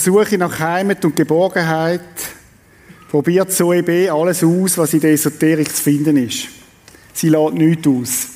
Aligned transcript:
Suche 0.00 0.38
nach 0.38 0.58
Heimat 0.58 1.04
und 1.04 1.14
Geborgenheit 1.14 2.00
probiert 3.10 3.52
Zoe 3.52 3.82
B. 3.82 4.08
alles 4.08 4.42
aus, 4.42 4.78
was 4.78 4.94
in 4.94 5.00
der 5.00 5.12
Esoterik 5.12 5.74
zu 5.74 5.82
finden 5.82 6.16
ist. 6.16 6.48
Sie 7.12 7.28
lädt 7.28 7.54
nichts 7.54 7.86
aus. 7.86 8.28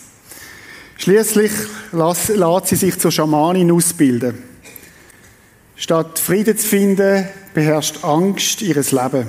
Schließlich 0.97 1.53
lässt 1.93 2.67
sie 2.67 2.77
sich 2.77 2.99
zur 2.99 3.11
Schamanin 3.11 3.73
ausbilden. 3.73 4.43
Statt 5.77 6.19
Frieden 6.19 6.57
zu 6.57 6.67
finden, 6.67 7.29
beherrscht 7.53 8.05
Angst 8.05 8.63
ihres 8.63 8.93
Leben. 8.93 9.27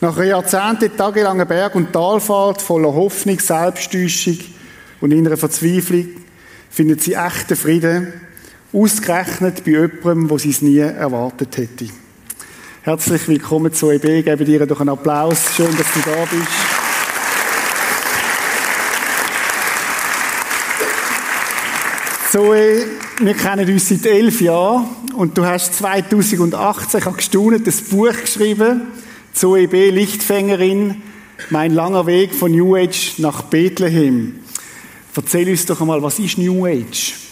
Nach 0.00 0.16
einer 0.16 0.26
Jahrzehnte 0.26 0.90
Berg- 0.90 1.74
und 1.74 1.92
Talfahrt 1.92 2.60
voller 2.60 2.92
Hoffnung, 2.92 3.40
Selbsttäuschung 3.40 4.38
und 5.00 5.12
innerer 5.12 5.36
Verzweiflung 5.36 6.08
findet 6.70 7.02
sie 7.02 7.14
echten 7.14 7.56
Frieden, 7.56 8.12
ausgerechnet 8.74 9.64
bei 9.64 9.70
jemandem, 9.70 10.30
wo 10.30 10.38
sie 10.38 10.50
es 10.50 10.60
nie 10.60 10.78
erwartet 10.78 11.56
hätte. 11.56 11.86
Herzlich 12.82 13.28
willkommen 13.28 13.72
zu 13.72 13.90
EB, 13.90 14.24
gebe 14.24 14.44
dir 14.44 14.66
doch 14.66 14.80
einen 14.80 14.90
Applaus. 14.90 15.54
Schön, 15.56 15.74
dass 15.76 15.86
du 15.94 16.00
da 16.00 16.24
bist. 16.24 16.48
Zoe, 22.32 22.86
wir 23.20 23.34
kennen 23.34 23.72
uns 23.72 23.88
seit 23.88 24.06
elf 24.06 24.40
Jahren 24.40 24.86
und 25.14 25.38
du 25.38 25.46
hast 25.46 25.74
2018, 25.76 26.98
ich 26.98 27.06
habe 27.06 27.16
gestaunt, 27.16 27.66
ein 27.66 27.74
Buch 27.90 28.20
geschrieben, 28.20 28.82
Zoe 29.32 29.68
B. 29.68 29.90
Lichtfängerin, 29.90 31.00
mein 31.50 31.72
langer 31.72 32.06
Weg 32.06 32.34
von 32.34 32.50
New 32.50 32.74
Age 32.74 33.18
nach 33.18 33.42
Bethlehem. 33.42 34.40
Erzähl 35.14 35.48
uns 35.48 35.64
doch 35.64 35.80
einmal, 35.80 36.02
was 36.02 36.18
ist 36.18 36.38
New 36.38 36.66
Age? 36.66 37.23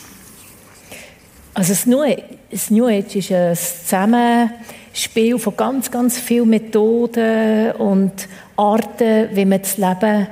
Also 1.55 1.73
das 1.73 1.85
New, 1.85 2.03
das 2.51 2.71
New 2.71 2.87
Age 2.87 3.17
ist 3.17 3.31
ein 3.31 3.55
Zusammenspiel 3.55 5.39
von 5.39 5.55
ganz, 5.55 5.91
ganz 5.91 6.19
vielen 6.19 6.49
Methoden 6.49 7.73
und 7.73 8.27
Arten, 8.57 9.29
wie 9.33 9.45
man 9.45 9.61
das 9.61 9.77
Leben 9.77 10.29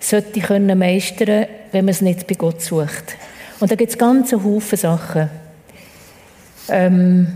sollte 0.00 0.40
können 0.40 0.78
meistern, 0.78 1.46
wenn 1.72 1.84
man 1.84 1.92
es 1.92 2.00
nicht 2.00 2.26
bei 2.26 2.34
Gott 2.34 2.62
sucht. 2.62 3.16
Und 3.60 3.70
da 3.70 3.74
gibt 3.74 3.90
es 3.90 3.98
ganz 3.98 4.32
Haufen 4.32 4.78
Sachen. 4.78 5.28
Ähm, 6.68 7.26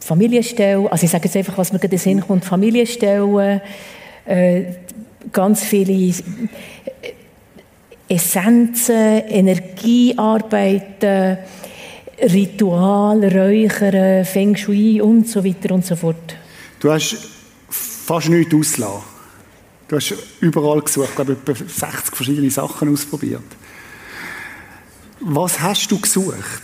Familienstellen, 0.00 0.88
also 0.88 1.04
ich 1.04 1.10
sage 1.10 1.26
jetzt 1.26 1.36
einfach, 1.36 1.56
was 1.58 1.72
mir 1.72 1.78
gerade 1.78 1.94
in 1.94 1.98
den 1.98 2.02
Sinn 2.02 2.20
kommt, 2.20 2.44
Familienstellen, 2.44 3.60
äh, 4.26 4.64
ganz 5.32 5.62
viele 5.62 6.12
Essenzen, 8.08 9.22
Energiearbeiten, 9.28 11.38
Ritual, 12.20 13.24
Räuchern, 13.24 14.24
Feng 14.24 14.56
Shui 14.56 15.00
und 15.00 15.28
so 15.28 15.44
weiter 15.44 15.74
und 15.74 15.84
so 15.84 15.96
fort. 15.96 16.36
Du 16.80 16.90
hast 16.90 17.16
fast 17.68 18.28
nichts 18.28 18.54
ausgelassen. 18.54 19.02
Du 19.88 19.96
hast 19.96 20.14
überall 20.40 20.82
gesucht, 20.82 21.08
ich 21.10 21.14
glaube, 21.14 21.32
etwa 21.32 21.54
60 21.54 22.14
verschiedene 22.14 22.50
Sachen 22.50 22.92
ausprobiert. 22.92 23.42
Was 25.20 25.60
hast 25.60 25.90
du 25.90 25.98
gesucht? 25.98 26.62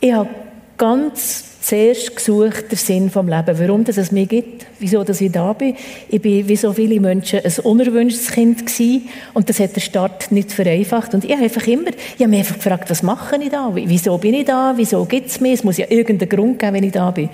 Ich 0.00 0.12
habe 0.12 0.30
ganz 0.76 1.45
zuerst 1.66 2.14
gesucht, 2.14 2.70
den 2.70 2.78
Sinn 2.78 3.10
vom 3.10 3.28
Leben. 3.28 3.58
Warum 3.58 3.82
dass 3.82 3.96
es 3.96 4.12
mir 4.12 4.26
gibt, 4.26 4.66
wieso 4.78 5.02
dass 5.02 5.20
ich 5.20 5.32
da 5.32 5.52
bin. 5.52 5.74
Ich 6.08 6.22
bin 6.22 6.48
wie 6.48 6.54
so 6.54 6.72
viele 6.72 7.00
Menschen 7.00 7.40
ein 7.44 7.52
unerwünschtes 7.64 8.30
Kind 8.30 8.64
gewesen 8.66 9.08
und 9.34 9.48
das 9.48 9.58
hat 9.58 9.74
der 9.74 9.80
Start 9.80 10.30
nicht 10.30 10.52
vereinfacht. 10.52 11.12
Und 11.12 11.24
ich 11.24 11.32
habe 11.32 11.42
einfach 11.42 11.66
immer, 11.66 11.90
ich 11.90 12.20
habe 12.20 12.28
mich 12.28 12.38
einfach 12.38 12.54
gefragt, 12.54 12.88
was 12.88 13.02
mache 13.02 13.36
ich 13.42 13.50
da? 13.50 13.72
Wieso 13.74 14.16
bin 14.16 14.34
ich 14.34 14.44
da? 14.44 14.74
Wieso 14.76 15.04
gibt 15.06 15.28
es 15.28 15.40
mich? 15.40 15.54
Es 15.54 15.64
muss 15.64 15.76
ja 15.76 15.86
irgendeinen 15.88 16.28
Grund 16.28 16.60
geben, 16.60 16.74
wenn 16.74 16.84
ich 16.84 16.92
da 16.92 17.10
bin. 17.10 17.30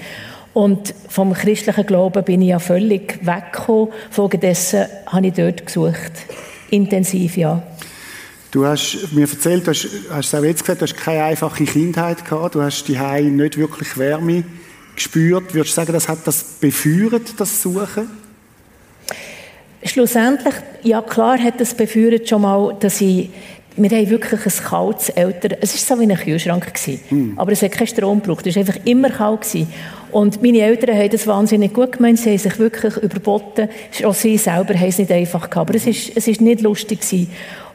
Und 0.54 0.94
vom 1.08 1.34
christlichen 1.34 1.84
Glauben 1.84 2.24
bin 2.24 2.40
ich 2.40 2.48
ja 2.48 2.58
völlig 2.58 3.18
weggekommen. 3.20 3.88
Folgedessen 4.10 4.86
habe 5.06 5.26
ich 5.26 5.34
dort 5.34 5.66
gesucht. 5.66 6.12
Intensiv, 6.70 7.36
ja. 7.36 7.62
Du 8.52 8.66
hast 8.66 9.10
mir 9.12 9.22
erzählt, 9.22 9.66
du 9.66 9.70
hast, 9.70 9.88
hast 10.10 10.26
es 10.26 10.34
auch 10.38 10.44
jetzt 10.44 10.60
gesagt, 10.60 10.82
du 10.82 10.84
hast 10.84 10.94
keine 10.94 11.24
einfache 11.24 11.64
Kindheit 11.64 12.22
gehabt, 12.22 12.54
du 12.54 12.60
hast 12.60 12.86
die 12.86 12.98
nicht 12.98 13.56
wirklich 13.56 13.96
Wärme 13.96 14.44
gespürt. 14.94 15.54
Würdest 15.54 15.72
du 15.72 15.80
sagen, 15.80 15.94
das 15.94 16.06
hat 16.06 16.18
das 16.26 16.44
befeuert, 16.60 17.32
das 17.38 17.62
Suchen? 17.62 18.10
Schlussendlich, 19.82 20.54
ja 20.82 21.00
klar 21.00 21.38
hat 21.38 21.62
das 21.62 21.72
befeuert 21.72 22.28
schon 22.28 22.42
mal, 22.42 22.76
dass 22.78 23.00
ich 23.00 23.30
wir 23.74 23.88
haben 23.88 24.10
wirklich 24.10 24.44
ein 24.44 24.64
kaltes 24.64 25.08
Eltern. 25.08 25.56
Es 25.62 25.72
war 25.72 25.96
so 25.96 26.02
wie 26.02 26.12
ein 26.12 26.18
Kühlschrank. 26.18 26.70
Mm. 27.08 27.38
Aber 27.38 27.52
es 27.52 27.62
hat 27.62 27.72
keinen 27.72 27.86
Strom 27.86 28.20
gebraucht. 28.20 28.46
Es 28.46 28.54
war 28.54 28.60
einfach 28.60 28.78
immer 28.84 29.08
kalt. 29.08 29.40
Gewesen. 29.40 29.66
Und 30.10 30.42
meine 30.42 30.60
Eltern 30.60 30.94
haben 30.94 31.08
das 31.08 31.26
wahnsinnig 31.26 31.72
gut 31.72 31.92
gemeint. 31.92 32.18
Sie 32.18 32.28
haben 32.28 32.38
sich 32.38 32.58
wirklich 32.58 32.98
überboten. 32.98 33.70
Auch 34.04 34.12
sie 34.12 34.36
selber 34.36 34.74
haben 34.74 34.88
es 34.88 34.98
nicht 34.98 35.10
einfach 35.10 35.48
gehabt. 35.48 35.70
Aber 35.70 35.74
es 35.74 35.86
war 35.86 35.92
es 35.92 36.28
ist 36.28 36.42
nicht 36.42 36.60
lustig. 36.60 37.00
Gewesen. 37.00 37.30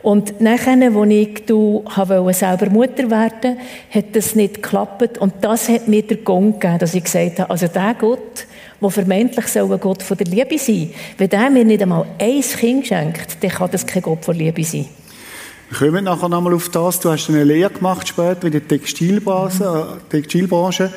Und 0.07 0.39
nachher, 0.39 0.81
als 0.81 1.09
ich 1.09 1.45
du, 1.45 1.83
selber 2.31 2.69
Mutter 2.69 3.11
werden 3.11 3.57
hat 3.91 4.05
das 4.13 4.35
nicht 4.35 4.63
geklappt. 4.63 5.17
Und 5.17 5.33
das 5.41 5.67
hat 5.67 5.89
mir 5.89 6.01
der 6.01 6.15
Gong 6.15 6.53
gegeben, 6.61 6.79
dass 6.79 6.93
ich 6.93 7.03
gesagt 7.03 7.39
habe, 7.39 7.49
also 7.49 7.67
der 7.67 7.93
Gott, 7.99 8.47
der 8.81 8.89
vermeintlich 8.89 9.47
soll 9.47 9.69
ein 9.69 9.81
Gott 9.81 10.01
von 10.01 10.15
der 10.15 10.27
Liebe 10.27 10.57
sein 10.57 10.91
wenn 11.17 11.27
der 11.27 11.49
mir 11.49 11.65
nicht 11.65 11.81
einmal 11.81 12.05
ein 12.19 12.39
Kind 12.41 12.87
schenkt, 12.87 13.43
dann 13.43 13.51
kann 13.51 13.69
das 13.69 13.85
kein 13.85 14.01
Gott 14.01 14.23
von 14.23 14.37
Liebe 14.37 14.63
sein. 14.63 14.85
Wir 15.71 15.77
kommen 15.77 16.05
nachher 16.05 16.29
nochmal 16.29 16.53
auf 16.53 16.69
das. 16.69 17.01
Du 17.01 17.11
hast 17.11 17.27
eine 17.27 17.43
Lehre 17.43 17.69
gemacht 17.69 18.07
später 18.07 18.45
in 18.45 18.53
der 18.53 18.65
Textilbranche. 18.65 19.97
Äh, 20.09 20.09
Textilbranche. 20.09 20.89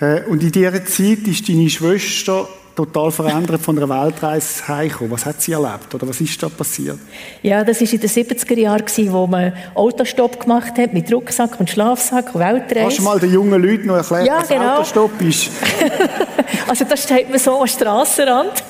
Äh, 0.00 0.20
und 0.28 0.40
in 0.40 0.52
dieser 0.52 0.84
Zeit 0.84 1.26
ist 1.26 1.48
deine 1.48 1.68
Schwester 1.68 2.46
total 2.74 3.10
verändert 3.10 3.60
von 3.60 3.76
einer 3.76 3.88
Weltreise 3.88 4.66
heimgekommen. 4.68 5.12
Was 5.12 5.26
hat 5.26 5.40
sie 5.42 5.52
erlebt 5.52 5.94
oder 5.94 6.08
was 6.08 6.20
ist 6.20 6.42
da 6.42 6.48
passiert? 6.48 6.98
Ja, 7.42 7.64
das 7.64 7.80
war 7.80 7.92
in 7.92 8.00
den 8.00 8.08
70er 8.08 8.58
Jahren, 8.58 9.12
wo 9.12 9.26
man 9.26 9.52
Autostopp 9.74 10.40
gemacht 10.40 10.78
hat 10.78 10.92
mit 10.92 11.12
Rucksack 11.12 11.58
und 11.60 11.68
Schlafsack 11.68 12.34
und 12.34 12.40
Weltreise. 12.40 12.80
Kannst 12.80 12.98
du 12.98 13.02
mal 13.02 13.20
den 13.20 13.32
jungen 13.32 13.62
Leuten 13.62 13.86
noch 13.86 13.96
erklären, 13.96 14.26
ja, 14.26 14.38
was 14.40 14.48
genau. 14.48 14.76
Autostopp 14.76 15.20
ist? 15.20 15.50
also 16.68 16.84
das 16.84 17.02
steht 17.02 17.28
man 17.30 17.38
so 17.38 17.60
am 17.60 17.66
Strassenrand 17.66 18.64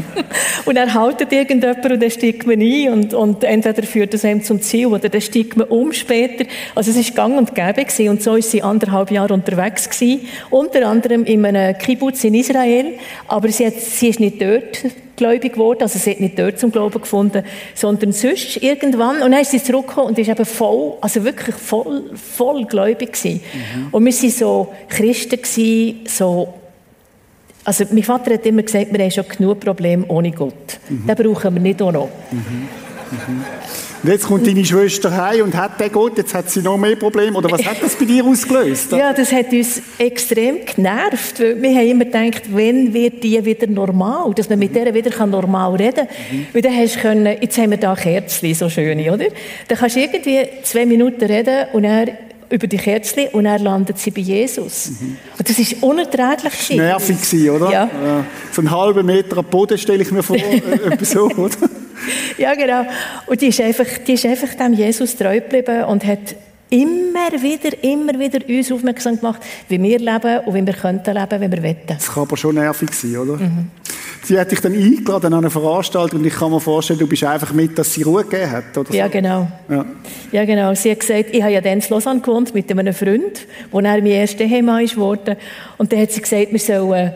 und 0.64 0.76
er 0.76 0.92
haltet 0.92 1.32
irgendjemand 1.32 1.84
und 1.84 2.02
dann 2.02 2.10
steigt 2.10 2.46
man 2.46 2.60
ein 2.60 2.92
und, 2.92 3.14
und 3.14 3.44
entweder 3.44 3.82
führt 3.82 4.14
das 4.14 4.24
einem 4.24 4.42
zum 4.42 4.60
Ziel 4.60 4.86
oder 4.86 5.08
dann 5.08 5.20
steigt 5.20 5.56
man 5.56 5.66
um 5.68 5.92
später. 5.92 6.44
Also 6.74 6.90
es 6.90 7.16
war 7.16 7.28
gang 7.28 7.38
und 7.38 7.54
gäbe 7.54 7.84
gewesen. 7.84 8.08
und 8.08 8.22
so 8.22 8.36
ist 8.36 8.50
sie 8.50 8.62
anderthalb 8.62 9.10
Jahre 9.10 9.34
unterwegs 9.34 9.88
gewesen, 9.88 10.26
unter 10.50 10.86
anderem 10.86 11.24
in 11.24 11.44
einem 11.44 11.76
Kibbutz 11.76 12.24
in 12.24 12.34
Israel, 12.34 12.94
aber 13.40 13.50
sie, 13.50 13.64
hat, 13.64 13.80
sie 13.80 14.08
ist 14.08 14.20
nicht 14.20 14.42
dort 14.42 14.84
gläubig 15.16 15.54
geworden, 15.54 15.80
also 15.80 15.98
sie 15.98 16.10
hat 16.10 16.20
nicht 16.20 16.38
dort 16.38 16.58
zum 16.58 16.70
Glauben 16.70 17.00
gefunden, 17.00 17.42
sondern 17.74 18.12
sonst 18.12 18.58
irgendwann. 18.58 19.22
Und 19.22 19.32
dann 19.32 19.40
ist 19.40 19.50
sie 19.50 19.62
zurückgekommen 19.62 20.08
und 20.08 20.18
ist 20.18 20.28
eben 20.28 20.44
voll, 20.44 20.92
also 21.00 21.24
wirklich 21.24 21.56
voll, 21.56 22.10
voll 22.14 22.66
gläubig 22.66 23.14
gewesen. 23.14 23.40
Mhm. 23.40 23.86
Und 23.92 24.04
wir 24.04 24.12
waren 24.12 24.30
so 24.30 24.68
Christen 24.90 25.40
gewesen, 25.40 26.00
so 26.06 26.52
also 27.64 27.84
mein 27.90 28.02
Vater 28.02 28.34
hat 28.34 28.44
immer 28.44 28.62
gesagt, 28.62 28.92
wir 28.92 29.02
haben 29.02 29.10
schon 29.10 29.28
genug 29.28 29.60
Probleme 29.60 30.04
ohne 30.08 30.32
Gott. 30.32 30.78
Mhm. 30.90 31.06
Den 31.06 31.16
brauchen 31.16 31.54
wir 31.54 31.62
nicht 31.62 31.80
auch 31.80 31.92
noch. 31.92 32.08
Mhm. 32.30 32.68
Mhm. 33.10 33.44
Und 34.02 34.08
jetzt 34.08 34.26
kommt 34.26 34.46
deine 34.46 34.64
Schwester 34.64 35.14
heim 35.14 35.44
und 35.44 35.56
hat 35.56 35.78
den 35.78 35.92
Gott, 35.92 36.16
jetzt 36.16 36.32
hat 36.32 36.50
sie 36.50 36.62
noch 36.62 36.78
mehr 36.78 36.96
Probleme. 36.96 37.36
Oder 37.36 37.50
was 37.50 37.64
hat 37.64 37.82
das 37.82 37.94
bei 37.96 38.06
dir 38.06 38.24
ausgelöst? 38.24 38.92
Ja, 38.92 39.12
das 39.12 39.30
hat 39.30 39.52
uns 39.52 39.82
extrem 39.98 40.64
genervt. 40.64 41.40
Weil 41.40 41.60
wir 41.60 41.74
haben 41.74 41.88
immer 41.88 42.04
gedacht, 42.06 42.42
wenn 42.54 42.94
wird 42.94 43.22
die 43.22 43.44
wieder 43.44 43.66
normal? 43.66 44.32
Dass 44.34 44.48
man 44.48 44.58
mit 44.58 44.74
der 44.74 44.94
wieder 44.94 45.26
normal 45.26 45.74
reden 45.76 46.06
kann. 46.06 46.38
Mhm. 46.38 46.46
Weil 46.52 46.62
dann 46.62 46.76
hast 46.76 46.96
du 46.96 47.00
können, 47.00 47.36
jetzt 47.40 47.58
haben 47.58 47.70
wir 47.70 47.78
da 47.78 47.94
Kerzchen, 47.94 48.54
so 48.54 48.70
schöne, 48.70 49.12
oder? 49.12 49.26
Dann 49.68 49.78
kannst 49.78 49.96
du 49.96 50.00
irgendwie 50.00 50.46
zwei 50.62 50.86
Minuten 50.86 51.24
reden 51.24 51.66
und 51.74 51.84
er 51.84 52.06
über 52.48 52.66
die 52.66 52.78
Kerzchen 52.78 53.28
und 53.28 53.46
er 53.46 53.58
landet 53.58 53.98
sie 53.98 54.10
bei 54.10 54.22
Jesus. 54.22 54.92
Mhm. 55.00 55.16
Und 55.38 55.48
das 55.48 55.58
ist 55.58 55.82
unerträglich. 55.82 56.52
Das 56.52 56.70
war 56.70 56.76
nervig, 56.76 57.50
oder? 57.50 57.70
Ja. 57.70 57.90
ja. 58.04 58.24
So 58.50 58.62
einen 58.62 58.70
halben 58.70 59.06
Meter 59.06 59.38
am 59.38 59.44
Boden 59.44 59.78
stelle 59.78 60.02
ich 60.02 60.10
mir 60.10 60.22
vor, 60.22 60.36
äh, 60.36 61.04
so, 61.04 61.28
oder? 61.30 61.56
Ja, 62.38 62.54
genau. 62.54 62.86
Und 63.26 63.40
die 63.40 63.48
ist 63.48 63.60
einfach, 63.60 63.86
die 64.06 64.14
ist 64.14 64.26
einfach 64.26 64.54
dem 64.54 64.74
Jesus 64.74 65.16
treu 65.16 65.40
geblieben 65.40 65.84
und 65.84 66.04
hat 66.04 66.36
immer 66.70 67.42
wieder, 67.42 67.82
immer 67.82 68.18
wieder 68.18 68.40
uns 68.48 68.70
aufmerksam 68.70 69.18
gemacht, 69.18 69.40
wie 69.68 69.82
wir 69.82 69.98
leben 69.98 70.38
und 70.46 70.54
wie 70.54 70.66
wir 70.66 70.74
könnten 70.74 71.14
leben, 71.14 71.40
wenn 71.40 71.52
wir 71.52 71.62
wollen. 71.62 71.76
Das 71.86 72.12
kann 72.12 72.22
aber 72.22 72.36
schon 72.36 72.54
nervig 72.54 72.92
sein, 72.92 73.16
oder? 73.16 73.36
Mhm. 73.36 73.70
Sie 74.22 74.38
hat 74.38 74.50
dich 74.50 74.60
dann 74.60 74.74
eingeladen 74.74 75.32
an 75.32 75.40
eine 75.40 75.50
Veranstaltung 75.50 76.20
und 76.20 76.26
ich 76.26 76.34
kann 76.34 76.50
mir 76.50 76.60
vorstellen, 76.60 76.98
du 76.98 77.06
bist 77.06 77.24
einfach 77.24 77.52
mit, 77.52 77.76
dass 77.78 77.94
sie 77.94 78.02
Ruhe 78.02 78.22
gegeben 78.22 78.50
hat, 78.50 78.76
oder 78.76 78.90
so? 78.90 78.96
Ja, 78.96 79.08
genau. 79.08 79.48
Ja. 79.68 79.84
ja, 80.30 80.44
genau. 80.44 80.74
Sie 80.74 80.90
hat 80.90 81.00
gesagt, 81.00 81.30
ich 81.32 81.42
habe 81.42 81.52
ja 81.52 81.60
dann 81.60 81.80
in 81.80 81.84
Lausanne 81.88 82.20
gewohnt 82.20 82.54
mit 82.54 82.70
einem 82.70 82.94
Freund, 82.94 83.46
wo 83.70 83.80
er 83.80 83.96
mein 83.96 84.06
erster 84.06 84.44
Ehemann 84.44 84.84
ist 84.84 84.94
geworden. 84.94 85.36
Und 85.78 85.92
dann 85.92 86.00
hat 86.00 86.12
sie 86.12 86.20
gesagt, 86.20 86.52
wir 86.52 86.58
sollen 86.58 87.12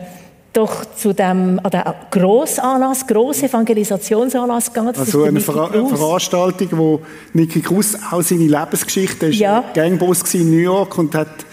doch 0.55 0.85
zu 0.95 1.13
dem 1.13 1.59
an 1.61 1.71
den 1.71 1.81
Grossanlass, 2.11 3.05
Grossevangelisationsannlass 3.07 4.73
gehen. 4.73 4.87
Das 4.87 4.99
also 4.99 5.23
eine 5.23 5.39
Ver 5.39 5.69
Veranstaltung, 5.69 6.69
wo 6.71 7.01
Niki 7.33 7.61
Kruse 7.61 7.99
auch 8.11 8.21
seine 8.21 8.47
Lebensgeschichte 8.47 9.27
ist. 9.27 9.39
Ja. 9.39 9.63
Gangboss 9.73 10.33
in 10.33 10.49
New 10.49 10.57
York 10.57 10.97
und 10.97 11.13
hat 11.13 11.45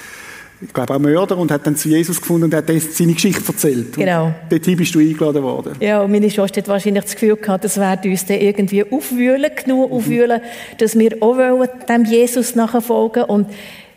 ich 0.65 0.73
glaube 0.73 0.95
auch 0.95 0.99
Mörder, 0.99 1.37
und 1.37 1.51
hat 1.51 1.67
dann 1.67 1.75
zu 1.75 1.89
Jesus 1.89 2.21
gefunden 2.21 2.45
und 2.45 2.55
hat 2.55 2.67
seine 2.69 3.15
Geschichte 3.15 3.43
erzählt. 3.47 3.95
Genau. 3.95 4.27
Und 4.27 4.35
dorthin 4.49 4.77
bist 4.77 4.95
du 4.95 5.01
eingeladen 5.01 5.43
worden. 5.43 5.73
Ja, 5.81 6.03
und 6.03 6.13
meine 6.13 6.31
Schwester 6.31 6.61
hat 6.61 6.69
wahrscheinlich 6.69 7.03
das 7.03 7.15
Gefühl 7.15 7.37
gehabt, 7.37 7.65
das 7.65 7.79
werde 7.79 8.09
uns 8.09 8.25
dann 8.27 8.39
irgendwie 8.39 8.85
aufwühlen, 8.85 9.51
genug 9.57 9.91
mhm. 9.91 9.97
aufwühlen, 9.97 10.41
dass 10.79 10.97
wir 10.97 11.17
auch 11.21 11.37
wollen, 11.37 11.69
dem 11.89 12.05
Jesus 12.05 12.55
nachfolgen 12.55 13.25
Und 13.25 13.49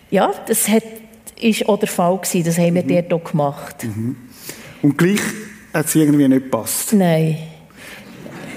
ja, 0.10 0.32
das 0.48 0.68
hat, 0.68 0.84
ist 1.40 1.70
auch 1.70 1.78
der 1.78 1.88
Fall 1.88 2.18
gewesen, 2.18 2.44
das 2.44 2.58
haben 2.58 2.74
wir 2.74 2.84
mhm. 2.84 3.10
dort 3.10 3.14
auch 3.14 3.32
gemacht. 3.32 3.84
Mhm. 3.84 4.16
Und 4.86 5.00
gleich 5.00 5.20
hat 5.74 5.88
es 5.88 5.96
irgendwie 5.96 6.28
nicht 6.28 6.44
gepasst? 6.44 6.94
Nein. 6.94 7.40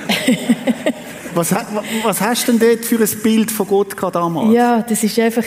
Was, 1.34 1.54
was, 2.02 2.20
hast 2.20 2.48
du 2.48 2.52
denn 2.52 2.68
dort 2.68 2.84
für 2.84 2.98
ein 2.98 3.22
Bild 3.22 3.50
von 3.52 3.68
Gott 3.68 3.94
damals? 4.12 4.52
Ja, 4.52 4.82
das 4.82 5.04
ist 5.04 5.16
einfach, 5.20 5.44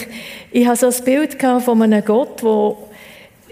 ich 0.50 0.66
habe 0.66 0.78
so 0.78 0.88
ein 0.88 1.04
Bild 1.04 1.42
von 1.42 1.82
einem 1.82 2.06
Gott, 2.06 2.42
der 2.42 2.76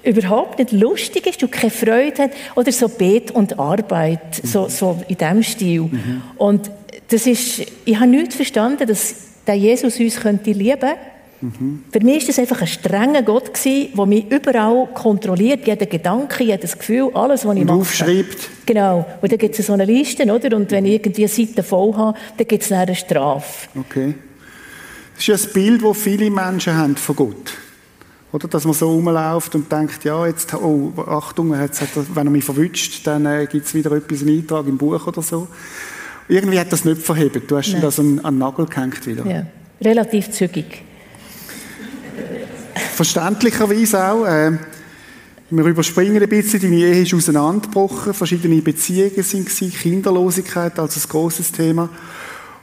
überhaupt 0.09 0.57
nicht 0.57 0.71
lustig 0.71 1.27
ist 1.27 1.43
und 1.43 1.51
keine 1.51 1.71
Freude 1.71 2.23
hat, 2.23 2.31
oder 2.55 2.71
so 2.71 2.87
Bet 2.87 3.31
und 3.31 3.59
Arbeit, 3.59 4.41
mhm. 4.41 4.47
so, 4.47 4.69
so 4.69 5.03
in 5.09 5.17
diesem 5.17 5.43
Stil. 5.43 5.81
Mhm. 5.81 6.21
Und 6.37 6.71
das 7.09 7.27
ist, 7.27 7.63
ich 7.83 7.99
habe 7.99 8.07
nicht 8.07 8.31
verstanden, 8.31 8.87
dass 8.87 9.15
der 9.45 9.55
Jesus 9.55 9.99
uns 9.99 10.17
könnte 10.17 10.51
lieben 10.51 10.79
könnte, 10.79 10.97
Mhm. 11.41 11.83
Für 11.91 12.03
mich 12.03 12.24
war 12.24 12.27
das 12.27 12.39
einfach 12.39 12.62
ein 12.62 12.68
strenger 12.68 13.21
Gott, 13.21 13.51
der 13.65 14.06
mich 14.06 14.31
überall 14.31 14.88
kontrolliert, 14.94 15.65
jeden 15.65 15.89
Gedanke, 15.89 16.44
jedes 16.44 16.77
Gefühl, 16.77 17.12
alles, 17.13 17.45
was 17.45 17.56
ich 17.56 17.63
mache. 17.63 17.77
aufschreibt. 17.77 18.50
Genau. 18.65 19.06
Und 19.21 19.31
dann 19.31 19.39
gibt 19.39 19.57
es 19.57 19.65
so 19.65 19.74
eine 19.74 19.86
Liste, 19.86 20.24
oder? 20.24 20.56
Und 20.56 20.69
wenn 20.71 20.86
ich 20.86 20.94
irgendwie 20.94 21.24
eine 21.24 21.30
Seite 21.30 21.63
voll 21.63 21.94
habe, 21.95 22.18
dann 22.38 22.47
gibt 22.47 22.63
es 22.63 22.71
eine 22.71 22.95
Strafe. 22.95 23.69
Okay. 23.80 24.15
Das 25.15 25.27
ist 25.27 25.47
ein 25.47 25.53
Bild, 25.53 25.83
das 25.83 25.97
viele 25.97 26.30
Menschen 26.30 26.75
haben 26.75 26.95
von 26.95 27.15
Gott. 27.15 27.53
Oder? 28.31 28.47
Dass 28.47 28.65
man 28.65 28.74
so 28.74 28.91
rumläuft 28.91 29.56
und 29.56 29.71
denkt, 29.71 30.03
ja, 30.03 30.25
jetzt, 30.27 30.53
oh, 30.53 30.94
Achtung, 31.07 31.51
wenn 31.51 32.27
er 32.27 32.31
mich 32.31 32.44
verwünscht, 32.44 33.06
dann 33.07 33.25
äh, 33.25 33.47
gibt 33.50 33.65
es 33.65 33.74
wieder 33.74 33.91
etwas, 33.91 34.21
einen 34.21 34.38
Eintrag 34.38 34.68
im 34.68 34.77
Buch 34.77 35.07
oder 35.07 35.21
so. 35.21 35.47
Irgendwie 36.27 36.59
hat 36.59 36.71
das 36.71 36.86
nicht 36.86 37.01
verhebt. 37.01 37.50
Du 37.50 37.57
hast 37.57 37.71
Nein. 37.71 37.81
das 37.81 38.00
an, 38.00 38.19
an 38.19 38.36
den 38.36 38.39
Nagel 38.39 38.68
gehängt 38.68 39.06
wieder. 39.07 39.25
Ja, 39.25 39.45
relativ 39.81 40.30
zügig. 40.30 40.83
Verständlicherweise 42.95 44.03
auch. 44.03 44.25
Äh, 44.25 44.51
wir 45.51 45.65
überspringen 45.65 46.21
ein 46.21 46.29
bisschen, 46.29 46.61
deine 46.61 46.75
Ehe 46.75 47.01
ist 47.01 47.13
auseinandergebrochen, 47.13 48.13
verschiedene 48.13 48.61
Beziehungen 48.61 49.23
sind 49.23 49.45
gewesen, 49.45 49.73
Kinderlosigkeit 49.73 50.77
als 50.77 50.97
ein 50.97 51.09
grosses 51.09 51.51
Thema. 51.51 51.89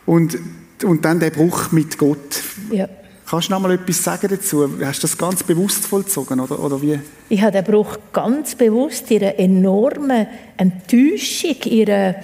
Und, 0.04 0.38
und 0.84 1.04
dann 1.04 1.18
der 1.18 1.30
Bruch 1.30 1.72
mit 1.72 1.98
Gott. 1.98 2.42
Ja. 2.70 2.88
Kannst 3.28 3.48
du 3.48 3.54
noch 3.54 3.60
mal 3.60 3.72
etwas 3.72 4.04
sagen 4.04 4.28
dazu? 4.28 4.70
Hast 4.84 5.02
du 5.02 5.08
das 5.08 5.18
ganz 5.18 5.42
bewusst 5.42 5.84
vollzogen, 5.84 6.38
oder, 6.38 6.62
oder 6.62 6.80
wie? 6.80 7.00
Ich 7.28 7.42
habe 7.42 7.50
den 7.50 7.64
Bruch 7.64 7.98
ganz 8.12 8.54
bewusst, 8.54 9.10
ihre 9.10 9.36
enorme 9.36 10.28
Enttäuschung, 10.56 11.56
ihre, 11.64 12.14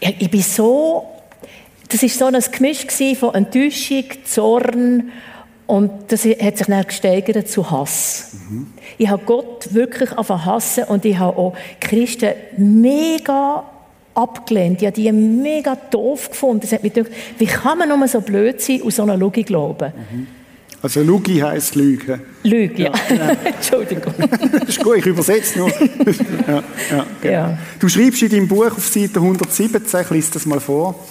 ich 0.00 0.28
bin 0.28 0.42
so, 0.42 1.06
das 1.88 2.02
ist 2.02 2.18
so 2.18 2.24
ein 2.24 2.42
Gemisch 2.50 2.84
von 3.16 3.32
Enttäuschung, 3.32 4.04
Zorn 4.24 5.12
und 5.72 5.90
das 6.08 6.26
hat 6.26 6.58
sich 6.58 6.66
dann 6.66 6.84
gesteigert 6.84 7.48
zu 7.48 7.70
Hass. 7.70 8.32
Mhm. 8.50 8.66
Ich 8.98 9.08
habe 9.08 9.22
Gott 9.24 9.72
wirklich 9.72 10.10
angefangen 10.10 10.44
hassen 10.44 10.84
und 10.84 11.02
ich 11.06 11.18
habe 11.18 11.38
auch 11.38 11.56
Christen 11.80 12.34
mega 12.58 13.64
abgelehnt. 14.14 14.82
Ich 14.82 14.86
habe 14.86 14.94
die 14.94 15.10
mega 15.10 15.74
doof 15.74 16.28
gefunden. 16.28 16.60
Das 16.60 16.72
hat 16.72 16.82
mich 16.82 16.92
gedacht, 16.92 17.10
wie 17.38 17.46
kann 17.46 17.78
man 17.78 17.88
nur 17.88 18.06
so 18.06 18.20
blöd 18.20 18.60
sein 18.60 18.82
und 18.82 18.92
so 18.92 19.02
eine 19.02 19.16
Lüge 19.16 19.44
glauben? 19.44 19.94
Mhm. 19.96 20.26
Also 20.82 21.00
Lüge 21.00 21.42
heisst 21.42 21.74
Lüge. 21.74 22.20
Lüge, 22.42 22.82
ja. 22.82 22.92
ja. 23.08 23.30
Entschuldigung. 23.44 24.12
das 24.52 24.68
ist 24.68 24.84
gut, 24.84 24.98
ich 24.98 25.06
übersetze 25.06 25.58
nur. 25.58 25.70
ja, 26.48 26.62
ja, 26.90 27.06
genau. 27.22 27.32
ja. 27.32 27.58
Du 27.80 27.88
schreibst 27.88 28.20
in 28.20 28.28
deinem 28.28 28.48
Buch 28.48 28.72
auf 28.72 28.86
Seite 28.86 29.20
117, 29.20 30.00
ich 30.02 30.10
lese 30.10 30.32
das 30.34 30.44
mal 30.44 30.60
vor, 30.60 31.02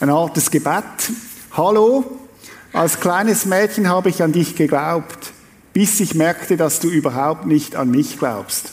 ein 0.00 0.10
altes 0.10 0.50
Gebet. 0.50 0.84
Hallo, 1.52 2.25
als 2.76 3.00
kleines 3.00 3.46
Mädchen 3.46 3.88
habe 3.88 4.10
ich 4.10 4.22
an 4.22 4.32
dich 4.32 4.54
geglaubt, 4.54 5.32
bis 5.72 5.98
ich 6.00 6.14
merkte, 6.14 6.58
dass 6.58 6.78
du 6.78 6.88
überhaupt 6.88 7.46
nicht 7.46 7.74
an 7.74 7.90
mich 7.90 8.18
glaubst. 8.18 8.72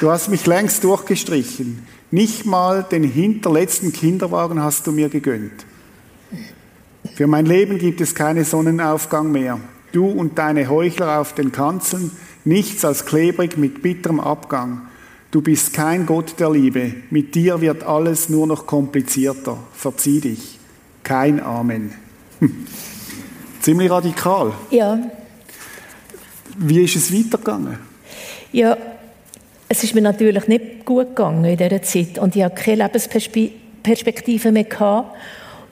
Du 0.00 0.10
hast 0.10 0.28
mich 0.28 0.46
längst 0.46 0.84
durchgestrichen. 0.84 1.86
Nicht 2.10 2.46
mal 2.46 2.82
den 2.82 3.04
hinterletzten 3.04 3.92
Kinderwagen 3.92 4.62
hast 4.62 4.86
du 4.86 4.92
mir 4.92 5.10
gegönnt. 5.10 5.66
Für 7.14 7.26
mein 7.26 7.44
Leben 7.44 7.78
gibt 7.78 8.00
es 8.00 8.14
keinen 8.14 8.44
Sonnenaufgang 8.44 9.30
mehr. 9.30 9.60
Du 9.92 10.06
und 10.06 10.38
deine 10.38 10.68
Heuchler 10.68 11.20
auf 11.20 11.34
den 11.34 11.52
Kanzeln, 11.52 12.10
nichts 12.44 12.84
als 12.86 13.04
klebrig 13.04 13.58
mit 13.58 13.82
bitterem 13.82 14.18
Abgang. 14.18 14.82
Du 15.30 15.42
bist 15.42 15.74
kein 15.74 16.06
Gott 16.06 16.36
der 16.38 16.50
Liebe. 16.50 16.94
Mit 17.10 17.34
dir 17.34 17.60
wird 17.60 17.84
alles 17.84 18.30
nur 18.30 18.46
noch 18.46 18.66
komplizierter. 18.66 19.58
Verzieh 19.74 20.20
dich. 20.20 20.58
Kein 21.02 21.42
Amen. 21.42 21.92
Ziemlich 23.66 23.90
radikal. 23.90 24.52
Ja. 24.70 24.96
Wie 26.56 26.84
ist 26.84 26.94
es 26.94 27.12
weitergegangen? 27.12 27.80
Ja, 28.52 28.76
es 29.68 29.82
ist 29.82 29.92
mir 29.92 30.02
natürlich 30.02 30.46
nicht 30.46 30.84
gut 30.84 31.16
gegangen 31.16 31.44
in 31.44 31.56
dieser 31.56 31.82
Zeit 31.82 32.16
und 32.20 32.36
ich 32.36 32.44
hatte 32.44 32.62
keine 32.62 32.84
Lebensperspektive 32.84 34.52
mehr 34.52 34.62
gehabt 34.62 35.16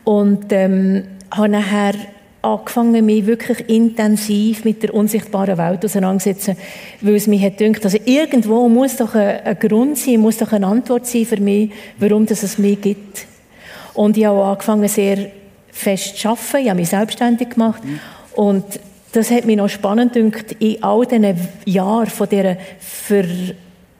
und 0.03 0.47
ähm, 0.51 1.05
habe 1.31 1.49
nachher 1.51 1.95
angefangen, 2.43 3.07
mich 3.07 3.27
wirklich 3.27 3.69
intensiv 3.69 4.65
mit 4.65 4.83
der 4.83 4.93
unsichtbaren 4.93 5.57
Welt 5.57 5.85
auseinanderzusetzen, 5.85 6.57
weil 7.01 7.15
es 7.15 7.29
mir 7.29 7.39
hat 7.47 7.59
gedacht, 7.59 7.85
also 7.85 7.99
irgendwo 8.05 8.69
muss 8.69 8.97
doch 8.97 9.15
ein, 9.15 9.39
ein, 9.45 9.57
Grund 9.61 9.99
sein, 9.99 10.19
muss 10.19 10.39
doch 10.39 10.51
eine 10.51 10.67
Antwort 10.67 11.07
sein 11.07 11.27
für 11.27 11.41
mich, 11.41 11.71
warum 12.01 12.25
es 12.25 12.59
mich 12.59 12.81
gibt. 12.81 13.25
Und 13.95 14.17
ich 14.17 14.25
habe 14.25 14.37
auch 14.41 14.51
angefangen, 14.51 14.89
sehr 14.89 15.31
fest 15.75 16.25
arbeiten. 16.25 16.57
Ich 16.59 16.69
habe 16.71 16.81
mich 16.81 16.89
selbstständig 16.89 17.51
gemacht. 17.51 17.85
Mhm. 17.85 18.01
Und 18.35 18.65
das 19.13 19.31
hat 19.31 19.45
mich 19.45 19.57
noch 19.57 19.69
spannend 19.69 20.15
gedacht, 20.15 20.57
in 20.59 20.83
all 20.83 21.05
diesen 21.07 21.37
Jahren 21.67 22.07
von 22.07 22.29
dieser 22.29 22.57
Ver 22.79 23.27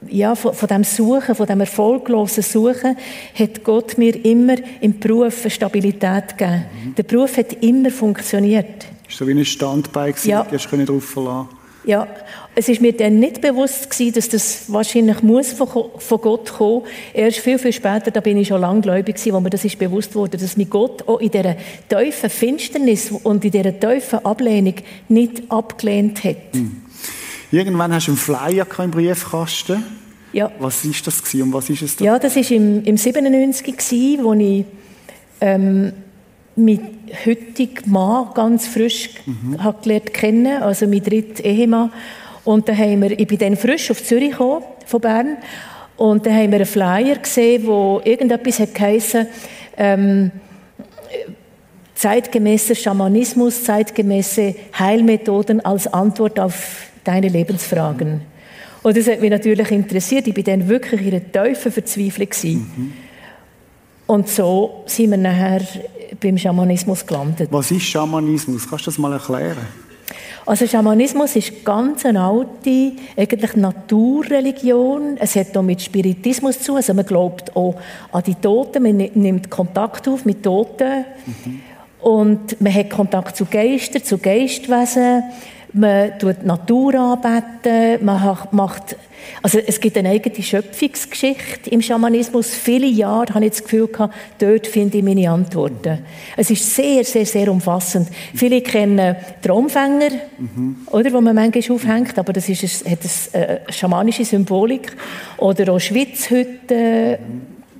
ja, 0.07 0.35
von, 0.35 0.53
von 0.53 0.67
dem 0.67 0.83
Suchen, 0.83 1.33
von 1.33 1.47
dem 1.47 1.61
erfolglosen 1.61 2.43
Suchen, 2.43 2.95
hat 3.33 3.63
Gott 3.63 3.97
mir 3.97 4.23
immer 4.23 4.55
im 4.79 4.99
Beruf 4.99 5.41
eine 5.41 5.49
Stabilität 5.49 6.37
gegeben. 6.37 6.65
Mhm. 6.83 6.95
Der 6.95 7.03
Beruf 7.03 7.37
hat 7.37 7.53
immer 7.63 7.89
funktioniert. 7.89 8.85
Ist 9.07 9.17
so 9.17 9.27
wie 9.27 9.31
ein 9.31 9.45
Standbein 9.45 10.11
gewesen, 10.11 10.29
ja. 10.29 10.43
du 10.43 10.85
darauf 10.85 11.05
verlassen. 11.05 11.49
Ja, 11.85 12.07
es 12.55 12.67
ist 12.67 12.81
mir 12.81 12.93
dann 12.93 13.19
nicht 13.19 13.41
bewusst 13.41 13.89
gewesen, 13.89 14.13
dass 14.13 14.29
das 14.29 14.63
wahrscheinlich 14.67 15.21
muss 15.21 15.53
von 15.53 16.21
Gott 16.21 16.53
kommen. 16.53 16.83
Erst 17.13 17.39
viel, 17.39 17.59
viel 17.59 17.73
später, 17.73 18.11
da 18.11 18.21
bin 18.21 18.37
ich 18.37 18.47
schon 18.47 18.61
langgläubig 18.61 19.15
gewesen, 19.15 19.33
wo 19.33 19.39
mir 19.39 19.51
das 19.51 19.65
ist 19.65 19.77
bewusst 19.77 20.15
wurde, 20.15 20.37
dass 20.37 20.57
mir 20.57 20.65
Gott 20.65 21.07
auch 21.07 21.19
in 21.19 21.29
dieser 21.29 21.55
tiefen 21.87 22.29
Finsternis 22.29 23.11
und 23.11 23.45
in 23.45 23.51
dieser 23.51 23.79
tiefen 23.79 24.25
Ablehnung 24.25 24.75
nicht 25.09 25.43
abgelehnt 25.49 26.23
hat. 26.23 26.53
Hm. 26.53 26.81
Irgendwann 27.51 27.93
hast 27.93 28.07
du 28.07 28.11
einen 28.11 28.17
Flyer 28.17 28.67
im 28.79 28.91
Briefkasten. 28.91 29.83
Ja. 30.33 30.51
Was 30.59 30.83
ist 30.83 31.05
das 31.05 31.23
gewesen 31.23 31.43
und 31.43 31.53
was 31.53 31.69
ist 31.69 31.81
es 31.81 31.95
da? 31.95 32.03
Ja, 32.03 32.19
das 32.19 32.35
war 32.35 32.51
im, 32.51 32.83
im 32.83 32.97
97 32.97 33.77
gewesen, 33.77 34.23
wo 34.23 34.33
ich 34.33 34.65
ähm, 35.39 35.93
mit 36.55 36.81
heutigen 37.25 37.91
Mann 37.91 38.29
ganz 38.33 38.67
frisch 38.67 39.09
mhm. 39.25 39.63
hat 39.63 39.83
gelernt 39.83 40.13
kennen, 40.13 40.63
also 40.63 40.87
mein 40.87 41.03
dritter 41.03 41.43
Ehemann. 41.43 41.91
Und 42.43 42.69
dann 42.69 42.77
haben 42.77 43.01
wir, 43.01 43.19
ich 43.19 43.27
bin 43.27 43.37
dann 43.37 43.57
frisch 43.57 43.91
auf 43.91 44.03
Zürich 44.03 44.31
gekommen, 44.31 44.63
von 44.85 45.01
Bern, 45.01 45.37
und 45.97 46.25
dann 46.25 46.33
haben 46.33 46.51
wir 46.51 46.57
einen 46.57 46.65
Flyer 46.65 47.15
gesehen, 47.15 47.65
wo 47.65 48.01
irgendetwas 48.03 48.59
hat 48.59 48.75
geheißen, 48.75 49.27
ähm, 49.77 50.31
zeitgemäßer 51.93 52.75
Schamanismus, 52.75 53.63
zeitgemäße 53.63 54.55
Heilmethoden 54.77 55.63
als 55.63 55.87
Antwort 55.87 56.39
auf 56.39 56.87
deine 57.05 57.29
Lebensfragen. 57.29 58.21
Und 58.83 58.97
das 58.97 59.07
hat 59.07 59.21
mich 59.21 59.29
natürlich 59.29 59.71
interessiert. 59.71 60.27
Ich 60.27 60.33
bin 60.33 60.43
dann 60.43 60.67
wirklich 60.67 61.01
in 61.01 61.11
der 61.11 61.31
Teufel 61.31 61.71
verzweifelt 61.71 62.35
Mhm. 62.43 62.93
Und 64.05 64.29
so 64.29 64.83
sind 64.85 65.11
wir 65.11 65.17
nachher 65.17 65.61
beim 66.19 66.37
Schamanismus 66.37 67.05
gelandet. 67.05 67.49
Was 67.51 67.71
ist 67.71 67.83
Schamanismus? 67.83 68.69
Kannst 68.69 68.87
du 68.87 68.91
das 68.91 68.97
mal 68.97 69.13
erklären? 69.13 69.67
Also 70.45 70.67
Schamanismus 70.67 71.35
ist 71.35 71.65
ganz 71.65 72.05
eine 72.05 72.21
alte, 72.21 72.91
eigentlich 73.17 73.55
Naturreligion. 73.55 75.17
Es 75.17 75.35
hat 75.35 75.57
auch 75.57 75.63
mit 75.63 75.81
Spiritismus 75.81 76.59
zu. 76.59 76.75
Also 76.75 76.93
man 76.93 77.05
glaubt 77.05 77.55
auch 77.55 77.75
an 78.11 78.23
die 78.23 78.35
Toten. 78.35 78.83
Man 78.83 78.97
nimmt 78.97 79.49
Kontakt 79.49 80.07
auf 80.07 80.23
mit 80.23 80.43
Toten. 80.43 81.05
Mhm. 81.25 81.61
Und 81.99 82.61
man 82.61 82.71
hat 82.71 82.91
Kontakt 82.91 83.35
zu 83.35 83.45
Geistern, 83.45 84.03
zu 84.03 84.19
Geistwesen. 84.19 85.23
Man 85.75 86.17
tut 86.17 86.37
die 86.41 86.45
Natur 86.45 86.95
anbeten, 86.95 88.03
man 88.05 88.37
macht, 88.51 88.95
also 89.41 89.59
es 89.59 89.79
gibt 89.79 89.97
eine 89.97 90.09
eigene 90.09 90.41
Schöpfungsgeschichte 90.41 91.69
im 91.69 91.81
Schamanismus. 91.81 92.49
Viele 92.49 92.87
Jahre 92.87 93.33
habe 93.33 93.45
ich 93.45 93.51
das 93.51 93.63
Gefühl 93.63 93.87
gehabt, 93.87 94.13
dort 94.39 94.67
finde 94.67 94.97
ich 94.97 95.03
meine 95.03 95.29
Antworten. 95.29 95.99
Es 96.37 96.49
ist 96.49 96.73
sehr, 96.73 97.03
sehr, 97.03 97.25
sehr 97.25 97.51
umfassend. 97.51 98.07
Viele 98.33 98.61
kennen 98.61 99.17
Traumfänger, 99.41 100.11
mhm. 100.37 100.77
oder, 100.87 101.11
wo 101.11 101.19
man 101.19 101.35
manchmal 101.35 101.75
aufhängt, 101.75 102.17
aber 102.17 102.31
das 102.31 102.47
ist, 102.47 102.89
hat 102.89 102.99
eine 103.33 103.47
äh, 103.47 103.71
schamanische 103.71 104.23
Symbolik. 104.23 104.95
Oder 105.37 105.73
auch 105.73 105.79
Schwitzhütten, 105.79 107.17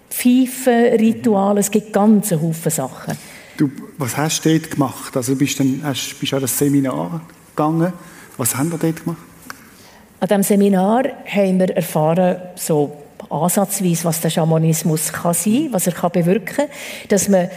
Pfeifen, 0.10 0.98
Rituale, 1.00 1.62
es 1.62 1.72
gibt 1.72 1.94
ganz 1.94 2.32
Haufen 2.32 2.72
Sachen. 2.72 3.18
Du, 3.58 3.72
was 3.98 4.18
hast 4.18 4.44
du 4.44 4.50
dort 4.50 4.72
gemacht? 4.72 5.16
Also 5.16 5.36
bist 5.36 5.60
du 5.60 5.80
hast, 5.82 6.20
bist 6.20 6.34
an 6.34 6.42
das 6.42 6.58
Seminar 6.58 7.22
gegangen. 7.56 7.94
Was 8.38 8.56
haben 8.56 8.72
wir 8.72 8.78
dort 8.78 9.04
gemacht? 9.04 9.20
An 10.20 10.28
diesem 10.28 10.44
Seminar 10.44 11.04
haben 11.26 11.60
wir 11.60 11.76
erfahren, 11.76 12.38
so 12.56 12.98
ansatzweise, 13.30 14.06
was 14.06 14.22
der 14.22 14.30
Schamanismus 14.30 15.12
kann 15.12 15.34
sein, 15.34 15.70
was 15.72 15.88
er 15.88 15.94
kann 15.94 16.12
bewirken 16.12 16.56
kann, 16.56 16.70
dass 17.10 17.28
man 17.28 17.50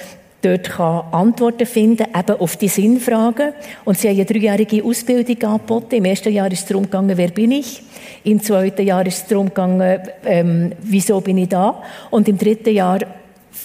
dort 0.43 0.71
kann 0.71 1.03
Antworten 1.13 1.67
finden 1.67 2.07
eben 2.17 2.41
auf 2.41 2.57
die 2.57 2.69
Sinnfragen. 2.69 3.53
Und 3.85 3.99
sie 3.99 4.09
haben 4.09 4.17
eine 4.17 4.25
dreijährige 4.25 4.85
Ausbildung 4.85 5.43
angeboten. 5.43 5.97
Im 5.97 6.05
ersten 6.05 6.33
Jahr 6.33 6.51
ist 6.51 6.61
es 6.61 6.67
darum 6.67 6.85
gegangen, 6.85 7.17
wer 7.17 7.29
bin 7.29 7.53
ich? 7.53 7.83
Im 8.25 8.43
zweiten 8.43 8.87
Jahr 8.87 9.07
ist 9.07 9.23
es 9.23 9.27
darum 9.27 9.49
gegangen, 9.49 10.01
ähm, 10.25 10.73
wieso 10.81 11.21
bin 11.21 11.39
ich 11.39 11.49
da? 11.49 11.83
Und 12.11 12.29
im 12.29 12.39
dritten 12.39 12.75
Jahr, 12.75 13.01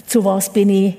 zu 0.07 0.25
was 0.25 0.51
bin 0.51 0.69
ich 0.69 0.95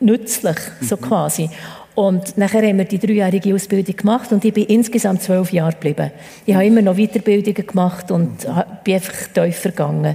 nützlich, 0.00 0.56
so 0.80 0.96
mhm. 0.96 1.00
quasi. 1.00 1.50
Und 1.96 2.36
nachher 2.36 2.60
haben 2.60 2.76
wir 2.76 2.84
die 2.84 2.98
dreijährige 2.98 3.54
Ausbildung 3.54 3.96
gemacht 3.96 4.30
und 4.30 4.44
ich 4.44 4.52
bin 4.52 4.66
insgesamt 4.66 5.22
zwölf 5.22 5.50
Jahre 5.50 5.72
geblieben. 5.72 6.10
Ich 6.44 6.54
habe 6.54 6.66
immer 6.66 6.82
noch 6.82 6.96
Weiterbildungen 6.96 7.66
gemacht 7.66 8.10
und 8.10 8.46
bin 8.84 8.94
einfach 8.94 9.14
tiefer 9.32 9.70
gegangen. 9.70 10.14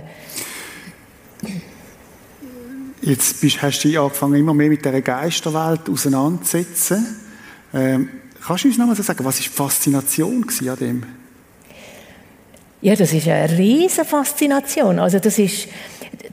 Jetzt 3.01 3.41
bist, 3.41 3.59
hast 3.63 3.83
du 3.83 3.99
angefangen, 3.99 4.35
immer 4.35 4.53
mehr 4.53 4.69
mit 4.69 4.85
dieser 4.85 5.01
Geisterwelt 5.01 5.89
auseinanderzusetzen. 5.89 7.03
Ähm, 7.73 8.09
kannst 8.45 8.63
du 8.63 8.67
uns 8.67 8.77
noch 8.77 8.85
mal 8.85 8.95
sagen, 8.95 9.25
was 9.25 9.39
war 9.39 9.43
die 9.43 9.49
Faszination 9.49 10.45
an 10.67 10.77
dem? 10.77 11.03
Ja, 12.83 12.95
das 12.95 13.11
ist 13.11 13.27
eine 13.27 13.57
riesige 13.57 14.05
Faszination. 14.05 14.99
Also 14.99 15.17
das 15.17 15.39
ist, 15.39 15.67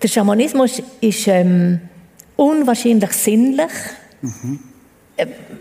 der 0.02 0.08
Schamanismus 0.08 0.82
ist 1.00 1.26
ähm, 1.26 1.80
unwahrscheinlich 2.36 3.12
sinnlich. 3.12 3.72
Mhm. 4.20 4.58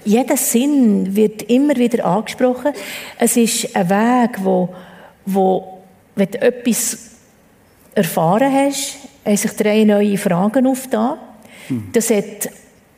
Jeder 0.06 0.38
Sinn 0.38 1.16
wird 1.16 1.44
immer 1.44 1.76
wieder 1.76 2.06
angesprochen. 2.06 2.72
Es 3.18 3.36
ist 3.38 3.76
ein 3.76 3.90
Weg, 3.90 4.38
wo, 4.44 4.70
wo 5.26 5.80
wenn 6.16 6.32
du 6.32 6.42
etwas 6.42 7.12
erfahren 7.94 8.52
hast, 8.52 8.98
haben 9.26 9.38
sich 9.38 9.52
drei 9.52 9.84
neue 9.84 10.18
Fragen 10.18 10.68
aufgetan. 10.68 11.18
Mhm. 11.70 11.90
Das 11.94 12.10
hat 12.10 12.50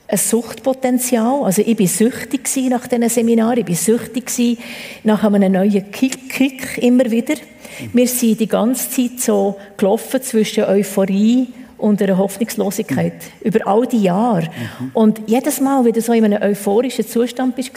ein 0.08 0.18
Suchtpotenzial. 0.18 1.44
Also 1.44 1.62
ich 1.62 1.80
war 1.80 1.88
süchtig 1.88 2.50
nach 2.70 2.88
diesen 2.88 3.10
Seminaren, 3.10 3.60
ich 3.60 3.68
war 3.68 3.76
süchtig 3.76 4.58
nach 5.04 5.24
einem 5.24 5.52
neuen 5.52 5.92
Kick, 5.92 6.30
Kick 6.30 6.78
immer 6.80 7.10
wieder. 7.10 7.36
Mhm. 7.36 7.90
Wir 7.94 8.08
sind 8.08 8.40
die 8.40 8.48
ganze 8.48 8.90
Zeit 8.90 9.20
so 9.20 9.58
gelaufen 9.78 10.22
zwischen 10.22 10.64
Euphorie 10.66 11.48
und 11.80 12.02
einer 12.02 12.18
Hoffnungslosigkeit 12.18 13.14
mhm. 13.14 13.48
über 13.48 13.68
all 13.68 13.88
die 13.88 14.04
Jahre. 14.04 14.44
Mhm. 14.80 14.92
Und 14.94 15.22
jedes 15.28 15.60
Mal, 15.62 15.84
wenn 15.86 15.94
du 15.94 16.02
so 16.02 16.14
in 16.14 16.26
einem 16.26 16.42
euphorischen 16.42 17.08
Zustand 17.08 17.56
bist, 17.56 17.72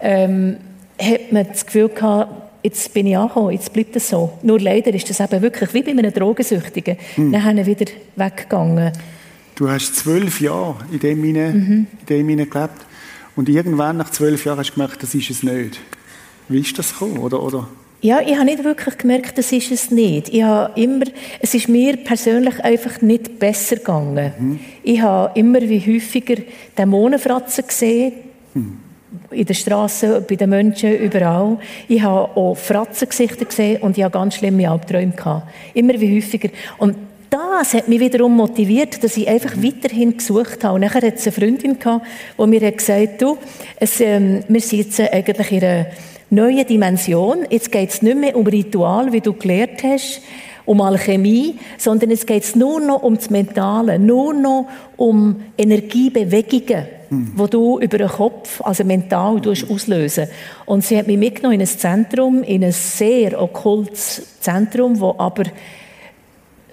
ähm, 0.00 0.56
hat 1.00 1.32
man 1.32 1.46
das 1.48 1.64
Gefühl 1.64 1.88
gehabt, 1.88 2.30
jetzt 2.62 2.92
bin 2.92 3.06
ich 3.06 3.16
angekommen, 3.16 3.52
jetzt 3.52 3.72
bleibt 3.72 3.96
es 3.96 4.08
so. 4.08 4.32
Nur 4.42 4.60
leider 4.60 4.92
ist 4.94 5.08
das 5.08 5.20
eben 5.20 5.42
wirklich 5.42 5.72
wie 5.74 5.82
bei 5.82 5.90
einem 5.90 6.12
Drogensüchtigen. 6.12 6.96
Mhm. 7.16 7.32
Dann 7.32 7.56
sind 7.56 7.66
wieder 7.66 7.90
weggegangen. 8.16 8.92
Du 9.54 9.68
hast 9.68 9.96
zwölf 9.96 10.40
Jahre 10.40 10.76
in 10.90 10.98
dem 10.98 11.22
hinein, 11.22 11.54
mhm. 11.54 11.86
in 12.00 12.06
dem 12.08 12.28
hinein 12.28 12.50
gelebt 12.50 12.86
und 13.36 13.48
irgendwann 13.48 13.96
nach 13.96 14.10
zwölf 14.10 14.44
Jahren 14.44 14.58
hast 14.58 14.70
du 14.70 14.74
gemerkt, 14.74 15.02
das 15.02 15.14
ist 15.14 15.30
es 15.30 15.42
nicht. 15.42 15.80
Wie 16.48 16.60
ist 16.60 16.78
das 16.78 16.92
gekommen? 16.92 17.18
Oder, 17.18 17.42
oder? 17.42 17.68
Ja, 18.02 18.20
ich 18.20 18.34
habe 18.34 18.46
nicht 18.46 18.64
wirklich 18.64 18.98
gemerkt, 18.98 19.38
das 19.38 19.52
ist 19.52 19.70
es 19.70 19.92
nicht. 19.92 20.28
Ich 20.30 20.42
habe 20.42 20.78
immer, 20.78 21.04
es 21.40 21.54
ist 21.54 21.68
mir 21.68 21.96
persönlich 21.96 22.58
einfach 22.58 23.00
nicht 23.00 23.38
besser 23.38 23.76
gegangen. 23.76 24.32
Mhm. 24.36 24.60
Ich 24.82 25.00
habe 25.00 25.38
immer 25.38 25.60
wie 25.60 25.78
häufiger 25.80 26.42
Dämonenfratzen 26.76 27.64
gesehen. 27.64 28.12
Mhm. 28.54 28.78
In 29.30 29.46
der 29.46 29.54
Straße, 29.54 30.24
bei 30.28 30.34
den 30.34 30.50
Menschen, 30.50 30.98
überall. 30.98 31.58
Ich 31.86 32.02
habe 32.02 32.36
auch 32.36 32.56
Fratzengesichter 32.56 33.44
gesehen 33.44 33.80
und 33.82 33.96
ich 33.96 34.02
habe 34.02 34.12
ganz 34.12 34.34
schlimme 34.34 34.68
Albträume 34.68 35.12
gehabt. 35.12 35.48
Immer 35.72 36.00
wie 36.00 36.16
häufiger. 36.16 36.48
Und 36.78 36.96
das 37.30 37.72
hat 37.72 37.86
mich 37.86 38.00
wiederum 38.00 38.36
motiviert, 38.36 39.04
dass 39.04 39.16
ich 39.16 39.28
einfach 39.28 39.52
weiterhin 39.58 40.16
gesucht 40.16 40.64
habe. 40.64 40.74
Und 40.74 40.80
nachher 40.80 41.06
hat 41.06 41.14
es 41.14 41.26
eine 41.26 41.32
Freundin 41.32 41.78
gehabt, 41.78 42.04
die 42.36 42.46
mir 42.48 42.72
gesagt 42.72 43.12
hat, 43.12 43.22
du, 43.22 43.38
es, 43.76 44.00
ähm, 44.00 44.40
wir 44.48 44.60
sitzen 44.60 45.06
eigentlich 45.10 45.52
in 45.52 45.64
einer 45.64 45.86
neue 46.32 46.64
Dimension. 46.64 47.46
Jetzt 47.50 47.70
geht 47.70 47.90
es 47.90 48.02
nicht 48.02 48.16
mehr 48.16 48.36
um 48.36 48.46
Ritual, 48.46 49.12
wie 49.12 49.20
du 49.20 49.34
gelernt 49.34 49.82
hast, 49.82 50.22
um 50.64 50.80
Alchemie, 50.80 51.58
sondern 51.76 52.10
es 52.10 52.24
geht 52.24 52.56
nur 52.56 52.80
noch 52.80 53.02
um 53.02 53.16
das 53.16 53.30
Mentale, 53.30 53.98
nur 53.98 54.32
noch 54.32 54.66
um 54.96 55.42
Energiebewegungen, 55.58 56.86
hm. 57.08 57.32
wo 57.34 57.46
du 57.46 57.78
über 57.80 57.98
den 57.98 58.08
Kopf, 58.08 58.60
also 58.62 58.82
mental, 58.84 59.40
auslösen 59.46 60.28
Und 60.64 60.84
sie 60.84 60.96
hat 60.96 61.06
mich 61.06 61.18
mitgenommen 61.18 61.54
in 61.54 61.60
ein 61.60 61.66
Zentrum, 61.66 62.42
in 62.42 62.64
ein 62.64 62.72
sehr 62.72 63.40
okkultes 63.40 64.38
Zentrum, 64.40 65.00
wo 65.00 65.14
aber 65.18 65.44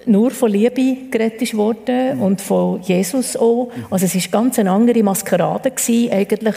nur 0.06 0.30
von 0.30 0.50
Liebe 0.50 1.10
gerettet 1.10 1.54
wurde 1.54 2.14
mhm. 2.14 2.22
und 2.22 2.40
von 2.40 2.80
Jesus 2.80 3.36
auch. 3.36 3.70
Also 3.90 4.06
es 4.06 4.14
war 4.14 4.42
ganz 4.42 4.58
eine 4.58 4.70
andere 4.70 5.02
Maskerade 5.02 5.70
gewesen, 5.70 6.10
eigentlich. 6.12 6.56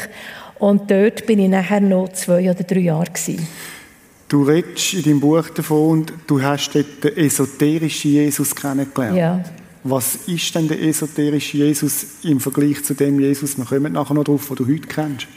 Und 0.63 0.89
dort 0.89 1.25
bin 1.25 1.39
ich 1.39 1.49
nachher 1.49 1.81
noch 1.81 2.13
zwei 2.13 2.49
oder 2.49 2.63
drei 2.63 2.79
Jahre. 2.79 3.11
Gewesen. 3.11 3.45
Du 4.29 4.43
redest 4.43 4.93
in 4.93 5.03
deinem 5.03 5.19
Buch 5.19 5.49
davon 5.49 5.89
und 5.89 6.13
du 6.25 6.41
hast 6.41 6.73
dort 6.73 7.03
den 7.03 7.17
esoterischen 7.17 8.11
Jesus 8.11 8.55
kennengelernt. 8.55 9.17
Ja. 9.17 9.43
Was 9.83 10.15
ist 10.25 10.55
denn 10.55 10.69
der 10.69 10.81
esoterische 10.81 11.57
Jesus 11.57 12.05
im 12.23 12.39
Vergleich 12.39 12.81
zu 12.81 12.93
dem 12.93 13.19
Jesus, 13.19 13.57
wir 13.57 13.65
kommen 13.65 13.91
nachher 13.91 14.13
noch 14.13 14.23
drauf, 14.23 14.47
den 14.47 14.55
du 14.55 14.65
heute 14.65 14.87
kennst? 14.87 15.27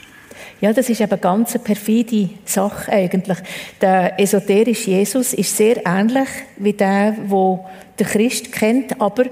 Ja, 0.61 0.71
das 0.71 0.89
ist 0.89 1.01
eben 1.01 1.19
ganz 1.19 1.55
eine 1.55 1.63
perfide 1.65 2.29
Sache 2.45 2.89
eigentlich. 2.89 3.39
Der 3.81 4.17
esoterische 4.17 4.91
Jesus 4.91 5.33
ist 5.33 5.57
sehr 5.57 5.85
ähnlich 5.85 6.29
wie 6.55 6.71
der, 6.71 7.17
wo 7.27 7.65
der 7.99 8.07
Christ 8.07 8.53
kennt, 8.53 9.01
aber 9.01 9.25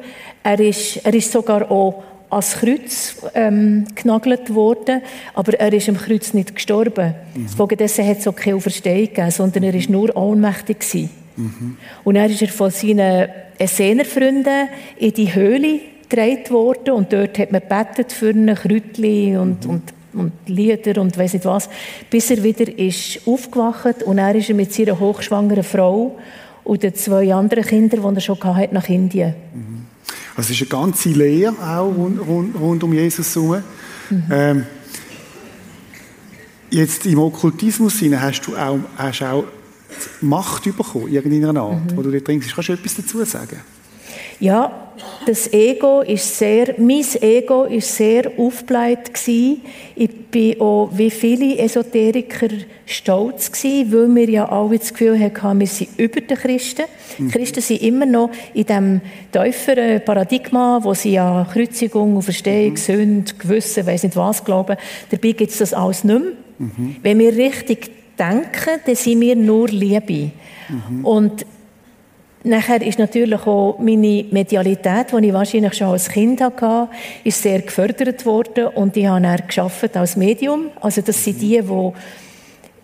er 0.43 0.59
ist, 0.59 0.97
er 1.05 1.13
ist 1.13 1.31
sogar 1.31 1.71
auch 1.71 2.03
ans 2.35 2.57
Kreuz 2.57 3.15
ähm, 3.33 3.85
genagelt 3.95 4.53
worden, 4.53 5.01
aber 5.33 5.59
er 5.59 5.73
ist 5.73 5.89
am 5.89 5.97
Kreuz 5.97 6.33
nicht 6.33 6.53
gestorben. 6.53 7.15
Mhm. 7.33 7.67
Deswegen 7.77 8.09
hat 8.09 8.19
es 8.19 8.27
auch 8.27 8.35
keine 8.35 8.57
Auferstehung 8.57 9.07
gegeben, 9.07 9.31
sondern 9.31 9.63
er 9.63 9.73
war 9.73 9.91
nur 9.91 10.15
ohnmächtig. 10.15 11.09
Mhm. 11.35 11.77
Und 12.03 12.15
dann 12.15 12.29
ist 12.29 12.41
er 12.41 12.49
von 12.49 12.71
seinen 12.71 13.29
Essenerfreunden 13.57 14.69
in 14.97 15.13
die 15.13 15.33
Höhle 15.33 15.79
gedreht 16.07 16.51
worden 16.51 16.91
und 16.91 17.11
dort 17.11 17.39
hat 17.39 17.51
man 17.51 17.61
gebetet 17.61 18.11
für 18.11 18.29
ein 18.29 18.53
Kräutchen 18.53 19.37
und, 19.37 19.65
mhm. 19.65 19.71
und, 19.71 19.93
und 20.13 20.31
Lieder 20.45 21.01
und 21.01 21.17
weiss 21.17 21.33
nicht 21.33 21.45
was, 21.45 21.69
bis 22.09 22.31
er 22.31 22.43
wieder 22.43 22.77
ist 22.77 23.21
aufgewacht 23.25 24.03
und 24.03 24.17
er 24.17 24.35
ist 24.35 24.49
er 24.49 24.55
mit 24.55 24.73
seiner 24.73 24.99
hochschwangeren 24.99 25.63
Frau 25.63 26.17
und 26.63 26.83
den 26.83 26.95
zwei 26.95 27.33
anderen 27.33 27.63
Kindern, 27.63 28.01
die 28.01 28.17
er 28.17 28.21
schon 28.21 28.43
hatte, 28.43 28.73
nach 28.73 28.89
Indien. 28.89 29.35
Mhm. 29.53 29.85
Also 30.35 30.51
es 30.51 30.61
ist 30.61 30.71
eine 30.71 30.81
ganze 30.81 31.09
Lehre 31.09 31.53
auch 31.53 31.87
rund, 31.95 32.19
rund, 32.19 32.55
rund 32.55 32.83
um 32.83 32.93
Jesus 32.93 33.35
herum. 33.35 33.63
Mhm. 34.09 34.23
Ähm, 34.29 34.65
jetzt 36.69 37.05
im 37.05 37.19
Okkultismus 37.19 38.01
hast 38.01 38.41
du 38.41 38.55
auch, 38.55 38.79
hast 38.97 39.23
auch 39.23 39.45
Macht 40.19 40.63
bekommen, 40.63 41.07
irgendeiner 41.07 41.61
Art, 41.61 41.91
mhm. 41.91 41.97
wo 41.97 42.01
du 42.01 42.11
dort 42.11 42.27
drin 42.27 42.39
bist. 42.39 42.53
Kannst 42.53 42.69
du 42.69 42.73
etwas 42.73 42.95
dazu 42.95 43.23
sagen? 43.23 43.61
Ja, 44.39 44.85
das 45.25 45.51
Ego 45.51 46.01
ist 46.01 46.37
sehr, 46.37 46.75
mein 46.77 47.03
Ego 47.21 47.63
ist 47.63 47.95
sehr 47.95 48.31
aufgebläht 48.37 49.13
gewesen. 49.13 49.61
Ich 49.95 50.09
bin 50.31 50.59
auch 50.61 50.89
wie 50.93 51.09
viele 51.09 51.57
Esoteriker 51.57 52.47
stolz 52.85 53.51
gewesen, 53.51 53.91
weil 53.91 54.15
wir 54.15 54.29
ja 54.29 54.49
alle 54.49 54.77
das 54.77 54.93
Gefühl 54.93 55.19
hatten, 55.19 55.59
wir 55.59 55.67
sind 55.67 55.89
über 55.97 56.21
den 56.21 56.37
Christen. 56.37 56.85
Mhm. 57.17 57.29
Christen 57.29 57.61
sind 57.61 57.81
immer 57.81 58.05
noch 58.05 58.29
in 58.53 58.65
dem 58.65 59.01
tieferen 59.31 60.03
Paradigma, 60.03 60.79
wo 60.81 60.93
sie 60.93 61.17
an 61.19 61.47
Kreuzigung, 61.47 62.21
Verstehung, 62.21 62.71
mhm. 62.71 62.77
Sünde, 62.77 63.33
Gewissen, 63.37 63.85
weiss 63.85 64.03
nicht 64.03 64.15
was 64.15 64.43
glauben. 64.43 64.77
Dabei 65.09 65.31
gibt 65.31 65.51
es 65.51 65.57
das 65.57 65.73
alles 65.73 66.03
nicht 66.03 66.19
mehr. 66.19 66.31
Mhm. 66.59 66.95
Wenn 67.01 67.19
wir 67.19 67.35
richtig 67.35 67.91
denken, 68.17 68.79
dann 68.85 68.95
sind 68.95 69.19
wir 69.21 69.35
nur 69.35 69.67
Liebe. 69.67 70.31
Mhm. 70.69 71.05
Und 71.05 71.45
Nachher 72.45 72.79
ist 72.83 72.99
natürlich 72.99 73.41
auch 73.47 73.79
meine 73.79 74.23
Medialität, 74.29 75.07
die 75.11 75.25
ich 75.25 75.33
wahrscheinlich 75.33 75.73
schon 75.73 75.87
als 75.87 76.09
Kind 76.09 76.41
hatte, 76.41 76.87
ist 77.23 77.41
sehr 77.41 77.59
gefördert 77.59 78.23
worden 78.23 78.67
und 78.67 78.95
ich 78.95 79.07
habe 79.07 79.23
dann 79.55 80.01
als 80.01 80.15
Medium. 80.15 80.67
Also 80.79 81.01
das 81.01 81.23
sind 81.23 81.41
die, 81.41 81.59
die 81.59 81.91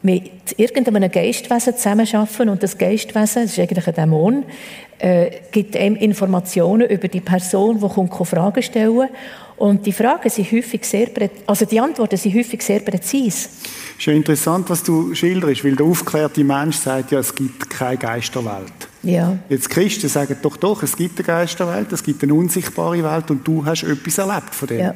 mit 0.01 0.32
irgendeinem 0.58 1.12
Geistwesen 1.12 1.75
zusammenarbeiten 1.75 2.50
und 2.50 2.63
das 2.63 2.75
Geistwesen, 2.75 3.44
das 3.44 3.51
ist 3.51 3.60
eigentlich 3.60 3.88
ein 3.88 3.94
Dämon, 3.94 4.46
äh, 4.98 5.30
gibt 5.51 5.77
einem 5.77 5.96
Informationen 5.96 6.89
über 6.89 7.08
die 7.08 7.22
Person, 7.22 7.80
die 7.80 7.88
kommt, 7.88 8.27
Fragen 8.27 8.63
stellen 8.63 9.10
und 9.58 9.86
die 9.86 9.91
Fragen 9.91 10.30
sind 10.32 10.51
häufig 10.51 10.84
sehr, 10.86 11.08
also 11.46 11.65
die 11.65 11.80
Antworten 11.80 12.18
sind 12.18 12.34
häufig 12.34 12.63
sehr 12.63 12.80
präzise. 12.80 13.50
Ja 14.00 14.12
interessant, 14.12 14.72
was 14.72 14.82
du 14.82 15.13
schilderst, 15.13 15.63
weil 15.63 15.75
der 15.75 15.86
aufklärte 15.86 16.44
Mensch 16.44 16.77
sagt 16.77 17.12
ja, 17.12 17.20
es 17.20 17.36
gibt 17.36 17.70
keine 17.70 17.98
Geisterwelt. 17.98 18.80
Ja. 19.03 19.38
Jetzt 19.50 19.70
Christen 19.70 20.08
sagen 20.08 20.38
doch, 20.41 20.58
doch, 20.58 20.84
es 20.84 20.96
gibt 20.96 21.17
eine 21.17 21.25
Geisterwelt, 21.25 21.91
es 21.91 22.03
gibt 22.03 22.22
eine 22.24 22.34
unsichtbare 22.34 23.03
Welt 23.03 23.31
und 23.31 23.48
du 23.48 23.65
hast 23.65 23.84
etwas 23.84 24.17
erlebt 24.17 24.53
von 24.53 24.67
dem. 24.67 24.79
Ja. 24.79 24.96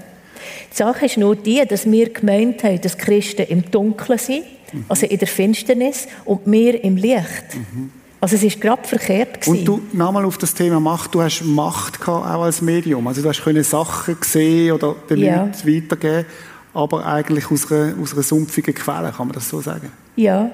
Die 0.71 0.75
Sache 0.75 1.05
ist 1.05 1.17
nur 1.17 1.35
die, 1.35 1.63
dass 1.67 1.89
wir 1.89 2.09
gemeint 2.09 2.63
haben, 2.63 2.79
dass 2.81 2.97
Christen 2.97 3.43
im 3.47 3.69
Dunkeln 3.71 4.19
sind, 4.19 4.43
mhm. 4.71 4.85
also 4.87 5.05
in 5.07 5.17
der 5.17 5.27
Finsternis, 5.27 6.07
und 6.23 6.41
wir 6.45 6.83
im 6.83 6.97
Licht. 6.97 7.55
Mhm. 7.55 7.91
Also 8.21 8.35
es 8.35 8.43
ist 8.43 8.61
gerade 8.61 8.87
verkehrt 8.87 9.41
gewesen. 9.41 9.59
Und 9.59 9.65
du, 9.65 9.81
nochmal 9.93 10.25
auf 10.25 10.37
das 10.37 10.53
Thema 10.53 10.79
Macht, 10.79 11.13
du 11.13 11.21
hast 11.21 11.43
Macht 11.43 11.99
gehabt, 11.99 12.25
auch 12.25 12.43
als 12.43 12.61
Medium. 12.61 13.07
Also 13.07 13.21
du 13.21 13.29
hast 13.29 13.43
können 13.43 13.63
Sachen 13.63 14.17
sehen 14.21 14.71
oder 14.71 14.95
den 15.09 15.19
ja. 15.19 15.43
Leuten 15.43 15.75
weitergeben, 15.75 16.25
aber 16.73 17.05
eigentlich 17.05 17.51
aus 17.51 17.71
einer, 17.71 17.93
aus 18.01 18.13
einer 18.13 18.23
sumpfigen 18.23 18.73
Quelle, 18.73 19.11
kann 19.11 19.27
man 19.27 19.35
das 19.35 19.49
so 19.49 19.61
sagen? 19.61 19.91
Ja, 20.15 20.49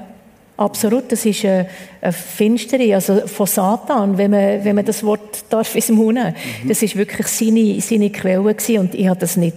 absolut. 0.63 1.11
Das 1.11 1.25
ist 1.25 1.43
eine, 1.43 1.67
eine 2.01 2.13
Finstere, 2.13 2.95
also 2.95 3.27
von 3.27 3.47
Satan, 3.47 4.17
wenn 4.17 4.31
man, 4.31 4.63
wenn 4.63 4.75
man 4.75 4.85
das 4.85 5.03
Wort 5.03 5.45
darf 5.49 5.75
ins 5.75 5.89
Mund. 5.89 6.17
Mhm. 6.17 6.67
Das 6.67 6.81
ist 6.81 6.95
wirklich 6.95 7.27
seine, 7.27 7.79
seine 7.81 8.11
Quelle 8.11 8.53
gewesen 8.53 8.79
und 8.79 8.95
ich 8.95 9.07
habe 9.07 9.19
das 9.19 9.37
nicht, 9.37 9.55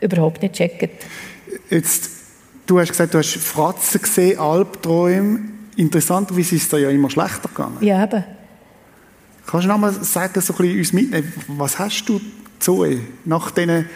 überhaupt 0.00 0.42
nicht 0.42 0.54
gecheckt. 0.54 1.04
Jetzt, 1.70 2.10
du 2.66 2.78
hast 2.78 2.90
gesagt, 2.90 3.14
du 3.14 3.18
hast 3.18 3.34
Fratzen 3.36 4.02
gesehen, 4.02 4.38
Albträume. 4.38 5.40
Interessanterweise 5.76 6.56
ist 6.56 6.64
es 6.64 6.68
da 6.68 6.76
ja 6.76 6.90
immer 6.90 7.08
schlechter 7.08 7.48
gegangen. 7.48 7.78
Ja, 7.80 8.04
eben. 8.04 8.24
Kannst 9.46 9.64
du 9.64 9.68
noch 9.68 9.78
mal 9.78 9.92
sagen, 9.92 10.40
so 10.40 10.52
ein 10.52 10.56
bisschen 10.56 10.78
uns 10.78 10.92
mitnehmen, 10.92 11.32
was 11.48 11.78
hast 11.78 12.04
du, 12.08 12.20
Zoe, 12.58 13.00
nach 13.24 13.50
diesen 13.50 13.86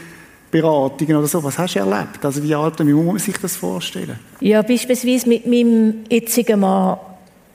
Beratungen 0.60 1.16
oder 1.16 1.26
so, 1.26 1.42
was 1.42 1.58
hast 1.58 1.74
du 1.74 1.80
erlebt? 1.80 2.24
Also 2.24 2.42
wie 2.42 2.54
alt, 2.54 2.78
wie 2.78 2.92
muss 2.92 3.04
man 3.04 3.18
sich 3.18 3.36
das 3.36 3.56
vorstellen? 3.56 4.18
Ja, 4.40 4.62
beispielsweise 4.62 5.28
mit 5.28 5.46
meinem 5.46 6.04
jetzigen 6.10 6.60
Mann 6.60 6.98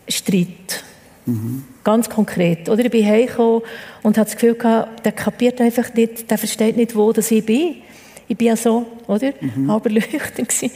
Streit. 0.08 0.84
Mhm. 1.25 1.63
Ganz 1.84 2.10
konkret. 2.10 2.70
Oder 2.70 2.86
ich 2.86 2.91
bin 2.91 3.05
heimgekommen 3.05 3.62
und 4.03 4.17
hatte 4.17 4.31
das 4.31 4.39
Gefühl 4.39 4.55
gehabt, 4.55 5.05
der 5.05 5.12
kapiert 5.12 5.62
einfach 5.62 5.93
nicht, 5.93 6.29
der 6.29 6.38
versteht 6.38 6.77
nicht, 6.77 6.96
wo 6.96 7.12
ich 7.12 7.46
bin. 7.46 7.75
Ich 8.27 8.38
bin 8.38 8.48
ja 8.48 8.55
so, 8.55 8.86
oder? 9.08 9.34
Mhm. 9.41 9.70
Aber 9.70 9.89
leuchtend 9.89 10.48
gewesen. 10.48 10.72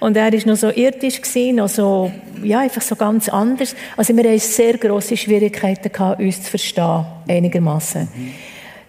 Und 0.00 0.16
er 0.16 0.32
war 0.32 0.46
noch 0.46 0.56
so 0.56 0.70
irdisch 0.70 1.20
gewesen, 1.20 1.56
noch 1.56 1.68
so, 1.68 2.10
ja, 2.42 2.60
einfach 2.60 2.82
so 2.82 2.96
ganz 2.96 3.28
anders. 3.28 3.76
Also 3.96 4.16
wir 4.16 4.24
hatten 4.24 4.38
sehr 4.40 4.76
grosse 4.76 5.16
Schwierigkeiten 5.16 5.92
gehabt, 5.92 6.20
uns 6.20 6.42
zu 6.42 6.50
verstehen, 6.50 7.06
einigermaßen. 7.28 8.02
Mhm. 8.02 8.32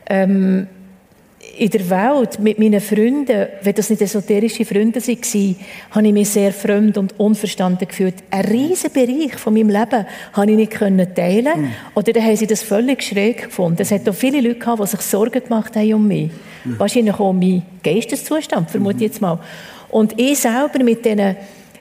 Ähm, 0.09 0.67
in 1.57 1.69
der 1.69 1.89
Welt 1.89 2.39
mit 2.39 2.59
meinen 2.59 2.79
Freunden, 2.79 3.47
wenn 3.61 3.75
das 3.75 3.89
nicht 3.89 4.01
esoterische 4.01 4.65
Freunde 4.65 4.99
waren, 4.99 5.55
habe 5.91 6.07
ich 6.07 6.13
mich 6.13 6.29
sehr 6.29 6.53
fremd 6.53 6.97
und 6.97 7.19
unverstanden 7.19 7.87
gefühlt. 7.87 8.15
Ein 8.29 8.45
riesiger 8.45 8.93
Bereich 8.93 9.35
von 9.35 9.53
meinem 9.53 9.69
Leben 9.69 10.05
konnte 10.33 10.51
ich 10.51 10.57
nicht 10.57 11.15
teilen. 11.15 11.61
Mhm. 11.61 11.71
Oder 11.95 12.13
dann 12.13 12.23
haben 12.23 12.35
sie 12.35 12.47
das 12.47 12.61
völlig 12.61 13.03
schräg 13.03 13.45
gefunden. 13.45 13.81
Es 13.81 13.91
hat 13.91 14.07
auch 14.07 14.13
viele 14.13 14.41
Leute 14.41 14.59
gehabt, 14.59 14.81
die 14.81 14.87
sich 14.87 15.01
Sorgen 15.01 15.43
gemacht 15.43 15.75
haben 15.75 15.93
um 15.93 16.07
mich. 16.07 16.29
Mhm. 16.63 16.79
Wahrscheinlich 16.79 17.13
auch 17.15 17.29
um 17.31 17.39
meinen 17.39 17.63
Geisteszustand, 17.83 18.69
vermute 18.69 18.97
ich 18.97 19.03
jetzt 19.03 19.21
mal. 19.21 19.39
Und 19.89 20.19
ich 20.19 20.37
selber 20.37 20.83
mit 20.83 21.05
diesen 21.05 21.35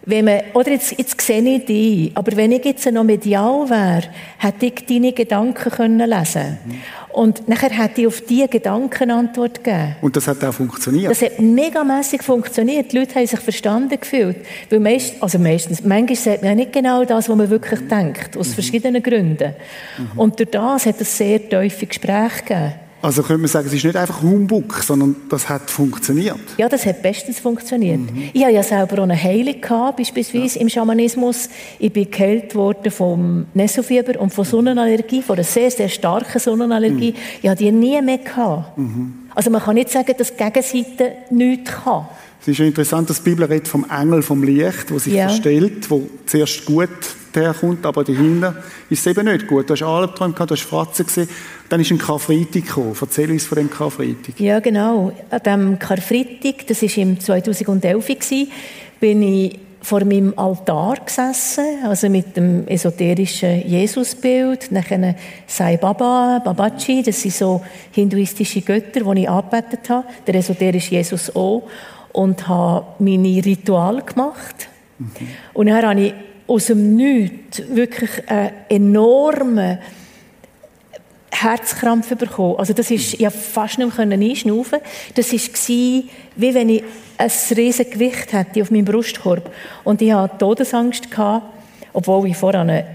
wenn 0.07 0.25
man, 0.25 0.41
oder 0.55 0.71
jetzt, 0.71 0.97
jetzt 0.97 1.21
sehe 1.21 1.43
ich 1.43 1.65
dich, 1.65 2.13
aber 2.15 2.37
wenn 2.37 2.53
ich 2.53 2.65
jetzt 2.65 2.91
noch 2.91 3.03
medial 3.03 3.69
wäre, 3.69 4.05
hätte 4.39 4.67
ich 4.67 4.87
deine 4.87 5.13
Gedanken 5.13 5.71
können 5.71 6.09
lesen 6.09 6.59
mhm. 6.65 6.75
Und 7.17 7.49
nachher 7.49 7.71
hätte 7.71 8.03
ich 8.03 8.07
auf 8.07 8.21
diese 8.21 8.47
Gedanken 8.47 9.11
Antwort 9.11 9.65
gegeben. 9.65 9.97
Und 10.03 10.15
das 10.15 10.29
hat 10.29 10.45
auch 10.45 10.53
funktioniert? 10.53 11.11
Das 11.11 11.23
hat 11.23 11.41
megamässig 11.41 12.23
funktioniert. 12.23 12.93
Die 12.93 12.99
Leute 12.99 13.15
haben 13.15 13.27
sich 13.27 13.41
verstanden 13.41 13.99
gefühlt. 13.99 14.37
Weil 14.69 14.81
meist, 14.81 15.15
also 15.23 15.39
meistens, 15.39 15.83
manchmal 15.83 16.17
sagt 16.17 16.43
man 16.43 16.51
ja 16.51 16.55
nicht 16.57 16.75
genau 16.75 17.07
das, 17.07 17.31
was 17.31 17.37
man 17.37 17.49
wirklich 17.49 17.81
mhm. 17.81 17.89
denkt, 17.89 18.37
aus 18.37 18.49
mhm. 18.49 18.53
verschiedenen 18.53 19.03
Gründen. 19.03 19.55
Mhm. 19.97 20.19
Und 20.19 20.39
durch 20.39 20.51
das 20.51 20.85
hat 20.85 21.01
es 21.01 21.17
sehr 21.17 21.49
tiefe 21.49 21.87
Gespräche 21.87 22.43
gegeben. 22.45 22.86
Also 23.07 23.23
könnte 23.23 23.43
man 23.43 23.49
sagen, 23.49 23.69
es 23.69 23.73
ist 23.73 23.85
nicht 23.85 23.95
einfach 23.95 24.21
Humbug, 24.21 24.83
sondern 24.83 25.15
das 25.29 25.49
hat 25.49 25.71
funktioniert. 25.71 26.41
Ja, 26.59 26.69
das 26.69 26.85
hat 26.87 27.03
bestens 27.03 27.39
funktioniert. 27.39 28.01
Mhm. 28.01 28.31
Ich 28.33 28.43
hatte 28.43 28.55
ja 28.55 28.65
selber 28.65 28.99
auch 28.99 29.05
eine 29.05 29.17
Heilung 29.17 29.61
gehabt, 29.61 29.99
beispielsweise 29.99 30.57
ja. 30.57 30.63
im 30.63 30.69
Schamanismus. 30.69 31.49
Ich 31.79 31.93
bin 31.93 32.11
geheilt 32.11 32.57
worden 32.57 32.91
vom 32.91 33.47
Nesselfieber 33.55 34.19
und 34.19 34.35
von 34.35 34.45
Sonnenallergie, 34.45 35.23
von 35.23 35.37
einer 35.37 35.45
sehr, 35.45 35.71
sehr 35.71 35.89
starken 35.89 36.41
Sonnenallergie. 36.41 37.13
Mhm. 37.13 37.19
Ich 37.43 37.49
hatte 37.49 37.63
die 37.63 37.71
nie 37.71 38.03
mehr 38.03 38.19
gehabt. 38.19 38.77
Mhm. 38.77 39.15
Also 39.37 39.51
man 39.51 39.63
kann 39.63 39.77
nicht 39.77 39.91
sagen, 39.91 40.13
dass 40.19 40.35
die 40.35 40.43
Gegenseite 40.43 41.13
nichts 41.31 41.71
kann. 41.85 42.09
Es 42.41 42.49
ist 42.49 42.59
interessant, 42.59 43.09
dass 43.09 43.23
die 43.23 43.31
Bibel 43.31 43.45
redet 43.45 43.69
vom 43.69 43.87
Engel 43.89 44.23
vom 44.23 44.43
Licht, 44.43 44.91
der 44.91 44.99
sich 44.99 45.15
ja. 45.15 45.29
verstellt, 45.29 45.89
wo 45.93 46.09
zuerst 46.27 46.65
gut 46.65 46.89
herkommt, 47.37 47.85
aber 47.87 48.05
dahinter 48.05 48.57
ist 48.91 49.01
es 49.01 49.07
eben 49.07 49.27
nicht 49.27 49.47
gut. 49.47 49.69
Du 49.69 49.75
hast 49.75 49.83
Albträume 49.83 50.35
gehabt, 50.35 50.51
du 50.51 50.55
hast 50.55 50.63
Fratzen 50.63 51.07
gesehen, 51.07 51.29
dann 51.69 51.81
ist 51.81 51.91
ein 51.91 51.99
Karfreitag 51.99 52.67
gekommen. 52.67 52.95
Erzähl 53.01 53.31
uns 53.31 53.45
von 53.45 53.57
dem 53.57 53.71
Karfreitag. 53.71 54.39
Ja, 54.39 54.61
genau. 54.61 55.13
An 55.31 55.41
dem 55.45 55.79
Karfreitag, 55.79 56.67
das 56.67 56.83
war 56.83 56.99
im 56.99 57.21
2011, 57.21 58.07
bin 59.01 59.23
ich 59.23 59.59
vor 59.87 60.05
meinem 60.05 60.35
Altar 60.37 60.97
gesessen, 61.05 61.85
also 61.85 62.09
mit 62.09 62.37
dem 62.37 62.67
esoterischen 62.67 63.69
Jesusbild, 63.69 64.73
nachher 64.73 65.15
Sai 65.47 65.77
Baba, 65.77 66.41
Babaji, 66.45 67.05
das 67.05 67.23
sind 67.23 67.35
so 67.35 67.63
hinduistische 67.93 68.63
Götter, 68.63 69.01
die 69.01 69.21
ich 69.21 69.31
angebetet 69.31 69.89
habe, 69.89 70.09
der 70.27 70.35
esoterische 70.35 70.97
Jesus 70.97 71.35
auch, 71.37 71.69
und 72.13 72.49
habe 72.49 72.87
meine 72.99 73.45
Rituale 73.45 74.03
gemacht. 74.03 74.69
Mhm. 74.99 75.09
Und 75.55 75.67
dann 75.67 75.87
habe 75.87 76.01
ich 76.01 76.15
aus 76.47 76.67
dem 76.67 76.97
Nichts 76.97 77.63
wirklich 77.69 78.11
einen 78.29 78.53
enormen 78.69 79.79
Herzkrampf 81.31 82.15
bekommen. 82.17 82.57
Also 82.59 82.73
das 82.73 82.91
ist 82.91 83.19
ja 83.19 83.31
fast 83.31 83.79
nicht 83.79 83.99
mehr 83.99 84.19
einschnaufen. 84.19 84.79
Das 85.15 85.33
war 85.33 86.03
wie 86.37 86.55
wenn 86.55 86.69
ich 86.69 86.85
ein 87.19 87.31
riesiges 87.57 87.93
Gewicht 87.93 88.33
hätte 88.33 88.63
auf 88.63 88.71
meinem 88.71 88.85
Brustkorb. 88.85 89.51
Und 89.85 90.03
ich 90.03 90.13
hatte 90.13 90.39
Todesangst, 90.39 91.11
gehabt, 91.11 91.47
obwohl 91.93 92.29
ich 92.29 92.37
vorher 92.37 92.87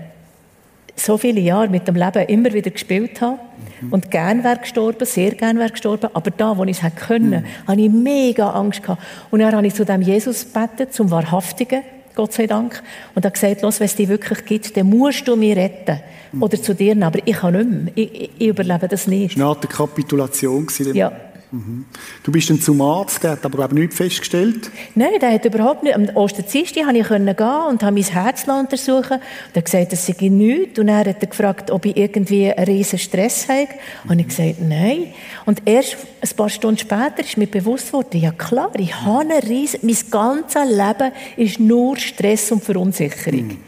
so 0.95 1.17
viele 1.17 1.41
Jahre 1.41 1.69
mit 1.69 1.87
dem 1.87 1.95
Leben 1.95 2.27
immer 2.27 2.53
wieder 2.53 2.69
gespielt 2.69 3.21
habe. 3.21 3.39
Mhm. 3.81 3.93
Und 3.93 4.11
gern 4.11 4.43
wäre 4.43 4.57
gestorben, 4.57 5.05
sehr 5.05 5.31
gern 5.31 5.57
wäre 5.57 5.71
gestorben. 5.71 6.09
Aber 6.13 6.31
da, 6.31 6.57
wo 6.57 6.63
ich 6.63 6.77
es 6.77 6.83
hätte 6.83 6.97
können, 6.97 7.29
mhm. 7.29 7.67
habe 7.67 7.81
ich 7.81 7.89
mega 7.89 8.51
Angst 8.51 8.83
gehabt. 8.83 9.01
Und 9.31 9.39
dann 9.39 9.55
habe 9.55 9.65
ich 9.65 9.73
zu 9.73 9.85
dem 9.85 10.01
Jesus 10.01 10.45
gebetet, 10.53 10.93
zum 10.93 11.09
Wahrhaftigen. 11.11 11.81
Gott 12.15 12.33
sei 12.33 12.47
Dank. 12.47 12.81
Und 13.15 13.25
er 13.25 13.29
hat 13.29 13.33
gesagt, 13.33 13.61
wenn 13.61 13.69
es 13.69 13.95
dich 13.95 14.07
wirklich 14.07 14.45
gibt, 14.45 14.77
dann 14.77 14.87
musst 14.87 15.27
du 15.27 15.35
mich 15.35 15.55
retten. 15.55 15.99
Oder 16.39 16.61
zu 16.61 16.73
dir, 16.73 16.95
aber 17.05 17.19
ich 17.25 17.35
kann 17.35 17.53
nicht 17.53 17.69
mehr. 17.69 17.91
Ich, 17.95 18.31
ich 18.37 18.47
überlebe 18.47 18.87
das 18.87 19.07
nicht. 19.07 19.35
Das 19.35 19.41
war 19.41 19.51
eine 19.51 19.57
Art 19.57 19.69
Kapitulation. 19.69 20.67
Ja. 20.93 21.11
Mhm. 21.51 21.83
Du 22.23 22.31
bist 22.31 22.49
dann 22.49 22.61
zum 22.61 22.81
Arzt, 22.81 23.21
der 23.23 23.31
hat 23.31 23.45
aber 23.45 23.57
glaube 23.57 23.73
ich 23.73 23.81
nichts 23.81 23.97
festgestellt. 23.97 24.71
Nein, 24.95 25.19
der 25.19 25.33
hat 25.33 25.43
überhaupt 25.43 25.83
nicht. 25.83 25.93
Am 25.93 26.07
Osterdienstag 26.15 26.85
konnte 26.85 27.01
ich 27.01 27.07
gehen 27.07 27.47
und 27.69 27.83
habe 27.83 27.91
mein 27.91 28.03
Herz 28.03 28.47
untersuchen. 28.47 29.17
Und 29.17 29.53
er 29.53 29.57
hat 29.57 29.65
gesagt, 29.65 29.91
das 29.91 30.05
sei 30.05 30.15
nichts. 30.29 30.79
Und 30.79 30.87
er 30.87 30.99
hat 30.99 31.07
er 31.07 31.27
gefragt, 31.27 31.69
ob 31.69 31.85
ich 31.85 31.97
irgendwie 31.97 32.51
einen 32.51 32.65
riesen 32.65 32.99
Stress 32.99 33.49
habe. 33.49 33.67
Und 34.07 34.19
ich 34.19 34.29
gesagt, 34.29 34.61
nein. 34.61 35.07
Und 35.45 35.61
erst 35.65 35.97
ein 36.21 36.35
paar 36.37 36.49
Stunden 36.49 36.77
später 36.77 37.19
ist 37.19 37.37
mir 37.37 37.47
bewusst 37.47 37.91
worden, 37.91 38.21
ja 38.21 38.31
klar, 38.31 38.71
ich 38.77 38.95
habe 39.01 39.19
einen 39.19 39.41
riesen, 39.41 39.81
mein 39.83 39.97
ganzes 40.09 40.69
Leben 40.69 41.11
ist 41.35 41.59
nur 41.59 41.97
Stress 41.97 42.49
und 42.53 42.63
Verunsicherung. 42.63 43.47
Mhm. 43.47 43.51
Ein 43.51 43.59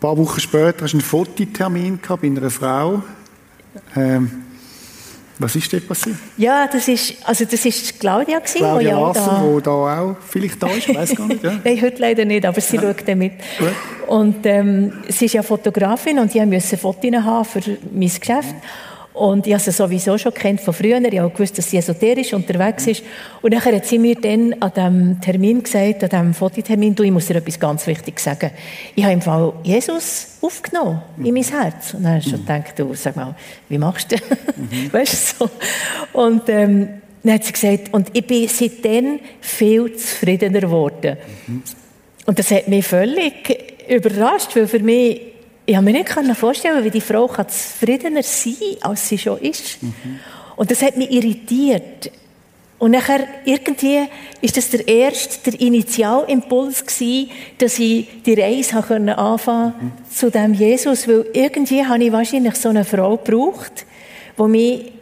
paar 0.00 0.16
Wochen 0.16 0.40
später 0.40 0.84
hast 0.84 0.92
du 0.92 0.96
einen 0.96 1.02
Fototermin 1.02 2.00
bei 2.08 2.26
einer 2.26 2.50
Frau. 2.50 3.02
Ähm, 3.94 4.44
was 5.42 5.56
ist 5.56 5.72
dort 5.72 5.88
passiert? 5.88 6.16
Ja, 6.36 6.66
das 6.66 6.88
ist, 6.88 7.16
also 7.24 7.44
das 7.44 7.64
ist 7.64 7.98
Claudia 7.98 8.38
gewesen, 8.38 8.58
Claudia 8.58 8.90
ja 8.90 9.00
Wasser, 9.00 9.42
da, 9.56 9.60
da 9.60 10.00
auch 10.00 10.16
vielleicht 10.28 10.62
da 10.62 10.68
ist, 10.68 10.88
ich 10.88 10.96
weiß 10.96 11.14
gar 11.16 11.26
nicht. 11.26 11.42
Ja. 11.42 11.60
Nein, 11.64 11.82
heute 11.82 12.00
leider 12.00 12.24
nicht, 12.24 12.46
aber 12.46 12.60
sie 12.60 12.76
ja. 12.76 12.82
schaut 12.82 13.06
damit. 13.06 13.32
Gut. 13.58 13.68
Und 14.06 14.46
ähm, 14.46 14.92
sie 15.08 15.26
ist 15.26 15.34
ja 15.34 15.42
Fotografin 15.42 16.18
und 16.18 16.34
ich 16.34 16.44
musste 16.44 16.76
Fotos 16.76 17.12
haben 17.12 17.44
für 17.44 17.60
mein 17.92 18.08
Geschäft. 18.08 18.54
Mhm. 18.54 18.91
Und 19.14 19.46
ich 19.46 19.52
habe 19.52 19.62
sie 19.62 19.72
sowieso 19.72 20.16
schon 20.16 20.32
kennt 20.32 20.60
von 20.60 20.72
früher. 20.72 20.98
Ich 21.00 21.18
habe 21.18 21.30
gewusst, 21.30 21.58
dass 21.58 21.70
sie 21.70 21.76
esoterisch 21.76 22.32
unterwegs 22.32 22.86
ist. 22.86 23.02
Und 23.42 23.52
dann 23.52 23.62
hat 23.62 23.84
sie 23.84 23.98
mir 23.98 24.14
dann 24.14 24.54
an 24.60 24.72
diesem 24.74 25.20
Termin 25.20 25.62
gesagt, 25.62 26.04
an 26.04 26.08
diesem 26.08 26.34
Fototermin, 26.34 26.94
du, 26.94 27.02
ich 27.02 27.10
muss 27.10 27.26
dir 27.26 27.36
etwas 27.36 27.60
ganz 27.60 27.86
Wichtiges 27.86 28.24
sagen. 28.24 28.50
Ich 28.94 29.04
habe 29.04 29.12
im 29.12 29.20
Fall 29.20 29.52
Jesus 29.62 30.38
aufgenommen 30.40 31.02
in 31.22 31.34
mein 31.34 31.44
Herz. 31.44 31.94
Und 31.94 32.04
dann 32.04 32.12
habe 32.12 32.20
ich 32.20 32.30
schon 32.30 32.40
gedacht, 32.40 32.78
du, 32.78 32.94
sag 32.94 33.16
mal, 33.16 33.34
wie 33.68 33.78
machst 33.78 34.12
du 34.12 34.16
das? 34.16 34.38
Mhm. 34.56 34.92
weißt 34.92 35.40
du, 35.40 35.44
so. 35.44 35.50
Und, 36.18 36.48
ähm, 36.48 36.88
dann 37.22 37.34
hat 37.34 37.44
sie 37.44 37.52
gesagt, 37.52 37.92
und 37.92 38.08
ich 38.12 38.26
bin 38.26 38.48
seitdem 38.48 39.20
viel 39.40 39.94
zufriedener 39.96 40.60
geworden. 40.60 41.16
Mhm. 41.46 41.62
und 42.26 42.38
das 42.38 42.50
hat 42.50 42.68
mich 42.68 42.86
völlig 42.86 43.88
überrascht, 43.88 44.56
weil 44.56 44.66
für 44.66 44.80
mich, 44.80 45.31
ich 45.64 45.76
habe 45.76 45.84
mir 45.84 45.92
nicht 45.92 46.36
vorstellen 46.36 46.84
wie 46.84 46.90
die 46.90 47.00
Frau 47.00 47.26
kann 47.28 47.48
zufriedener 47.48 48.22
sein 48.22 48.54
als 48.80 49.08
sie 49.08 49.18
schon 49.18 49.38
ist. 49.38 49.82
Mhm. 49.82 50.20
Und 50.56 50.70
das 50.70 50.82
hat 50.82 50.96
mich 50.96 51.10
irritiert. 51.10 52.10
Und 52.78 52.90
nachher, 52.90 53.28
irgendwie, 53.44 54.08
ist 54.40 54.56
das 54.56 54.70
der 54.70 54.86
erste, 54.88 55.52
der 55.52 55.60
Initialimpuls 55.60 56.84
gewesen, 56.84 57.30
dass 57.58 57.78
ich 57.78 58.08
die 58.26 58.34
Reise 58.34 58.76
anfangen 58.78 59.14
konnte 59.14 59.74
mhm. 59.80 59.92
zu 60.12 60.30
dem 60.32 60.52
Jesus. 60.52 61.06
Weil 61.06 61.26
irgendwie 61.32 61.84
habe 61.86 62.02
ich 62.02 62.10
wahrscheinlich 62.10 62.56
so 62.56 62.70
eine 62.70 62.84
Frau 62.84 63.16
gebraucht, 63.16 63.86
die 64.36 64.42
mich, 64.42 64.92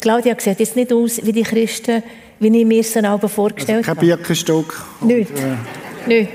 Claudia 0.00 0.36
sieht 0.38 0.60
jetzt 0.60 0.76
nicht 0.76 0.92
aus 0.92 1.20
wie 1.24 1.32
die 1.32 1.42
Christen, 1.42 2.04
wie 2.38 2.56
ich 2.56 2.64
mir 2.64 2.84
sie 2.84 3.04
auch 3.04 3.28
vorgestellt 3.28 3.78
also 3.78 3.90
kein 3.90 3.96
habe. 3.96 4.06
Kein 4.06 4.18
Birkenstock. 4.18 4.86
Nicht. 5.00 5.32
Äh. 5.32 6.08
Nicht. 6.08 6.32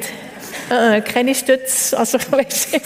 Äh, 0.69 1.01
keine 1.01 1.35
Stütze, 1.35 1.97
also 1.97 2.17
ich 2.19 2.31
weiß 2.31 2.71
nicht. 2.73 2.85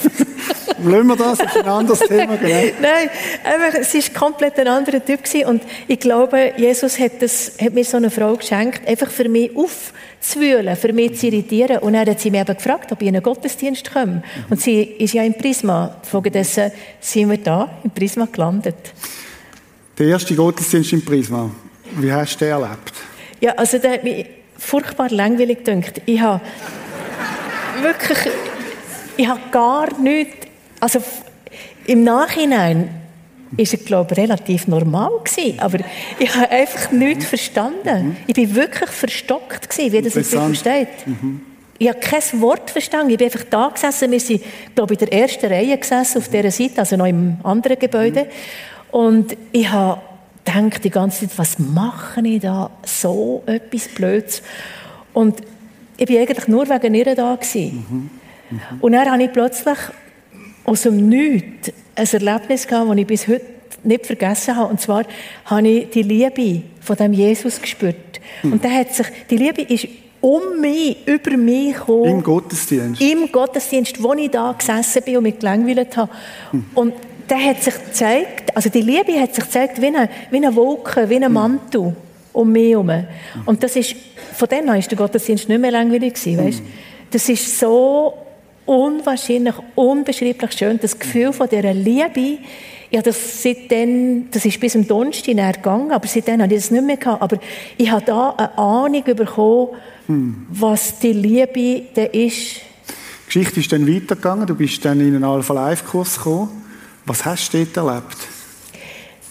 Lassen 0.84 1.08
wir 1.08 1.16
das, 1.16 1.38
das 1.38 1.56
ist 1.56 1.58
ein 1.58 1.68
anderes 1.68 2.00
Thema, 2.00 2.36
genau. 2.36 2.74
Nein, 2.82 3.10
einfach, 3.44 3.80
es 3.80 3.94
war 3.94 4.20
komplett 4.20 4.60
ein 4.60 4.68
anderer 4.68 5.04
Typ 5.04 5.24
gewesen. 5.24 5.46
und 5.48 5.64
ich 5.88 6.00
glaube, 6.00 6.54
Jesus 6.58 7.00
hat, 7.00 7.22
das, 7.22 7.54
hat 7.62 7.74
mir 7.74 7.84
so 7.84 7.98
eine 7.98 8.10
Frau 8.10 8.36
geschenkt, 8.36 8.88
einfach 8.88 9.10
für 9.10 9.30
mich 9.30 9.52
aufzuwühlen, 9.56 10.76
für 10.76 10.94
mich 10.94 11.18
zu 11.18 11.28
irritieren 11.28 11.80
und 11.80 11.94
dann 11.94 12.08
hat 12.08 12.20
sie 12.20 12.32
mich 12.32 12.42
eben 12.42 12.56
gefragt, 12.56 12.92
ob 12.92 13.02
ich 13.02 13.08
in 13.08 13.16
einen 13.16 13.24
Gottesdienst 13.24 13.92
komme 13.92 14.24
und 14.50 14.62
sie 14.62 14.82
ist 14.82 15.14
ja 15.14 15.24
im 15.24 15.34
Prisma, 15.34 15.98
folgendessen 16.04 16.72
sind 17.00 17.30
wir 17.30 17.38
da, 17.38 17.80
im 17.84 17.92
Prisma 17.92 18.28
gelandet. 18.32 18.94
Der 19.98 20.08
erste 20.08 20.36
Gottesdienst 20.36 20.94
im 20.94 21.04
Prisma, 21.04 21.50
wie 21.98 22.12
hast 22.12 22.40
du 22.40 22.46
den 22.46 22.54
erlebt? 22.54 22.94
Ja, 23.42 23.54
also 23.54 23.78
der 23.78 23.94
hat 23.94 24.04
mich 24.04 24.26
furchtbar 24.58 25.10
langweilig 25.10 25.64
gedacht. 25.64 26.02
Ich 26.06 26.20
habe 26.20 26.42
wirklich, 27.84 28.18
ich 29.18 29.28
habe 29.28 29.42
gar 29.52 30.00
nichts, 30.00 30.48
also 30.80 31.02
im 31.86 32.04
Nachhinein 32.04 32.90
ist 33.58 33.74
es, 33.74 33.84
glaube 33.84 34.14
ich, 34.14 34.20
relativ 34.20 34.68
normal 34.68 35.12
gewesen, 35.24 35.60
aber 35.60 35.80
ich 36.20 36.36
habe 36.36 36.50
einfach 36.50 36.92
nichts 36.92 37.26
verstanden. 37.26 38.10
Mhm. 38.10 38.16
Ich 38.28 38.36
bin 38.36 38.54
wirklich 38.56 38.90
verstockt 38.90 39.70
gewesen, 39.70 39.92
wie 39.92 40.02
das 40.02 40.16
jetzt 40.16 40.34
versteht. 40.34 40.90
Mhm. 41.06 41.42
Ich 41.80 41.88
habe 41.88 42.00
kein 42.00 42.22
Wort 42.42 42.70
verstanden. 42.70 43.12
Ich 43.12 43.18
bin 43.18 43.26
einfach 43.26 43.46
da 43.50 43.70
gesessen. 43.70 44.12
Wir 44.12 44.20
sind, 44.20 44.44
glaube 44.76 44.94
ich, 44.94 45.02
in 45.02 45.08
der 45.08 45.22
ersten 45.22 45.46
Reihe 45.46 45.78
gesessen, 45.78 46.18
auf 46.18 46.28
dieser 46.28 46.52
Seite, 46.52 46.80
also 46.80 46.98
noch 46.98 47.06
im 47.06 47.38
anderen 47.44 47.80
Gebäude. 47.80 48.26
Mhm. 48.26 48.30
Und 48.92 49.38
ich 49.52 49.70
habe 49.70 50.02
gedacht 50.44 50.84
die 50.84 50.90
ganze 50.90 51.28
Zeit, 51.28 51.38
was 51.38 51.58
mache 51.58 52.22
ich 52.28 52.42
da? 52.42 52.70
So 52.86 53.44
etwas 53.46 53.88
Blödes. 53.88 54.42
Und 55.14 55.42
ich 56.00 56.10
war 56.10 56.22
eigentlich 56.22 56.48
nur 56.48 56.70
wegen 56.70 56.96
ihr 56.96 57.16
da. 57.16 57.36
Gewesen. 57.36 57.86
Mhm. 57.90 58.10
Mhm. 58.50 58.60
Und 58.80 58.92
dann 58.94 59.12
habe 59.12 59.24
ich 59.24 59.32
plötzlich 59.32 59.78
aus 60.64 60.84
dem 60.84 61.10
Nichts 61.10 61.72
ein 61.96 62.08
Erlebnis 62.08 62.68
gehabt, 62.68 62.90
das 62.90 62.98
ich 62.98 63.08
bis 63.08 63.28
heute 63.28 63.46
nicht 63.84 64.06
vergessen 64.06 64.56
habe. 64.56 64.72
Und 64.72 64.82
zwar 64.82 65.04
habe 65.46 65.68
ich 65.68 65.90
die 65.90 66.04
Liebe 66.04 66.64
von 66.82 66.96
dem 66.96 67.14
Jesus 67.14 67.62
gespürt. 67.62 68.20
Mhm. 68.44 68.54
Und 68.54 68.64
der 68.64 68.72
hat 68.72 68.94
sich, 68.94 69.08
die 69.30 69.38
Liebe 69.38 69.62
ist 69.62 69.88
um 70.22 70.60
mich, 70.60 70.98
über 71.06 71.38
mich 71.38 71.76
gekommen. 71.76 72.06
Im 72.06 72.24
Gottesdienst? 72.24 73.02
Im 73.02 73.32
Gottesdienst, 73.32 74.02
wo 74.04 74.14
ich 74.14 74.30
da 74.30 74.54
gesessen 74.58 75.04
bin 75.04 75.18
und 75.18 75.24
mich 75.24 75.40
gelangweilt 75.40 75.96
habe. 75.96 76.12
Mhm. 76.52 76.66
Und 76.76 76.94
der 77.30 77.46
hat 77.46 77.64
sich 77.64 77.74
gezeigt, 77.74 78.56
also 78.56 78.70
die 78.70 78.82
Liebe 78.82 79.20
hat 79.20 79.36
sich 79.36 79.44
gezeigt 79.44 79.82
wie 79.82 79.88
eine, 79.88 80.10
wie 80.32 80.38
eine 80.38 80.56
Wolke, 80.56 81.10
wie 81.10 81.16
ein 81.16 81.26
hm. 81.26 81.34
Mantel 81.34 81.96
um 82.34 82.52
mich 82.52 82.72
herum. 82.72 82.92
Und 83.46 83.64
das 83.64 83.76
ist, 83.76 83.96
von 84.40 84.48
dem 84.48 84.70
an 84.70 84.80
ist 84.80 84.90
der 84.90 84.98
Gottesdienst 84.98 85.50
nicht 85.50 85.60
mehr 85.60 85.72
langweilig 85.72 86.14
gewesen, 86.14 86.38
weißt? 86.38 86.62
Das 87.12 87.28
ist 87.28 87.60
so 87.60 88.14
unwahrscheinlich, 88.66 89.56
unbeschreiblich 89.76 90.54
schön. 90.54 90.80
Das 90.82 90.98
Gefühl 90.98 91.34
von 91.34 91.50
dieser 91.50 91.74
Liebe, 91.74 92.38
ja, 92.90 93.02
das 93.02 93.44
seitdem, 93.44 94.32
das 94.32 94.46
ist 94.46 94.58
bis 94.62 94.72
zum 94.74 94.88
Donnerstag 94.88 95.56
gegangen, 95.56 95.92
aber 95.92 96.08
seitdem 96.08 96.42
habe 96.42 96.54
ich 96.54 96.62
das 96.62 96.72
nicht 96.72 96.86
mehr 96.86 96.96
gehabt. 96.96 97.22
Aber 97.22 97.38
ich 97.78 97.92
habe 97.92 98.06
da 98.06 98.30
eine 98.30 98.58
Ahnung 98.58 99.04
bekommen, 99.04 99.68
hm. 100.08 100.48
was 100.50 101.00
die 101.00 101.12
Liebe 101.12 101.88
da 101.94 102.04
ist. 102.04 102.62
Die 102.62 103.26
Geschichte 103.26 103.60
ist 103.60 103.72
dann 103.74 103.94
weitergegangen. 103.94 104.48
Du 104.48 104.56
bist 104.56 104.86
dann 104.86 105.02
in 105.02 105.16
einen 105.16 105.26
Alpha-Life-Kurs 105.26 106.16
gekommen. 106.16 106.64
Was 107.06 107.26
hast 107.26 107.54
du 107.54 107.66
dort 107.66 107.76
erlebt? 107.76 108.18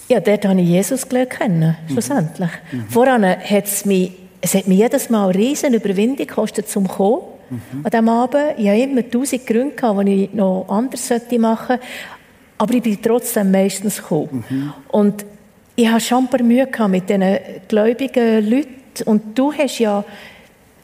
Ja, 0.08 0.20
dort 0.20 0.44
habe 0.44 0.60
ich 0.60 0.68
Jesus 0.68 1.06
kennen, 1.08 1.76
mhm. 1.88 1.92
schlussendlich. 1.92 2.50
Mhm. 2.72 2.88
Voran 2.90 3.24
hat 3.24 3.64
es 3.64 3.86
mich, 3.86 4.12
es 4.40 4.54
hat 4.54 4.66
mich 4.68 4.78
jedes 4.78 5.10
Mal 5.10 5.28
eine 5.28 5.38
riesen 5.38 5.74
Überwindung 5.74 6.26
gekostet, 6.26 6.68
zum 6.68 6.86
kommen. 6.86 7.22
Mhm. 7.50 7.84
An 7.84 7.90
diesem 7.90 8.08
Abend, 8.08 8.58
ich 8.58 8.68
hatte 8.68 8.80
immer 8.82 9.10
tausend 9.10 9.46
Gründe, 9.46 9.74
gehabt, 9.74 10.06
die 10.06 10.24
ich 10.24 10.32
noch 10.32 10.66
anders 10.68 11.10
machen 11.38 11.66
sollte. 11.68 11.82
Aber 12.58 12.74
ich 12.74 12.82
bin 12.82 13.02
trotzdem 13.02 13.50
meistens 13.50 13.98
gekommen. 13.98 14.44
Mhm. 14.48 14.72
Und 14.88 15.24
ich 15.76 15.88
hatte 15.88 16.04
schon 16.04 16.24
ein 16.24 16.30
paar 16.30 16.42
Mühe 16.42 16.68
mit 16.88 17.08
diesen 17.08 17.38
gläubigen 17.68 18.50
Leuten. 18.50 19.02
Und 19.04 19.38
du 19.38 19.52
hast 19.52 19.78
ja 19.78 20.04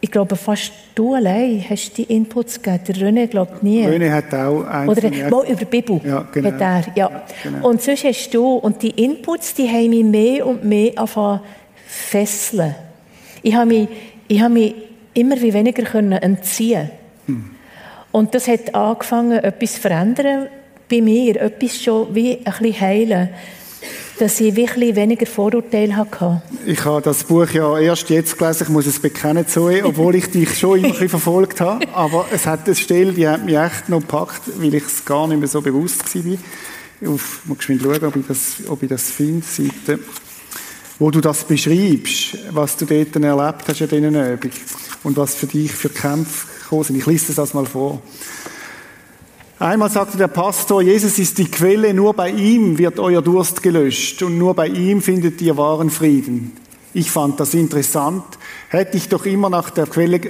ich 0.05 0.11
glaube, 0.11 0.37
fast 0.37 0.71
du 0.95 1.15
allein 1.15 1.65
hast 1.67 1.97
die 1.97 2.03
Inputs 2.03 2.61
gegeben. 2.61 2.85
Der 2.87 2.95
René 2.95 3.27
glaubt 3.27 3.63
nie. 3.63 3.87
René 3.87 4.13
hat 4.13 4.35
auch 4.35 4.63
einzelne... 4.65 5.09
Oder 5.09 5.31
mal 5.31 5.47
über 5.47 5.65
die 5.65 5.65
Bibel 5.65 5.99
ja, 6.05 6.27
genau. 6.31 6.53
hat 6.53 6.61
er, 6.61 6.85
ja. 6.95 7.11
ja 7.11 7.23
genau. 7.43 7.71
Und 7.71 7.81
sonst 7.81 8.05
hast 8.05 8.35
du, 8.35 8.57
und 8.57 8.83
die 8.83 8.91
Inputs, 8.91 9.55
die 9.55 9.67
haben 9.67 9.89
mich 9.89 10.05
mehr 10.05 10.47
und 10.47 10.63
mehr 10.63 10.93
angefangen 10.97 11.41
fesseln. 11.87 12.75
Ich 13.45 13.55
habe 13.55 13.67
mich, 13.67 13.89
ich 14.27 14.41
habe 14.41 14.55
mich 14.55 14.75
immer 15.13 15.41
wie 15.41 15.53
weniger 15.53 15.85
können 15.85 16.13
entziehen 16.13 16.91
hm. 17.27 17.51
Und 18.11 18.35
das 18.35 18.49
hat 18.49 18.75
angefangen, 18.75 19.39
etwas 19.39 19.75
zu 19.75 19.81
verändern 19.81 20.49
bei 20.91 21.01
mir, 21.01 21.41
etwas 21.41 21.83
schon 21.83 22.15
wie 22.15 22.39
ein 22.39 22.45
bisschen 22.45 22.81
heilen 22.81 23.29
dass 24.19 24.41
ich 24.41 24.55
wirklich 24.55 24.95
weniger 24.95 25.27
Vorurteile 25.27 25.97
hatte. 25.97 26.41
Ich 26.67 26.85
habe 26.85 27.03
das 27.03 27.25
Buch 27.25 27.51
ja 27.51 27.77
erst 27.79 28.09
jetzt 28.11 28.39
gelesen, 28.39 28.63
ich 28.65 28.69
muss 28.69 28.87
es 28.87 29.01
bekennen, 29.01 29.47
Zoe, 29.47 29.85
obwohl 29.85 30.15
ich 30.15 30.31
dich 30.31 30.57
schon 30.57 30.85
immer 30.85 31.01
ein 31.01 31.09
verfolgt 31.09 31.61
habe. 31.61 31.87
Aber 31.93 32.27
es 32.33 32.47
hat 32.47 32.67
eine 32.67 32.77
Stelle, 32.77 33.13
die 33.13 33.27
hat 33.27 33.45
mich 33.45 33.57
echt 33.57 33.89
noch 33.89 34.01
gepackt, 34.01 34.43
weil 34.57 34.73
ich 34.73 34.85
es 34.85 35.05
gar 35.05 35.27
nicht 35.27 35.39
mehr 35.39 35.49
so 35.49 35.61
bewusst 35.61 36.15
war. 36.15 36.39
Auf, 37.11 37.41
ich 37.43 37.69
muss 37.69 37.83
schauen, 37.83 38.05
ob 38.05 38.17
ich 38.17 38.27
das, 38.29 38.57
ob 38.69 38.83
ich 38.83 38.89
das 38.89 39.11
finde, 39.11 39.45
Seite, 39.45 39.99
wo 40.99 41.11
du 41.11 41.21
das 41.21 41.45
beschreibst, 41.45 42.39
was 42.51 42.77
du 42.77 42.87
dort 42.87 43.17
erlebt 43.17 43.65
hast 43.67 43.81
in 43.81 43.89
diesen 43.89 44.33
Übung 44.33 44.51
und 45.03 45.17
was 45.17 45.35
für 45.35 45.47
dich 45.47 45.73
für 45.73 45.89
Kämpfe 45.89 46.47
gekommen 46.63 46.85
sind. 46.85 46.97
Ich 46.97 47.07
lese 47.07 47.35
das 47.35 47.55
mal 47.55 47.67
vor. 47.67 48.03
Einmal 49.59 49.91
sagte 49.91 50.19
der 50.19 50.29
Pastor, 50.29 50.83
Jesus 50.83 51.19
ist 51.19 51.39
die 51.39 51.51
Quelle, 51.51 51.95
nur 51.95 52.15
bei 52.15 52.31
ihm 52.31 52.77
wird 52.77 52.99
euer 52.99 53.23
Durst 53.23 53.63
gelöscht 53.63 54.23
und 54.23 54.37
nur 54.37 54.55
bei 54.55 54.67
ihm 54.67 55.01
findet 55.01 55.41
ihr 55.41 55.57
wahren 55.57 55.91
Frieden. 55.91 56.53
Ich 56.93 57.11
fand 57.11 57.41
das 57.41 57.55
interessant. 57.55 58.25
Hätte 58.69 58.97
ich 58.97 59.09
doch 59.09 59.27
immer 59.27 59.51
nach 59.51 59.71
der 59.71 59.87
Quelle, 59.87 60.21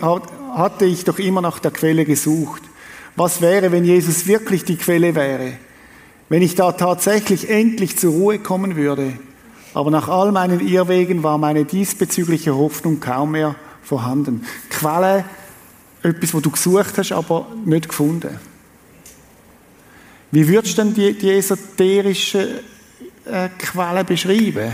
hatte 0.54 0.84
ich 0.84 1.04
doch 1.04 1.18
immer 1.18 1.40
nach 1.40 1.58
der 1.58 1.70
Quelle 1.70 2.04
gesucht. 2.04 2.62
Was 3.16 3.40
wäre, 3.40 3.70
wenn 3.72 3.84
Jesus 3.84 4.26
wirklich 4.26 4.64
die 4.64 4.76
Quelle 4.76 5.14
wäre? 5.14 5.52
Wenn 6.28 6.42
ich 6.42 6.54
da 6.54 6.72
tatsächlich 6.72 7.50
endlich 7.50 7.98
zur 7.98 8.12
Ruhe 8.12 8.38
kommen 8.38 8.76
würde? 8.76 9.14
Aber 9.74 9.90
nach 9.90 10.08
all 10.08 10.30
meinen 10.30 10.60
Irrwegen 10.60 11.22
war 11.24 11.36
meine 11.36 11.64
diesbezügliche 11.64 12.56
Hoffnung 12.56 13.00
kaum 13.00 13.32
mehr 13.32 13.56
vorhanden. 13.82 14.46
Quelle, 14.70 15.24
etwas, 16.02 16.32
wo 16.32 16.40
du 16.40 16.50
gesucht 16.50 16.96
hast, 16.96 17.12
aber 17.12 17.46
nicht 17.64 17.88
gefunden. 17.88 18.38
Wie 20.30 20.48
würdest 20.48 20.78
du 20.78 20.82
denn 20.82 20.94
die, 20.94 21.18
die 21.18 21.30
esoterischen 21.30 22.60
äh, 23.24 23.48
Quellen 23.58 24.06
beschreiben? 24.06 24.72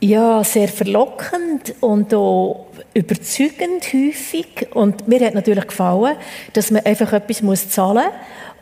Ja, 0.00 0.44
sehr 0.44 0.68
verlockend 0.68 1.74
und 1.80 2.12
auch 2.12 2.66
überzeugend 2.94 3.84
häufig. 3.92 4.68
Und 4.72 5.06
mir 5.08 5.26
hat 5.26 5.34
natürlich 5.34 5.66
gefallen, 5.66 6.16
dass 6.52 6.70
man 6.70 6.84
einfach 6.86 7.12
etwas 7.12 7.42
muss 7.42 7.68
zahlen 7.68 8.08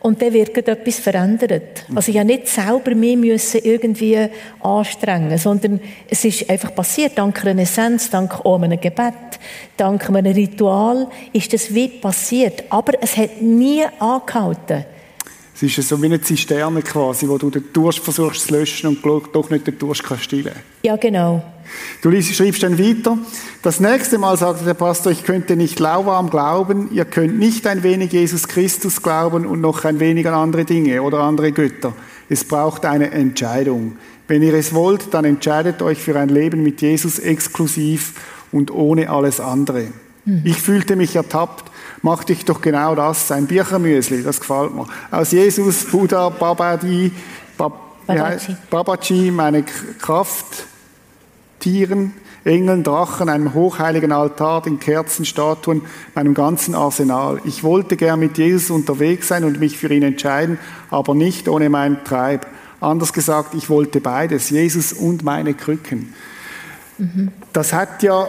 und 0.01 0.21
dann 0.21 0.33
wird 0.33 0.57
etwas 0.57 0.99
verändert. 0.99 1.85
Also 1.95 2.11
ich 2.11 2.17
habe 2.17 2.27
nicht 2.27 2.49
selber 2.49 2.93
mehr 2.93 3.15
müssen 3.15 3.61
irgendwie 3.63 4.27
anstrengen, 4.61 5.37
sondern 5.37 5.79
es 6.09 6.25
ist 6.25 6.49
einfach 6.49 6.75
passiert. 6.75 7.17
Dank 7.17 7.45
einer 7.45 7.61
Essenz, 7.61 8.09
dank 8.09 8.45
einem 8.45 8.81
Gebet, 8.81 9.13
dank 9.77 10.09
einem 10.09 10.33
Ritual 10.33 11.07
ist 11.31 11.53
das 11.53 11.73
wie 11.73 11.87
passiert. 11.87 12.65
Aber 12.69 12.93
es 13.01 13.15
hat 13.15 13.41
nie 13.41 13.83
angehalten. 13.97 14.85
Es 15.55 15.61
ist 15.61 15.87
so 15.87 16.01
wie 16.01 16.07
eine 16.07 16.19
Zisterne 16.19 16.81
quasi, 16.81 17.27
wo 17.27 17.37
du 17.37 17.49
den 17.49 17.65
Durst 17.71 17.99
versuchst 17.99 18.47
zu 18.47 18.53
löschen 18.53 18.87
und 18.87 19.05
doch 19.33 19.49
nicht 19.49 19.67
den 19.67 19.77
Durst 19.77 20.03
kannst 20.03 20.25
stillen. 20.25 20.55
Ja, 20.83 20.95
genau. 20.95 21.43
Du 22.01 22.11
schreibst 22.21 22.63
dann 22.63 22.77
weiter. 22.77 23.17
Das 23.61 23.79
nächste 23.79 24.17
Mal 24.17 24.35
sagte 24.37 24.65
der 24.65 24.73
Pastor, 24.73 25.11
ich 25.11 25.23
könnte 25.23 25.55
nicht 25.55 25.79
lauwarm 25.79 26.29
glauben, 26.29 26.89
ihr 26.91 27.05
könnt 27.05 27.37
nicht 27.39 27.65
ein 27.67 27.83
wenig 27.83 28.11
Jesus 28.11 28.47
Christus 28.47 29.01
glauben 29.01 29.45
und 29.45 29.61
noch 29.61 29.85
ein 29.85 29.99
wenig 29.99 30.27
an 30.27 30.33
andere 30.33 30.65
Dinge 30.65 31.01
oder 31.01 31.19
andere 31.19 31.51
Götter. 31.51 31.93
Es 32.29 32.43
braucht 32.43 32.85
eine 32.85 33.11
Entscheidung. 33.11 33.97
Wenn 34.27 34.41
ihr 34.41 34.53
es 34.53 34.73
wollt, 34.73 35.13
dann 35.13 35.25
entscheidet 35.25 35.81
euch 35.81 35.99
für 35.99 36.17
ein 36.17 36.29
Leben 36.29 36.63
mit 36.63 36.81
Jesus 36.81 37.19
exklusiv 37.19 38.13
und 38.51 38.71
ohne 38.71 39.09
alles 39.09 39.39
andere. 39.39 39.87
Mhm. 40.25 40.41
Ich 40.43 40.57
fühlte 40.57 40.95
mich 40.95 41.15
ertappt 41.15 41.71
Mach 42.05 42.25
dich 42.25 42.43
doch 42.43 42.59
genau 42.59 42.95
das, 42.95 43.31
ein 43.31 43.47
Birchermüsli, 43.47 44.23
das 44.23 44.41
gefällt 44.41 44.75
mir. 44.75 44.85
Aus 45.09 45.31
Jesus, 45.31 45.85
Buddha, 45.85 46.27
Babadi, 46.27 47.13
Bab, 47.57 48.05
Babaji. 48.05 48.57
Babaji, 48.69 49.31
meine 49.31 49.63
Kraft, 49.63 50.65
Tieren, 51.61 52.13
Engeln, 52.43 52.83
Drachen, 52.83 53.29
einem 53.29 53.53
hochheiligen 53.53 54.11
Altar, 54.11 54.61
den 54.63 54.81
Kerzen, 54.81 55.23
Statuen, 55.23 55.81
meinem 56.13 56.33
ganzen 56.33 56.75
Arsenal. 56.75 57.39
Ich 57.45 57.63
wollte 57.63 57.95
gern 57.95 58.19
mit 58.19 58.37
Jesus 58.37 58.69
unterwegs 58.69 59.29
sein 59.29 59.45
und 59.45 59.61
mich 59.61 59.77
für 59.77 59.87
ihn 59.93 60.03
entscheiden, 60.03 60.59
aber 60.89 61.15
nicht 61.15 61.47
ohne 61.47 61.69
mein 61.69 62.03
Treib. 62.03 62.45
Anders 62.81 63.13
gesagt, 63.13 63.53
ich 63.53 63.69
wollte 63.69 64.01
beides, 64.01 64.49
Jesus 64.49 64.91
und 64.91 65.23
meine 65.23 65.53
Krücken. 65.53 66.13
Mhm. 66.97 67.31
Das 67.53 67.71
hat 67.71 68.03
ja 68.03 68.27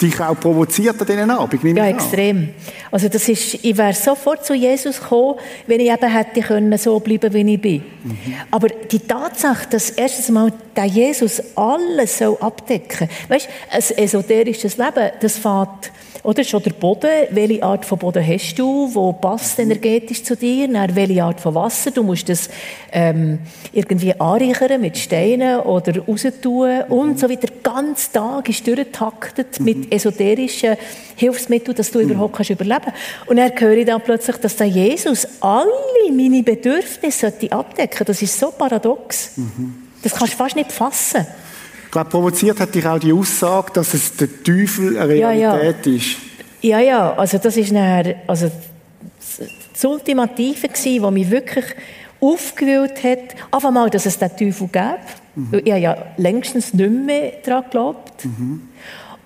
dich 0.00 0.20
auch 0.20 0.38
provoziert 0.38 1.00
an 1.00 1.06
diesen 1.06 1.30
Abend, 1.30 1.62
Ja, 1.76 1.86
extrem. 1.86 2.50
Also 2.90 3.08
das 3.08 3.28
ist, 3.28 3.62
ich 3.62 3.76
wäre 3.76 3.92
sofort 3.92 4.44
zu 4.44 4.54
Jesus 4.54 5.00
gekommen, 5.00 5.38
wenn 5.66 5.80
ich 5.80 5.90
eben 5.90 6.10
hätte 6.10 6.40
können, 6.40 6.76
so 6.78 6.98
bleiben, 7.00 7.32
wie 7.32 7.54
ich 7.54 7.60
bin. 7.60 7.82
Mhm. 8.04 8.34
Aber 8.50 8.68
die 8.68 9.00
Tatsache, 9.00 9.68
dass 9.70 9.90
erstens 9.90 10.28
mal 10.30 10.52
der 10.74 10.86
Jesus 10.86 11.42
alles 11.56 12.18
so 12.18 12.38
abdecken 12.40 13.08
soll, 13.08 13.36
weißt, 13.36 13.48
ein 13.70 14.04
esoterisches 14.04 14.76
Leben, 14.76 15.10
das 15.20 15.38
fängt 15.38 15.92
oder 16.22 16.44
schon 16.44 16.62
der 16.62 16.72
Boden. 16.72 17.10
Welche 17.30 17.62
Art 17.62 17.84
von 17.84 17.98
Boden 17.98 18.26
hast 18.26 18.54
du? 18.56 18.88
Wo 18.92 19.12
passt 19.12 19.58
energetisch 19.58 20.22
zu 20.22 20.36
dir? 20.36 20.68
Dann 20.68 20.94
welche 20.94 21.24
Art 21.24 21.40
von 21.40 21.54
Wasser? 21.54 21.90
Du 21.90 22.02
musst 22.02 22.28
das 22.28 22.50
ähm, 22.92 23.38
irgendwie 23.72 24.18
anreichern 24.18 24.80
mit 24.80 24.98
Steinen 24.98 25.60
oder 25.60 25.98
raustun 25.98 26.82
und 26.88 27.18
so 27.18 27.28
weiter. 27.28 27.48
Ganz 27.62 28.12
Tag 28.12 28.48
ist 28.48 28.66
durchgetaktet 28.66 29.60
mit 29.60 29.78
mhm. 29.78 29.86
esoterischen 29.90 30.76
Hilfsmitteln, 31.16 31.76
dass 31.76 31.90
du 31.90 32.00
mhm. 32.00 32.10
überhaupt 32.10 32.36
kannst 32.36 32.50
überleben 32.50 32.92
Und 33.26 33.36
dann 33.36 33.52
höre 33.58 33.78
ich 33.78 33.86
dann 33.86 34.00
plötzlich, 34.00 34.36
dass 34.36 34.56
der 34.56 34.66
Jesus 34.66 35.26
alle 35.40 35.70
meine 36.10 36.42
Bedürfnisse 36.42 37.32
abdecken 37.50 37.96
sollte. 37.96 38.04
Das 38.04 38.22
ist 38.22 38.38
so 38.38 38.50
paradox. 38.50 39.36
Mhm. 39.36 39.88
Das 40.02 40.14
kannst 40.14 40.34
du 40.34 40.36
fast 40.36 40.56
nicht 40.56 40.72
fassen. 40.72 41.26
Ich 41.90 41.92
glaube, 41.92 42.08
provoziert 42.08 42.60
hat 42.60 42.72
dich 42.72 42.86
auch 42.86 43.00
die 43.00 43.12
Aussage, 43.12 43.72
dass 43.72 43.94
es 43.94 44.14
der 44.14 44.28
Teufel 44.44 44.96
eine 44.96 45.08
Realität 45.08 45.86
ja, 45.86 45.92
ja. 45.92 45.96
ist. 45.96 46.16
Ja, 46.62 46.78
ja, 46.78 47.12
also 47.14 47.38
das 47.38 47.56
ist 47.56 47.72
nachher, 47.72 48.14
also 48.28 48.48
das 49.72 49.84
Ultimative 49.84 50.68
gewesen, 50.68 51.02
was 51.02 51.10
mich 51.10 51.28
wirklich 51.28 51.64
aufgewühlt 52.20 53.02
hat. 53.02 53.34
Einfach 53.50 53.72
mal, 53.72 53.90
dass 53.90 54.06
es 54.06 54.16
den 54.16 54.36
Teufel 54.36 54.68
gab. 54.68 55.00
Mhm. 55.34 55.62
Ich 55.64 55.72
habe 55.72 55.80
ja 55.80 55.96
längstens 56.16 56.72
nicht 56.72 56.92
mehr 56.92 57.32
daran 57.44 57.64
geglaubt. 57.64 58.24
Mhm. 58.24 58.68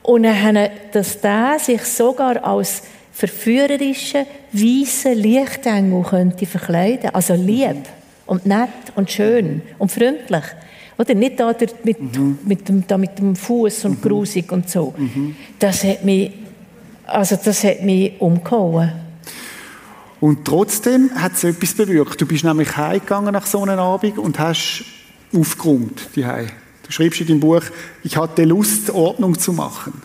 Und 0.02 0.22
dann, 0.22 0.70
dass 0.90 1.20
der 1.20 1.58
sich 1.58 1.82
sogar 1.82 2.42
als 2.42 2.82
verführerische, 3.12 4.24
weise 4.52 5.12
Lichtengel 5.12 6.02
könnte 6.02 6.46
verkleiden. 6.46 7.10
Also 7.10 7.34
lieb 7.34 7.82
und 8.24 8.46
nett 8.46 8.70
und 8.94 9.10
schön 9.10 9.60
und 9.78 9.92
freundlich. 9.92 10.44
Oder 10.96 11.14
nicht 11.14 11.40
da 11.40 11.54
mit, 11.82 12.00
mhm. 12.00 12.38
mit 12.44 12.68
dem, 12.68 12.86
da 12.86 12.96
mit 12.96 13.18
dem 13.18 13.34
Fuß 13.34 13.86
und 13.86 13.98
mhm. 14.04 14.08
grusig 14.08 14.50
und 14.52 14.70
so. 14.70 14.94
Mhm. 14.96 15.34
Das 15.58 15.82
hat 15.82 16.04
mich, 16.04 16.32
also 17.06 17.36
das 17.42 17.64
hat 17.64 17.82
mich 17.82 18.12
umgehauen. 18.20 18.92
Und 20.20 20.44
trotzdem 20.44 21.10
hat 21.14 21.32
es 21.32 21.44
etwas 21.44 21.74
bewirkt. 21.74 22.20
Du 22.20 22.26
bist 22.26 22.44
nämlich 22.44 22.76
heimgegangen 22.76 23.32
nach 23.32 23.46
so 23.46 23.62
einem 23.62 23.78
Abend 23.78 24.18
und 24.18 24.38
hast 24.38 24.84
aufgeräumt, 25.34 26.08
die 26.14 26.22
Du 26.22 26.92
schreibst 26.92 27.20
in 27.20 27.26
deinem 27.26 27.40
Buch, 27.40 27.62
ich 28.02 28.16
hatte 28.16 28.44
Lust, 28.44 28.90
Ordnung 28.90 29.38
zu 29.38 29.52
machen. 29.52 30.02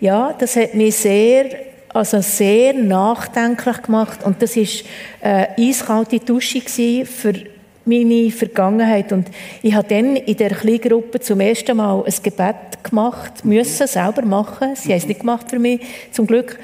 Ja, 0.00 0.32
das 0.38 0.56
hat 0.56 0.74
mich 0.74 0.96
sehr, 0.96 1.46
also 1.90 2.20
sehr 2.20 2.74
nachdenklich 2.74 3.82
gemacht 3.82 4.24
und 4.24 4.40
das 4.40 4.56
ist 4.56 4.84
äh, 5.20 5.46
eiskalte 5.58 6.20
Dusche 6.20 6.60
für 7.04 7.34
meine 7.84 8.30
Vergangenheit. 8.30 9.12
Und 9.12 9.28
ich 9.62 9.74
habe 9.74 9.88
dann 9.88 10.16
in 10.16 10.36
der 10.36 10.50
Kleingruppe 10.50 11.20
zum 11.20 11.40
ersten 11.40 11.76
Mal 11.76 12.04
ein 12.04 12.14
Gebet 12.22 12.84
gemacht, 12.84 13.44
müssen 13.44 13.86
selber 13.86 14.22
machen. 14.22 14.74
Sie 14.76 14.90
haben 14.90 14.98
es 14.98 15.06
nicht 15.06 15.20
gemacht 15.20 15.50
für 15.50 15.58
mich, 15.58 15.80
zum 16.12 16.26
Glück. 16.26 16.58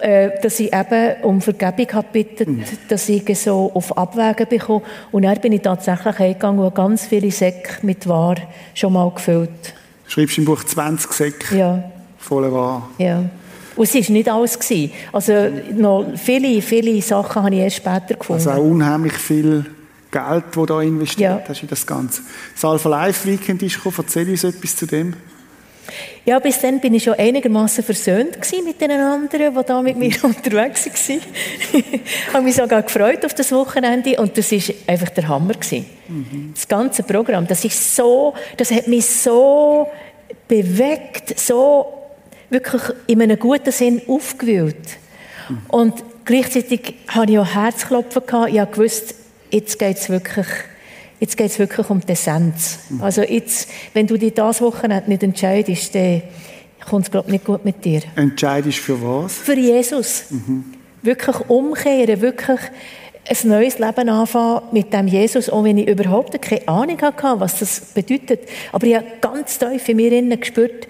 Äh, 0.00 0.40
dass 0.40 0.58
ich 0.58 0.72
eben 0.72 1.22
um 1.22 1.42
Vergebung 1.42 1.86
habe 1.92 2.06
gebeten, 2.06 2.64
dass 2.88 3.06
ich 3.10 3.38
so 3.38 3.70
auf 3.74 3.96
Abwägen 3.98 4.48
bekomme. 4.48 4.82
Und 5.12 5.24
dann 5.24 5.38
bin 5.38 5.52
ich 5.52 5.60
tatsächlich 5.60 6.18
eingegangen 6.18 6.64
und 6.64 6.74
ganz 6.74 7.04
viele 7.04 7.30
Säcke 7.30 7.84
mit 7.84 8.08
Wahr 8.08 8.36
schon 8.72 8.94
mal 8.94 9.10
gefüllt. 9.10 9.74
Du 10.06 10.10
schreibst 10.10 10.38
im 10.38 10.46
Buch 10.46 10.64
20 10.64 11.12
Säcke 11.12 11.54
ja. 11.54 11.84
voller 12.16 12.50
Wahr. 12.50 12.88
Ja. 12.96 13.24
Und 13.76 13.84
es 13.84 13.94
war 13.94 14.12
nicht 14.12 14.28
alles. 14.30 14.58
Also 15.12 15.32
noch 15.74 16.06
viele, 16.16 16.62
viele 16.62 17.02
Sachen 17.02 17.42
habe 17.42 17.54
ich 17.54 17.60
erst 17.60 17.76
später 17.76 18.14
gefunden. 18.14 18.48
Also 18.48 18.58
auch 18.58 18.64
unheimlich 18.64 19.12
viel 19.12 19.66
Geld, 20.10 20.44
das 20.52 20.66
da 20.66 20.80
investiert 20.82 21.42
ja. 21.42 21.48
hast 21.48 21.62
in 21.62 21.68
das 21.68 21.86
Ganze. 21.86 22.22
Das 22.54 22.64
Alpha 22.64 22.88
Life 22.88 23.28
Weekend 23.28 23.62
ist 23.62 23.76
gekommen. 23.76 23.96
Erzähl 23.98 24.28
uns 24.28 24.44
etwas 24.44 24.76
zu 24.76 24.86
dem. 24.86 25.14
Ja, 26.24 26.38
bis 26.38 26.60
dann 26.60 26.80
bin 26.80 26.94
ich 26.94 27.04
schon 27.04 27.14
einigermaßen 27.14 27.82
versöhnt 27.82 28.38
mit 28.64 28.80
den 28.80 28.90
anderen, 28.90 29.28
die 29.28 29.64
da 29.66 29.82
mit 29.82 29.96
mir 29.96 30.12
unterwegs 30.22 30.86
waren. 30.86 31.20
ich 31.72 31.84
habe 32.32 32.44
mich 32.44 32.54
sogar 32.54 32.82
gefreut 32.82 33.24
auf 33.24 33.34
das 33.34 33.50
Wochenende 33.52 34.20
und 34.20 34.36
das 34.36 34.52
war 34.52 34.74
einfach 34.86 35.08
der 35.10 35.28
Hammer 35.28 35.54
Mhm. 36.08 36.52
Das 36.54 36.68
ganze 36.68 37.02
Programm, 37.02 37.46
das 37.46 37.64
ist 37.64 37.96
so, 37.96 38.34
das 38.56 38.70
hat 38.70 38.86
mich 38.86 39.06
so 39.06 39.88
bewegt, 40.46 41.38
so 41.38 41.86
wirklich 42.50 42.82
in 43.06 43.22
einem 43.22 43.38
guten 43.38 43.72
Sinn 43.72 44.02
aufgewühlt. 44.06 44.98
Mhm. 45.48 45.58
Und 45.68 46.04
gleichzeitig 46.24 46.94
hatte 47.08 47.32
ich 47.32 47.38
auch 47.38 47.54
Herzklopfen 47.54 48.22
gehabt. 48.26 48.52
Ich 48.52 48.70
gewusst, 48.70 49.14
jetzt 49.50 49.78
geht 49.78 49.96
es 49.96 50.08
wirklich, 50.08 50.46
jetzt 51.18 51.36
geht's 51.36 51.58
wirklich 51.58 51.88
um 51.90 52.00
die 52.00 52.12
Essenz. 52.12 52.78
Mhm. 52.88 53.02
Also 53.02 53.22
jetzt, 53.22 53.68
wenn 53.94 54.06
du 54.06 54.16
dich 54.16 54.34
das 54.34 54.60
Wochenende 54.60 55.08
nicht 55.08 55.22
entscheidest, 55.22 55.94
dann 55.94 56.22
kommt 56.88 57.06
es, 57.06 57.10
glaube 57.10 57.30
nicht 57.30 57.44
gut 57.44 57.64
mit 57.64 57.84
dir. 57.84 58.02
Entscheidest 58.16 58.78
für 58.78 59.00
was? 59.02 59.34
Für 59.34 59.56
Jesus. 59.56 60.24
Mhm. 60.30 60.64
Wirklich 61.02 61.36
umkehren, 61.48 62.20
wirklich 62.20 62.60
ein 63.28 63.48
neues 63.48 63.78
Leben 63.78 64.08
anfangen 64.08 64.62
mit 64.72 64.92
dem 64.92 65.06
Jesus, 65.06 65.50
auch 65.50 65.64
wenn 65.64 65.78
ich 65.78 65.88
überhaupt 65.88 66.40
keine 66.40 66.66
Ahnung 66.66 67.00
hatte, 67.00 67.40
was 67.40 67.58
das 67.58 67.80
bedeutet. 67.94 68.48
Aber 68.72 68.86
ich 68.86 68.96
habe 68.96 69.06
ganz 69.20 69.58
tief 69.58 69.88
in 69.88 69.96
mir 69.96 70.36
gespürt, 70.36 70.88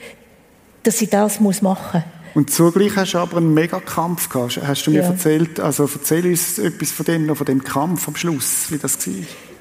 dass 0.83 1.03
ich 1.03 1.11
das 1.11 1.41
machen 1.41 1.63
muss. 1.63 2.03
Und 2.35 2.51
zugleich 2.51 2.97
hast 2.97 3.15
du 3.15 3.19
aber 3.19 3.39
einen 3.39 3.55
Megakampf 3.55 4.29
gehabt. 4.29 4.61
Hast 4.63 4.87
du 4.87 4.91
mir 4.91 5.03
ja. 5.03 5.09
erzählt, 5.09 5.59
also 5.61 5.89
erzähl 5.93 6.27
uns 6.27 6.59
etwas 6.59 6.91
von 6.93 7.07
dem, 7.07 7.27
noch 7.27 7.37
von 7.37 7.47
dem 7.47 7.63
Kampf 7.65 8.07
am 8.09 8.17
Schluss, 8.17 8.67
wie 8.71 8.79
das 8.79 9.07
war. 9.07 9.15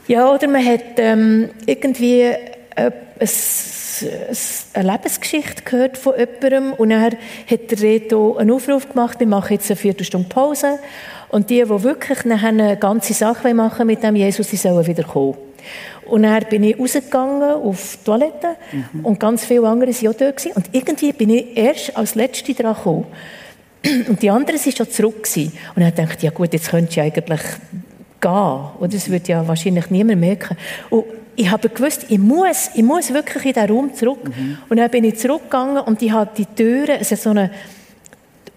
Ja, 0.07 0.33
oder 0.33 0.47
man 0.47 0.65
hat 0.65 0.97
ähm, 0.97 1.49
irgendwie 1.65 2.21
äh, 2.21 2.91
ein, 3.19 3.29
eine 4.73 4.91
Lebensgeschichte 4.91 5.63
gehört 5.63 5.97
von 5.97 6.13
jemandem 6.17 6.73
und 6.73 6.89
dann 6.89 7.03
hat 7.03 7.17
der 7.71 7.81
Reto 7.81 8.37
einen 8.37 8.51
Aufruf 8.51 8.89
gemacht, 8.89 9.19
wir 9.19 9.27
machen 9.27 9.53
jetzt 9.53 9.69
eine 9.69 9.77
Viertelstunde 9.77 10.29
Pause 10.29 10.79
und 11.29 11.49
die, 11.49 11.61
die 11.61 11.83
wirklich 11.83 12.25
nachher 12.25 12.49
eine 12.49 12.77
ganze 12.77 13.13
Sache 13.13 13.53
machen 13.53 13.87
mit 13.87 14.03
dem 14.03 14.15
Jesus, 14.15 14.47
die 14.47 14.55
sollen 14.55 14.85
wieder 14.85 15.03
kommen. 15.03 15.35
Und 16.09 16.23
dann 16.23 16.43
bin 16.49 16.63
ich 16.63 16.79
rausgegangen 16.79 17.41
auf 17.41 17.97
die 17.99 18.05
Toilette 18.05 18.55
mhm. 18.71 19.05
und 19.05 19.19
ganz 19.19 19.45
viele 19.45 19.67
andere 19.67 19.91
waren 19.91 20.07
auch 20.07 20.17
dort. 20.17 20.37
Gewesen. 20.37 20.51
Und 20.55 20.69
irgendwie 20.71 21.13
bin 21.13 21.29
ich 21.29 21.57
erst 21.57 21.95
als 21.95 22.15
Letzte 22.15 22.53
dran 22.53 22.75
gekommen. 22.75 23.05
Und 24.09 24.21
die 24.21 24.29
anderen 24.29 24.59
waren 24.59 24.75
schon 24.75 24.89
zurück. 24.89 25.23
Gewesen. 25.23 25.53
Und 25.75 25.81
dann 25.83 25.95
dachte 25.95 26.17
ich, 26.17 26.23
ja 26.23 26.31
gut, 26.31 26.53
jetzt 26.53 26.69
könnte 26.69 26.91
ich 26.91 27.01
eigentlich 27.01 27.41
gehen. 28.19 28.59
Und 28.79 28.93
das 28.93 29.09
würde 29.09 29.27
ja 29.27 29.47
wahrscheinlich 29.47 29.89
niemand 29.89 30.19
merken. 30.19 30.57
Und 30.89 31.05
ich 31.35 31.49
habe 31.49 31.69
gewusst, 31.69 32.05
ich 32.09 32.19
muss, 32.19 32.71
ich 32.73 32.83
muss 32.83 33.13
wirklich 33.13 33.45
in 33.45 33.53
diesen 33.53 33.69
Raum 33.69 33.93
zurück. 33.93 34.27
Mhm. 34.27 34.57
Und 34.67 34.77
dann 34.77 34.91
bin 34.91 35.05
ich 35.05 35.17
zurückgegangen 35.17 35.77
und 35.83 36.01
ich 36.01 36.11
habe 36.11 36.29
die 36.37 36.45
Türen, 36.45 36.97
es 36.99 37.11
ist 37.11 37.23
so 37.23 37.29
eine 37.29 37.49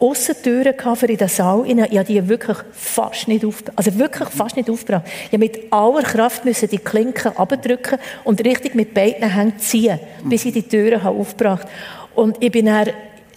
Aussentüren 0.02 0.74
für 0.96 1.06
in 1.06 1.16
den 1.16 1.28
Saal. 1.28 1.64
Ich 1.66 1.78
habe 1.78 2.04
die 2.04 2.28
wirklich 2.28 2.58
fast 2.72 3.28
nicht 3.28 3.44
aufgebracht. 3.44 3.78
Also 3.78 3.98
wirklich 3.98 4.28
fast 4.30 4.56
nicht 4.56 4.68
aufgebracht. 4.68 5.04
Ich 5.30 5.38
musste 5.38 5.60
mit 5.60 5.72
aller 5.72 6.02
Kraft 6.02 6.42
die 6.44 6.78
Klinken 6.78 7.36
abdrücken 7.36 7.98
und 8.24 8.44
richtig 8.44 8.74
mit 8.74 8.94
beiden 8.94 9.30
Händen 9.30 9.58
ziehen, 9.60 10.00
bis 10.24 10.44
ich 10.44 10.54
die 10.54 10.64
Türen 10.64 11.00
aufgebracht 11.00 11.62
habe. 11.62 11.72
Und 12.14 12.42
ich 12.42 12.50
bin 12.50 12.66
dann 12.66 12.90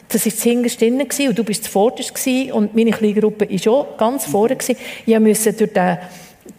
das 0.08 0.26
war 0.26 0.32
das 0.32 0.44
hinterste 0.44 1.30
und 1.30 1.38
du 1.38 1.44
bist 1.44 1.64
zuvorderst 1.64 2.14
und 2.54 2.76
meine 2.76 2.92
kleine 2.92 3.20
Gruppe 3.20 3.50
war 3.50 3.58
schon 3.58 3.86
ganz 3.98 4.26
vorne. 4.26 4.58
Ich 5.06 5.20
musste 5.20 5.54
durch 5.54 5.74
den 5.74 5.98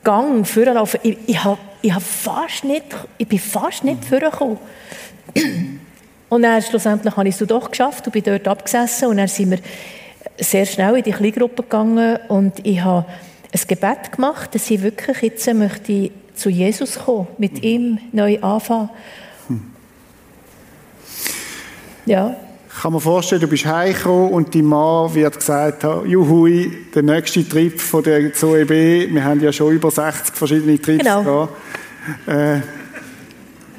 Gang 0.03 0.47
vorlaufen. 0.47 1.01
Ich, 1.03 1.17
ich, 1.27 1.39
ich, 1.83 1.93
ich 3.19 3.29
bin 3.29 3.39
fast 3.39 3.85
nicht 3.85 4.05
vorgekommen. 4.05 4.59
Und 6.29 6.43
dann 6.43 6.61
schlussendlich 6.61 7.17
habe 7.17 7.29
ich 7.29 7.41
es 7.41 7.47
doch 7.47 7.71
geschafft 7.71 8.07
und 8.07 8.13
bin 8.13 8.23
dort 8.25 8.49
abgesessen 8.49 9.09
und 9.09 9.19
dann 9.19 9.29
sind 9.29 9.53
wir 9.53 9.59
sehr 10.39 10.67
schnell 10.67 10.97
in 10.97 11.05
die 11.05 11.13
Kleingruppe 11.13 11.63
gegangen 11.63 12.19
und 12.29 12.55
ich 12.65 12.81
habe 12.81 13.07
ein 13.53 13.61
Gebet 13.69 14.13
gemacht, 14.13 14.55
dass 14.55 14.71
ich 14.71 14.83
wirklich 14.83 15.23
jetzt 15.23 15.55
möchte 15.55 16.11
zu 16.35 16.51
Jesus 16.51 16.99
kommen, 16.99 17.29
mit 17.39 17.55
mhm. 17.55 17.63
ihm 17.63 17.99
neu 18.13 18.39
anfangen. 18.41 18.91
Hm. 19.49 19.63
Ja. 22.05 22.37
Ich 22.69 22.83
kann 22.83 22.93
mir 22.93 23.01
vorstellen, 23.01 23.41
du 23.41 23.49
bist 23.49 23.65
heimgekommen 23.65 24.33
und 24.33 24.55
dein 24.55 24.65
Mann 24.65 25.15
wird 25.15 25.37
gesagt 25.37 25.83
haben, 25.85 26.07
juhui, 26.07 26.71
der 26.95 27.03
nächste 27.03 27.49
Trip 27.49 27.81
von 27.81 28.03
der 28.03 28.35
ZOEB, 28.35 29.15
wir 29.15 29.25
haben 29.25 29.41
ja 29.41 29.51
schon 29.51 29.73
über 29.73 29.91
60 29.91 30.35
verschiedene 30.35 30.79
Trips 30.81 31.03
Genau. 31.03 31.23
gehabt. 31.23 31.53
Äh, 32.27 32.61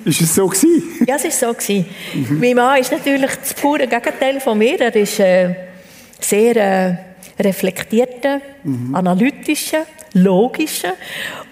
ist 0.07 0.21
es 0.21 0.35
so 0.35 0.47
gewesen? 0.47 0.83
Ja, 1.05 1.15
es 1.15 1.23
war 1.25 1.31
so. 1.31 1.53
Gewesen. 1.53 1.85
Mein 2.39 2.55
Mann 2.55 2.79
ist 2.79 2.91
natürlich 2.91 3.31
das 3.35 3.53
pure 3.53 3.87
Gegenteil 3.87 4.39
von 4.39 4.57
mir. 4.57 4.79
Er 4.79 4.95
ist 4.95 5.19
äh, 5.19 5.53
sehr 6.19 6.55
äh, 6.55 7.43
reflektierter, 7.43 8.41
analytischer, 8.93 9.85
logischer. 10.13 10.93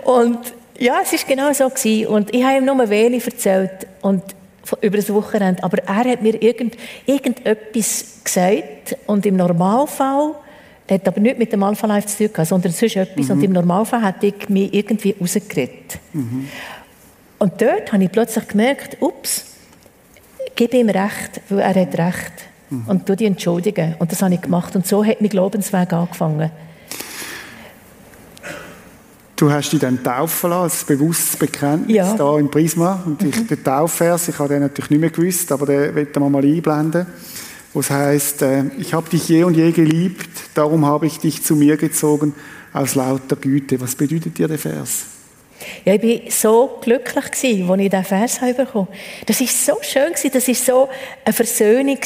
Und 0.03 0.39
ja, 0.79 0.99
es 1.03 1.11
war 1.11 1.19
genau 1.27 1.53
so. 1.53 1.69
Gewesen. 1.69 2.07
Und 2.07 2.33
ich 2.33 2.43
habe 2.43 2.57
ihm 2.57 2.65
nur 2.65 2.89
wenig 2.89 3.25
erzählt 3.25 3.87
und 4.01 4.23
über 4.81 4.97
das 4.97 5.13
Wochenende. 5.13 5.63
Aber 5.63 5.77
er 5.79 6.11
hat 6.11 6.21
mir 6.21 6.41
irgend, 6.41 6.75
irgendetwas 7.05 8.21
gesagt. 8.23 8.97
Und 9.05 9.25
im 9.25 9.35
Normalfall, 9.35 10.35
das 10.87 10.99
hat 10.99 11.07
aber 11.07 11.19
nicht 11.19 11.37
mit 11.37 11.51
dem 11.51 11.61
Alpha 11.61 11.87
Life 11.87 12.07
zu 12.07 12.17
tun 12.17 12.33
gehabt, 12.33 12.49
sondern 12.49 12.71
sonst 12.71 12.95
etwas. 12.95 13.29
Und 13.29 13.43
im 13.43 13.51
Normalfall 13.51 14.05
hätte 14.05 14.27
ich 14.27 14.49
mich 14.49 14.73
irgendwie 14.73 15.15
rausgeredet. 15.19 15.99
Und 17.45 17.61
dort 17.61 17.93
habe 17.93 18.03
ich 18.03 18.11
plötzlich 18.11 18.47
gemerkt, 18.47 18.97
ups, 19.01 19.45
gib 20.55 20.73
ihm 20.73 20.89
recht, 20.89 21.41
weil 21.49 21.59
er 21.59 21.75
hat 21.79 21.95
recht. 21.95 22.33
Und 22.87 23.05
tu 23.05 23.15
die 23.15 23.25
entschuldigen. 23.25 23.93
Und 23.99 24.11
das 24.11 24.23
habe 24.23 24.33
ich 24.33 24.41
gemacht. 24.41 24.75
Und 24.75 24.87
so 24.87 25.05
hat 25.05 25.21
mein 25.21 25.29
Glaubensweg 25.29 25.93
angefangen. 25.93 26.49
Du 29.35 29.51
hast 29.51 29.69
dich 29.71 29.79
dann 29.79 30.03
taufen 30.03 30.49
lassen, 30.49 30.63
als 30.63 30.83
bewusstes 30.85 31.37
Bekenntnis 31.37 31.95
Ja. 31.95 32.13
Mhm. 32.13 32.17
da 32.17 32.39
im 32.39 32.49
Prisma. 32.49 33.03
Und 33.05 33.21
ich, 33.21 33.45
der 33.45 33.63
Taufvers, 33.63 34.27
ich 34.27 34.39
habe 34.39 34.49
den 34.49 34.63
natürlich 34.63 34.89
nicht 34.89 35.01
mehr 35.01 35.11
gewusst, 35.11 35.51
aber 35.51 35.67
den 35.67 35.93
wollen 35.93 36.13
wir 36.15 36.29
mal 36.31 36.43
einblenden. 36.43 37.05
Wo 37.73 37.81
es 37.81 37.91
heisst, 37.91 38.41
äh, 38.41 38.63
ich 38.79 38.95
habe 38.95 39.07
dich 39.07 39.29
je 39.29 39.43
und 39.43 39.55
je 39.55 39.71
geliebt, 39.71 40.31
darum 40.55 40.83
habe 40.87 41.05
ich 41.05 41.19
dich 41.19 41.43
zu 41.43 41.55
mir 41.55 41.77
gezogen 41.77 42.33
aus 42.73 42.95
lauter 42.95 43.35
Güte. 43.35 43.79
Was 43.79 43.93
bedeutet 43.93 44.35
dir 44.35 44.47
der 44.47 44.57
Vers? 44.57 45.05
Ja, 45.85 45.93
ich 45.93 46.03
war 46.03 46.31
so 46.31 46.77
glücklich, 46.81 47.25
als 47.25 47.43
ich 47.43 47.65
diesen 47.65 48.03
Vers 48.03 48.39
bekommen 48.39 48.87
habe. 48.87 48.87
Das 49.25 49.39
war 49.39 49.47
so 49.47 49.81
schön, 49.81 50.11
das 50.31 50.47
war 50.47 50.55
so 50.55 50.89
eine 51.23 51.33
Versöhnung 51.33 51.97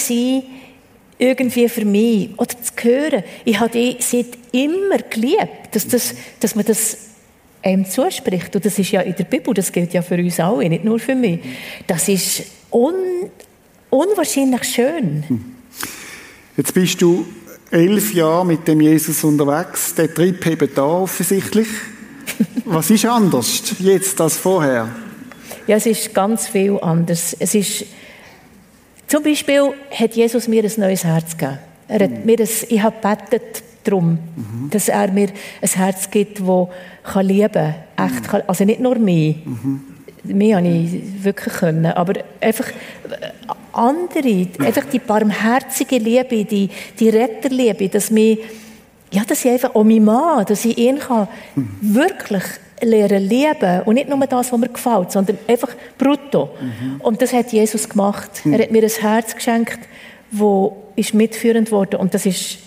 irgendwie 1.20 1.70
für 1.70 1.86
mich. 1.86 2.30
Oder 2.38 2.56
zu 2.62 2.74
hören, 2.82 3.24
ich 3.46 3.60
habe 3.60 3.72
dich 3.72 3.98
seit 4.06 4.28
immer 4.52 4.98
geliebt, 5.10 5.74
dass, 5.74 5.88
das, 5.88 6.16
dass 6.40 6.56
man 6.56 6.66
das 6.66 6.98
einem 7.62 7.86
zuspricht. 7.86 8.56
Und 8.56 8.66
das 8.66 8.80
ist 8.80 8.92
ja 8.92 9.02
in 9.02 9.16
der 9.16 9.26
Bibel, 9.26 9.54
das 9.54 9.72
gilt 9.72 9.94
ja 9.94 10.02
für 10.02 10.16
uns 10.16 10.40
alle, 10.40 10.70
nicht 10.70 10.86
nur 10.86 11.00
für 11.00 11.16
mich. 11.16 11.40
Das 11.88 12.08
ist 12.08 12.44
un, 12.72 12.94
unwahrscheinlich 13.90 14.64
schön. 14.64 15.24
Jetzt 16.56 16.74
bist 16.74 17.02
du 17.02 17.26
elf 17.72 18.14
Jahre 18.14 18.46
mit 18.46 18.68
dem 18.68 18.82
Jesus 18.82 19.24
unterwegs. 19.24 19.94
Der 19.96 20.14
Trip 20.14 20.46
eben 20.48 20.70
da 20.74 20.86
offensichtlich. 20.86 21.68
Was 22.66 22.90
ist 22.90 23.06
anders 23.06 23.76
jetzt 23.80 24.20
als 24.22 24.38
vorher? 24.38 24.90
Ja, 25.68 25.76
es 25.76 25.86
ist 25.86 26.14
ganz 26.14 26.48
viel 26.48 26.80
anders. 26.82 27.36
Es 27.40 27.54
ist, 27.56 27.86
zum 29.08 29.24
Beispiel 29.24 29.74
hat 29.92 30.16
Jesus 30.16 30.48
mir 30.48 30.64
ein 30.64 30.72
neues 30.78 31.04
Herz 31.04 31.38
gegeben. 31.38 31.60
Er 31.88 32.04
hat 32.04 32.26
mir 32.26 32.40
ein, 32.40 32.50
ich 32.70 32.82
habe 32.82 32.96
gebetet 33.02 33.64
darum, 33.84 34.20
dass 34.70 34.90
er 34.90 35.12
mir 35.12 35.30
ein 35.62 35.70
Herz 35.70 36.10
gibt, 36.10 36.40
das 36.40 36.68
kann 37.04 37.26
lieben 37.26 37.52
kann. 37.52 38.08
Echt 38.08 38.28
kann, 38.28 38.42
also 38.48 38.64
nicht 38.66 38.80
nur 38.80 38.98
mich. 39.00 39.38
Mich 40.24 40.54
habe 40.54 40.68
ich 40.68 41.24
wirklich 41.24 41.54
können. 41.54 41.86
Aber 41.86 42.14
einfach 42.42 42.68
äh, 42.68 43.32
andere, 43.72 44.48
einfach 44.60 44.86
die 44.86 45.00
barmherzige 45.00 45.98
Liebe, 45.98 46.44
die, 46.46 46.70
die 47.00 47.10
Retterliebe, 47.10 47.90
dass 47.90 48.12
mich 48.12 48.40
ja, 49.12 49.24
dass 49.24 49.44
ich 49.44 49.52
einfach, 49.52 49.76
auch 49.76 49.84
mein 49.84 50.04
Mann, 50.04 50.46
dass 50.46 50.66
ich 50.66 50.78
ihn 50.78 51.00
kann 51.00 51.28
wirklich 51.82 52.44
lernen 52.82 53.28
lieben 53.28 53.82
und 53.86 53.96
nicht 53.96 54.10
nur 54.10 54.20
das, 54.26 54.52
was 54.52 54.60
mir 54.60 54.70
gefällt, 54.70 55.12
sondern 55.12 55.38
einfach 55.48 55.70
brutto. 55.98 56.52
Und 57.00 57.22
das 57.22 57.34
hat 57.34 57.52
Jesus 57.52 57.90
gemacht. 57.90 58.30
Er 58.46 58.60
hat 58.60 58.72
mir 58.72 58.84
ein 58.84 58.90
Herz 58.90 59.36
geschenkt, 59.36 59.80
das 60.32 60.72
ist 60.96 61.14
mitführend 61.14 61.72
worden 61.72 62.00
und 62.00 62.14
das 62.14 62.26
ist, 62.26 62.60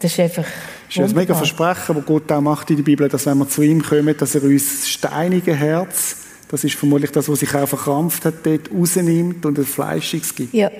das 0.00 0.12
ist 0.12 0.20
einfach 0.20 0.44
Das 0.88 0.96
ist 0.96 1.10
ein 1.10 1.16
mega. 1.16 1.34
Versprechen, 1.34 1.94
das 1.94 2.04
Gott 2.04 2.30
auch 2.30 2.40
macht 2.40 2.70
in 2.70 2.76
der 2.76 2.84
Bibel, 2.84 3.08
dass 3.08 3.26
wenn 3.26 3.38
wir 3.38 3.48
zu 3.48 3.62
ihm 3.62 3.82
kommen, 3.82 4.16
dass 4.16 4.34
er 4.34 4.42
uns 4.42 4.80
das 4.80 4.88
steinige 4.88 5.54
Herz, 5.54 6.16
das 6.50 6.64
ist 6.64 6.74
vermutlich 6.76 7.10
das, 7.10 7.28
was 7.28 7.40
sich 7.40 7.54
auch 7.54 7.68
verkrampft 7.68 8.24
hat, 8.24 8.34
dort 8.44 8.70
rausnimmt 8.72 9.44
und 9.44 9.58
ein 9.58 9.64
Fleischiges 9.64 10.34
gibt. 10.34 10.54
Ja. 10.54 10.70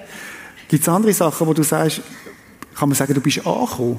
Gibt 0.68 0.82
es 0.82 0.88
andere 0.88 1.12
Sachen, 1.12 1.46
wo 1.46 1.52
du 1.52 1.62
sagst, 1.62 2.02
kann 2.74 2.88
man 2.88 2.96
sagen, 2.96 3.14
du 3.14 3.20
bist 3.20 3.44
angekommen? 3.46 3.98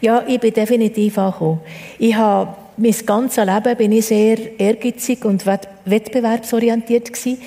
Ja, 0.00 0.24
ich 0.26 0.40
bin 0.40 0.52
definitiv 0.52 1.18
angekommen. 1.18 1.60
Ich 1.98 2.14
habe 2.14 2.54
mein 2.76 2.94
ganzes 3.06 3.44
Leben 3.44 3.76
bin 3.76 3.92
ich 3.92 4.06
sehr 4.06 4.58
ehrgeizig 4.60 5.24
und 5.24 5.44
wett- 5.46 5.68
wettbewerbsorientiert 5.84 7.12
gewesen. 7.12 7.38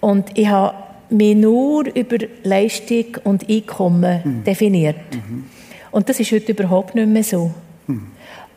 Und 0.00 0.36
ich 0.36 0.48
habe 0.48 0.74
mich 1.10 1.36
nur 1.36 1.84
über 1.94 2.16
Leistung 2.42 3.04
und 3.24 3.48
Einkommen 3.48 4.42
definiert. 4.46 4.96
Und 5.90 6.08
das 6.08 6.20
ist 6.20 6.32
heute 6.32 6.52
überhaupt 6.52 6.94
nicht 6.94 7.08
mehr 7.08 7.22
so. 7.24 7.50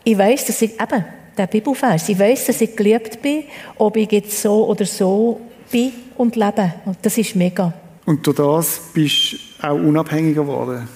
Ich 0.03 0.17
weiß, 0.17 0.45
dass 0.45 0.61
ich 0.61 0.71
eben 0.79 1.03
der 1.37 1.47
Bibelvers, 1.47 2.07
ich 2.07 2.17
weiß, 2.17 2.45
dass 2.45 2.61
ich 2.61 2.75
geliebt 2.75 3.21
bin, 3.21 3.43
ob 3.77 3.97
ich 3.97 4.09
jetzt 4.11 4.41
so 4.41 4.67
oder 4.67 4.85
so 4.85 5.41
bin 5.69 5.91
und 6.15 6.35
lebe. 6.37 6.73
Und 6.85 6.97
das 7.01 7.17
ist 7.17 7.35
mega. 7.35 7.73
Und 8.05 8.25
durch 8.25 8.37
das 8.37 8.79
bist 8.93 9.33
du 9.61 9.67
auch 9.67 9.73
unabhängiger 9.73 10.43
geworden. 10.43 10.87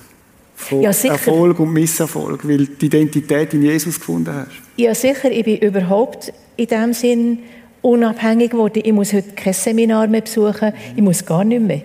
Von 0.60 0.82
Ja. 0.82 0.92
Erfolg 0.92 1.60
und 1.60 1.72
Misserfolg, 1.72 2.46
weil 2.48 2.58
du 2.58 2.66
die 2.66 2.86
Identität 2.88 3.54
in 3.54 3.64
Jesus 3.64 3.98
gefunden 3.98 4.36
hast. 4.36 4.52
Ja, 4.76 4.94
sicher, 4.94 5.32
ich 5.32 5.46
bin 5.46 5.58
überhaupt 5.58 6.34
in 6.58 6.68
dem 6.68 6.94
Sinn 6.94 7.40
unabhängig 7.82 8.52
geworden. 8.52 8.82
Ich 8.84 8.92
muss 8.92 9.14
heute 9.14 9.32
kein 9.32 9.54
Seminar 9.54 10.08
mehr 10.08 10.22
besuchen, 10.22 10.74
ich 10.96 11.02
muss 11.02 11.26
gar 11.26 11.46
nicht 11.46 11.62
mehr. 11.62 11.82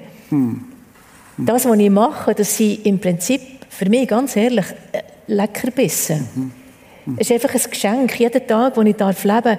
Das, 1.39 1.65
was 1.65 1.79
ich 1.79 1.91
mache, 1.91 2.35
das 2.35 2.57
sind 2.57 2.85
im 2.85 2.99
Prinzip 2.99 3.41
für 3.69 3.89
mich 3.89 4.09
ganz 4.09 4.37
ehrlich 4.37 4.67
äh, 4.93 5.03
Leckerbissen. 5.29 6.53
Es 7.17 7.31
ist 7.31 7.33
einfach 7.33 7.55
ein 7.55 7.71
Geschenk. 7.71 8.19
Jeden 8.19 8.47
Tag, 8.47 8.77
wo 8.77 8.83
ich 8.83 8.97
darf 8.97 9.23
leben 9.25 9.43
darf, 9.43 9.59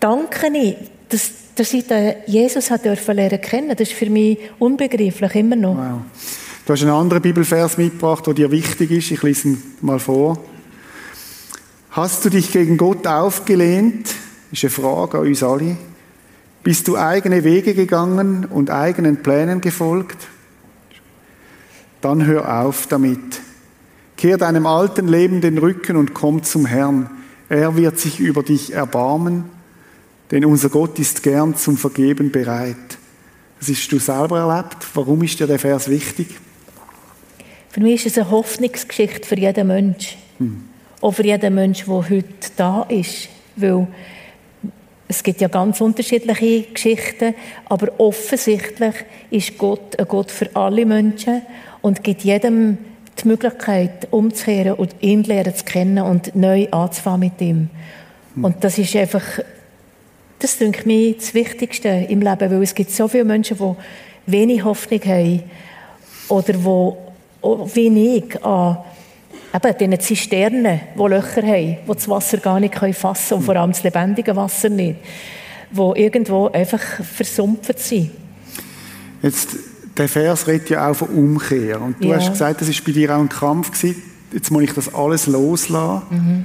danke 0.00 0.46
ich, 0.56 0.76
dass, 1.10 1.30
dass 1.54 1.74
ich 1.74 1.86
den 1.86 2.14
Jesus 2.26 2.70
hat 2.70 2.84
dürfen 2.86 3.16
lernen 3.16 3.40
kennen. 3.40 3.70
Das 3.70 3.88
ist 3.88 3.92
für 3.92 4.08
mich 4.08 4.38
unbegreiflich, 4.58 5.34
immer 5.34 5.56
noch. 5.56 5.76
Wow. 5.76 6.00
Du 6.66 6.72
hast 6.72 6.80
einen 6.80 6.92
anderen 6.92 7.22
Bibelvers 7.22 7.76
mitgebracht, 7.76 8.26
der 8.26 8.32
dir 8.32 8.50
wichtig 8.50 8.90
ist. 8.90 9.10
Ich 9.10 9.22
lese 9.22 9.48
ihn 9.48 9.62
mal 9.82 9.98
vor. 9.98 10.42
Hast 11.90 12.24
du 12.24 12.30
dich 12.30 12.52
gegen 12.52 12.78
Gott 12.78 13.06
aufgelehnt? 13.06 14.14
Ist 14.50 14.64
eine 14.64 14.70
Frage 14.70 15.18
an 15.18 15.26
uns 15.26 15.42
alle. 15.42 15.76
Bist 16.62 16.88
du 16.88 16.96
eigene 16.96 17.44
Wege 17.44 17.74
gegangen 17.74 18.46
und 18.46 18.70
eigenen 18.70 19.22
Plänen 19.22 19.60
gefolgt? 19.60 20.26
Dann 22.00 22.24
hör 22.24 22.62
auf 22.62 22.86
damit. 22.86 23.42
Kehr 24.16 24.38
deinem 24.38 24.66
alten 24.66 25.06
Leben 25.06 25.42
den 25.42 25.58
Rücken 25.58 25.96
und 25.96 26.14
komm 26.14 26.44
zum 26.44 26.64
Herrn. 26.64 27.10
Er 27.50 27.76
wird 27.76 27.98
sich 27.98 28.20
über 28.20 28.42
dich 28.42 28.72
erbarmen, 28.72 29.44
denn 30.30 30.46
unser 30.46 30.70
Gott 30.70 30.98
ist 30.98 31.22
gern 31.22 31.56
zum 31.56 31.76
Vergeben 31.76 32.30
bereit. 32.32 32.96
Das 33.60 33.68
hast 33.68 33.92
du 33.92 33.98
selber 33.98 34.38
erlebt. 34.38 34.86
Warum 34.94 35.22
ist 35.22 35.38
dir 35.38 35.46
der 35.46 35.58
Vers 35.58 35.90
wichtig? 35.90 36.40
Für 37.74 37.80
mich 37.80 38.06
ist 38.06 38.16
es 38.16 38.18
eine 38.22 38.30
Hoffnungsgeschichte 38.30 39.26
für 39.26 39.36
jeden 39.36 39.66
Mensch. 39.66 40.16
Auch 41.00 41.10
für 41.10 41.24
jeden 41.24 41.56
Mensch, 41.56 41.86
der 41.86 42.08
heute 42.08 42.24
da 42.56 42.82
ist. 42.84 43.28
Weil 43.56 43.88
es 45.08 45.24
gibt 45.24 45.40
ja 45.40 45.48
ganz 45.48 45.80
unterschiedliche 45.80 46.72
Geschichten, 46.72 47.34
aber 47.64 47.88
offensichtlich 47.98 48.94
ist 49.32 49.58
Gott 49.58 49.98
ein 49.98 50.06
Gott 50.06 50.30
für 50.30 50.54
alle 50.54 50.86
Menschen 50.86 51.42
und 51.82 52.04
gibt 52.04 52.22
jedem 52.22 52.78
die 53.20 53.26
Möglichkeit, 53.26 54.06
umzukehren 54.12 54.74
und 54.74 54.94
ihn 55.00 55.24
lernen 55.24 55.56
zu 55.56 55.64
kennen 55.64 55.98
und 56.04 56.36
neu 56.36 56.68
anzufangen 56.70 57.28
mit 57.28 57.40
ihm. 57.40 57.70
Und 58.40 58.62
das 58.62 58.78
ist 58.78 58.94
einfach, 58.94 59.40
das 60.38 60.58
denke 60.58 60.86
mir 60.86 61.14
das 61.14 61.34
Wichtigste 61.34 61.88
im 61.88 62.22
Leben, 62.22 62.50
weil 62.52 62.62
es 62.62 62.76
gibt 62.76 62.92
so 62.92 63.08
viele 63.08 63.24
Menschen, 63.24 63.58
die 63.58 64.32
wenig 64.32 64.62
Hoffnung 64.62 65.00
haben 65.06 65.42
oder 66.28 66.52
die 66.52 67.03
wenig 67.74 68.44
an 68.44 68.78
eben 69.54 69.78
diesen 69.78 70.00
Zisternen, 70.00 70.80
die 70.96 71.02
Löcher 71.08 71.42
haben, 71.42 71.76
die 71.86 71.94
das 71.94 72.08
Wasser 72.08 72.38
gar 72.38 72.58
nicht 72.58 72.74
fassen 72.74 73.28
können 73.28 73.38
und 73.40 73.44
vor 73.44 73.56
allem 73.56 73.70
das 73.70 73.82
lebendige 73.82 74.34
Wasser 74.34 74.68
nicht, 74.68 74.96
die 75.70 76.00
irgendwo 76.00 76.48
einfach 76.48 76.80
versumpft 76.80 77.78
sind. 77.78 78.10
Jetzt, 79.22 79.56
der 79.96 80.08
Vers 80.08 80.46
redet 80.46 80.70
ja 80.70 80.90
auch 80.90 80.94
von 80.94 81.08
Umkehr. 81.08 81.80
Und 81.80 82.02
du 82.02 82.08
Ja. 82.08 82.16
hast 82.16 82.32
gesagt, 82.32 82.60
das 82.60 82.68
ist 82.68 82.84
bei 82.84 82.92
dir 82.92 83.14
auch 83.14 83.20
ein 83.20 83.28
Kampf 83.28 83.70
gewesen. 83.70 84.02
Jetzt 84.32 84.50
muss 84.50 84.64
ich 84.64 84.72
das 84.72 84.92
alles 84.92 85.26
loslassen. 85.26 86.44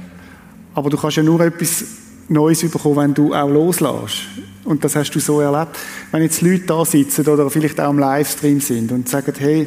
Aber 0.74 0.88
du 0.88 0.96
kannst 0.96 1.16
ja 1.16 1.22
nur 1.22 1.40
etwas 1.40 1.84
Neues 2.28 2.60
bekommen, 2.60 2.96
wenn 2.96 3.14
du 3.14 3.34
auch 3.34 3.48
loslässt. 3.48 4.18
Und 4.64 4.84
das 4.84 4.94
hast 4.94 5.10
du 5.10 5.18
so 5.18 5.40
erlebt. 5.40 5.76
Wenn 6.12 6.22
jetzt 6.22 6.42
Leute 6.42 6.64
da 6.66 6.84
sitzen 6.84 7.26
oder 7.26 7.50
vielleicht 7.50 7.80
auch 7.80 7.90
im 7.90 7.98
Livestream 7.98 8.60
sind 8.60 8.92
und 8.92 9.08
sagen, 9.08 9.32
hey, 9.36 9.66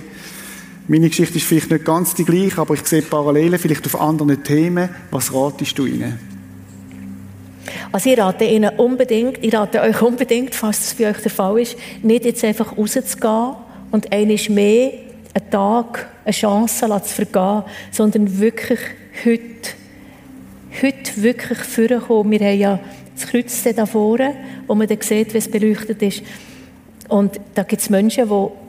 Meine 0.87 1.07
Geschichte 1.07 1.37
ist 1.37 1.45
vielleicht 1.45 1.71
nicht 1.71 1.85
ganz 1.85 2.13
die 2.13 2.25
gleiche, 2.25 2.59
aber 2.59 2.73
ich 2.73 2.85
sehe 2.85 3.01
Parallelen 3.01 3.57
vielleicht 3.57 3.85
auf 3.85 3.99
anderen 3.99 4.43
Themen. 4.43 4.89
Was 5.11 5.33
ratest 5.33 5.77
du 5.79 5.85
ihnen? 5.85 6.19
Also 7.93 8.09
ich 8.09 8.19
rate 8.19 8.43
Ihnen 8.43 8.77
unbedingt, 8.77 9.41
ich 9.41 9.53
rate 9.53 9.79
euch 9.79 10.01
unbedingt, 10.01 10.53
falls 10.55 10.79
das 10.79 10.93
für 10.93 11.07
euch 11.07 11.19
der 11.19 11.31
Fall 11.31 11.59
ist, 11.59 11.77
nicht 12.01 12.25
jetzt 12.25 12.43
einfach 12.43 12.77
rauszugehen 12.77 13.55
und 13.91 14.11
eines 14.11 14.49
mehr 14.49 14.91
einen 15.33 15.49
Tag, 15.49 16.09
eine 16.25 16.33
Chance 16.33 16.85
zu 17.03 17.25
vergehen, 17.25 17.63
sondern 17.91 18.39
wirklich 18.39 18.79
heute, 19.23 19.69
heute 20.81 21.21
wirklich 21.21 21.59
vorkommen. 21.59 22.31
Wir 22.31 22.39
haben 22.39 22.59
ja 22.59 22.79
das 23.15 23.27
Kreuz 23.27 23.63
da 23.75 23.85
vorne, 23.85 24.35
wo 24.67 24.75
man 24.75 24.87
dann 24.87 25.01
sieht, 25.01 25.33
wie 25.33 25.37
es 25.37 25.49
beleuchtet 25.49 26.01
ist. 26.01 26.23
Und 27.07 27.39
da 27.53 27.63
gibt 27.63 27.81
es 27.81 27.89
Menschen, 27.89 28.27
die 28.27 28.62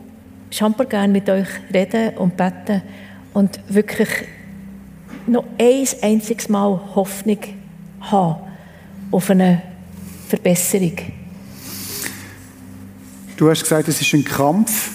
schon 0.57 0.75
gerne 0.89 1.13
mit 1.13 1.29
euch 1.29 1.49
reden 1.73 2.17
und 2.17 2.37
beten 2.37 2.83
und 3.33 3.59
wirklich 3.69 4.09
noch 5.27 5.45
ein 5.59 5.87
einziges 6.03 6.49
Mal 6.49 6.81
Hoffnung 6.95 7.39
haben 8.01 8.37
auf 9.11 9.31
eine 9.31 9.63
Verbesserung. 10.29 10.97
Du 13.37 13.51
hast 13.51 13.63
gesagt, 13.63 13.89
es 13.89 14.01
ist 14.01 14.15
ein 14.15 14.25
Kampf 14.25 14.91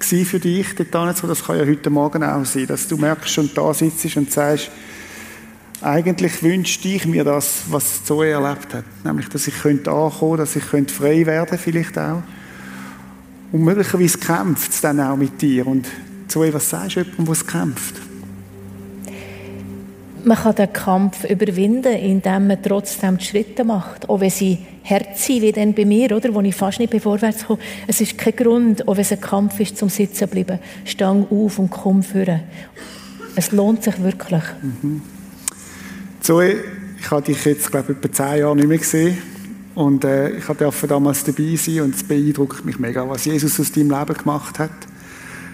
für 0.00 0.40
dich 0.40 0.74
dort 0.74 0.94
Das 0.94 1.44
kann 1.44 1.58
ja 1.58 1.66
heute 1.66 1.90
Morgen 1.90 2.22
auch 2.22 2.44
sein, 2.46 2.66
dass 2.66 2.88
du 2.88 2.96
merkst 2.96 3.38
und 3.38 3.58
da 3.58 3.74
sitzt 3.74 4.16
und 4.16 4.32
sagst, 4.32 4.70
eigentlich 5.82 6.42
wünschte 6.42 6.88
ich 6.88 7.04
mir 7.04 7.24
das, 7.24 7.64
was 7.68 8.04
Zoe 8.04 8.30
erlebt 8.30 8.72
hat. 8.72 8.84
Nämlich, 9.04 9.28
dass 9.28 9.46
ich 9.46 9.54
könnte 9.54 9.90
ankommen, 9.90 10.38
dass 10.38 10.56
ich 10.56 10.66
könnte 10.66 10.94
frei 10.94 11.26
werden 11.26 11.58
vielleicht 11.58 11.98
auch. 11.98 12.22
Und 13.50 13.62
möglicherweise 13.62 14.18
kämpft 14.18 14.72
es 14.72 14.80
dann 14.80 15.00
auch 15.00 15.16
mit 15.16 15.40
dir. 15.40 15.66
Und 15.66 15.86
Zoe, 16.28 16.52
was 16.52 16.68
sagst 16.68 16.96
du 16.96 17.00
jemandem, 17.00 17.24
der 17.24 17.32
es 17.32 17.46
kämpft? 17.46 17.94
Man 20.24 20.36
kann 20.36 20.54
den 20.56 20.72
Kampf 20.72 21.24
überwinden, 21.24 21.92
indem 21.94 22.48
man 22.48 22.62
trotzdem 22.62 23.16
die 23.16 23.24
Schritte 23.24 23.64
macht. 23.64 24.08
Auch 24.08 24.20
wenn 24.20 24.30
sie 24.30 24.58
hart 24.84 25.16
sind, 25.16 25.42
wie 25.42 25.52
dann 25.52 25.72
bei 25.72 25.84
mir, 25.84 26.14
oder, 26.14 26.34
wo 26.34 26.40
ich 26.40 26.54
fast 26.54 26.80
nicht 26.80 26.94
vorwärts 27.00 27.46
komme. 27.46 27.60
Es 27.86 28.00
ist 28.00 28.18
kein 28.18 28.36
Grund, 28.36 28.86
auch 28.86 28.96
wenn 28.96 29.02
es 29.02 29.12
ein 29.12 29.20
Kampf 29.20 29.60
ist, 29.60 29.78
zum 29.78 29.88
Sitzen 29.88 30.16
zu 30.16 30.26
bleiben. 30.26 30.58
Stang 30.84 31.26
auf 31.30 31.58
und 31.58 31.70
komm 31.70 32.02
führen. 32.02 32.40
Es 33.36 33.52
lohnt 33.52 33.84
sich 33.84 34.02
wirklich. 34.02 34.42
Mhm. 34.60 35.00
Zoe, 36.20 36.56
ich 37.00 37.10
habe 37.10 37.22
dich 37.22 37.44
jetzt, 37.44 37.70
glaube 37.70 37.92
ich, 37.92 37.98
etwa 37.98 38.12
zehn 38.12 38.40
Jahre 38.40 38.56
nicht 38.56 38.68
mehr 38.68 38.78
gesehen. 38.78 39.18
Und 39.78 40.04
äh, 40.04 40.30
ich 40.30 40.44
durfte 40.44 40.88
damals 40.88 41.22
dabei 41.22 41.54
sein 41.54 41.82
und 41.82 41.94
es 41.94 42.02
beeindruckt 42.02 42.64
mich 42.64 42.80
mega, 42.80 43.08
was 43.08 43.26
Jesus 43.26 43.60
aus 43.60 43.70
deinem 43.70 43.92
Leben 43.92 44.14
gemacht 44.14 44.58
hat. 44.58 44.72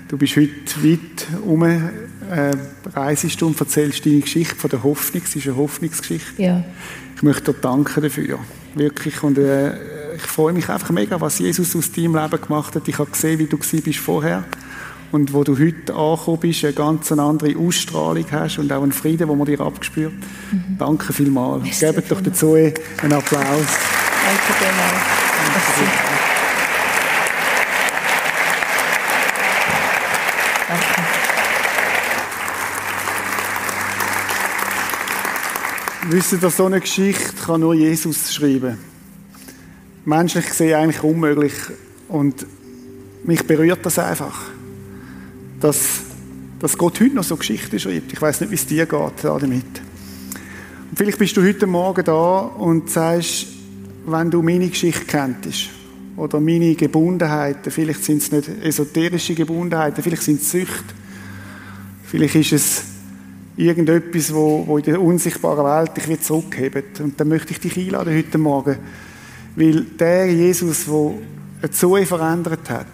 Du 0.09 0.17
bist 0.17 0.35
heute 0.37 0.51
weit 0.83 1.27
um, 1.45 1.63
äh, 1.63 1.83
reisest 2.95 3.43
und 3.43 3.61
erzählst 3.61 4.07
deine 4.07 4.21
Geschichte 4.21 4.55
von 4.57 4.71
der 4.71 4.83
Hoffnung. 4.83 5.23
Es 5.27 5.37
ist 5.37 5.47
eine 5.47 5.57
Hoffnungsgeschichte. 5.57 6.43
Ja. 6.43 6.65
Ich 7.15 7.23
möchte 7.23 7.53
dir 7.53 7.59
danken 7.61 8.03
dafür. 8.03 8.39
Wirklich. 8.75 9.23
Und 9.23 9.37
äh, 9.37 10.15
ich 10.17 10.23
freue 10.23 10.55
mich 10.55 10.71
einfach 10.71 10.89
mega, 10.89 11.21
was 11.21 11.39
Jesus 11.39 11.77
aus 11.77 11.93
deinem 11.93 12.17
Leben 12.17 12.41
gemacht 12.41 12.75
hat. 12.77 12.89
Ich 12.89 12.99
habe 12.99 13.11
gesehen, 13.11 13.39
wie 13.39 13.47
du 13.47 13.59
bist 13.59 13.99
vorher 13.99 14.45
und 15.13 15.35
wo 15.35 15.45
du 15.45 15.59
heute 15.59 15.95
angekommen 15.95 16.41
bist, 16.41 16.65
eine 16.65 16.73
ganz 16.73 17.13
andere 17.13 17.59
Ausstrahlung 17.59 18.25
hast 18.31 18.59
und 18.59 18.73
auch 18.73 18.83
einen 18.83 18.93
Frieden, 18.93 19.29
den 19.29 19.37
man 19.37 19.47
dir 19.47 19.61
abgespürt. 19.61 20.15
Mhm. 20.51 20.79
Danke 20.79 21.13
vielmals. 21.13 21.79
Gebt 21.79 22.11
doch 22.11 22.23
dazu 22.23 22.55
einen 22.55 23.13
Applaus. 23.13 24.04
Danke 24.25 24.53
vielmals. 24.59 25.05
Danke. 30.69 31.15
Wisst 36.09 36.33
ihr, 36.33 36.51
so 36.51 36.67
eine 36.67 36.81
Geschichte 36.81 37.33
kann 37.45 37.61
nur 37.61 37.75
Jesus 37.75 38.33
schreiben. 38.33 38.79
Menschlich 40.07 40.47
gesehen 40.47 40.75
eigentlich 40.75 41.03
unmöglich. 41.03 41.53
Und 42.09 42.47
mich 43.25 43.47
berührt 43.47 43.85
das 43.85 43.99
einfach. 43.99 44.41
Dass, 45.61 46.01
dass 46.61 46.79
Gott 46.79 47.01
heute 47.01 47.15
noch 47.15 47.25
so 47.25 47.37
Geschichten 47.37 47.79
schreibt. 47.79 48.13
Ich 48.13 48.23
weiß 48.23 48.41
nicht, 48.41 48.51
wie 48.51 48.55
es 48.55 48.67
dir 48.67 48.87
geht 48.87 49.13
damit. 49.23 49.65
Und 50.91 50.97
vielleicht 50.97 51.19
bist 51.19 51.37
du 51.37 51.43
heute 51.43 51.67
Morgen 51.67 52.05
da 52.05 52.39
und 52.39 52.91
sagst, 52.91 53.54
wenn 54.07 54.31
du 54.31 54.43
meine 54.43 54.69
Geschichte 54.69 55.05
kenntest, 55.05 55.71
oder 56.17 56.41
meine 56.41 56.75
Gebundenheiten, 56.75 57.71
vielleicht 57.71 58.05
sind 58.05 58.19
es 58.19 58.31
nicht 58.31 58.49
esoterische 58.63 59.35
Gebundenheiten, 59.35 60.03
vielleicht 60.03 60.23
sind 60.23 60.41
es 60.41 60.51
Süchte, 60.51 60.95
vielleicht 62.05 62.37
ist 62.37 62.53
es 62.53 62.83
irgendetwas, 63.57 64.33
wo, 64.33 64.65
wo 64.67 64.79
in 64.79 64.85
der 64.85 65.01
unsichtbaren 65.01 65.65
Welt 65.65 65.97
dich 65.97 66.09
wieder 66.09 66.21
zurückhebt. 66.21 67.01
Und 67.01 67.19
dann 67.19 67.29
möchte 67.29 67.53
ich 67.53 67.61
dich 67.61 67.77
einladen 67.77 68.17
heute 68.17 68.39
Morgen, 68.39 68.77
weil 69.57 69.83
der 69.83 70.33
Jesus, 70.33 70.87
der 70.87 71.13
eine 71.63 71.71
Zoe 71.71 72.07
verändert 72.07 72.69
hat, 72.71 72.87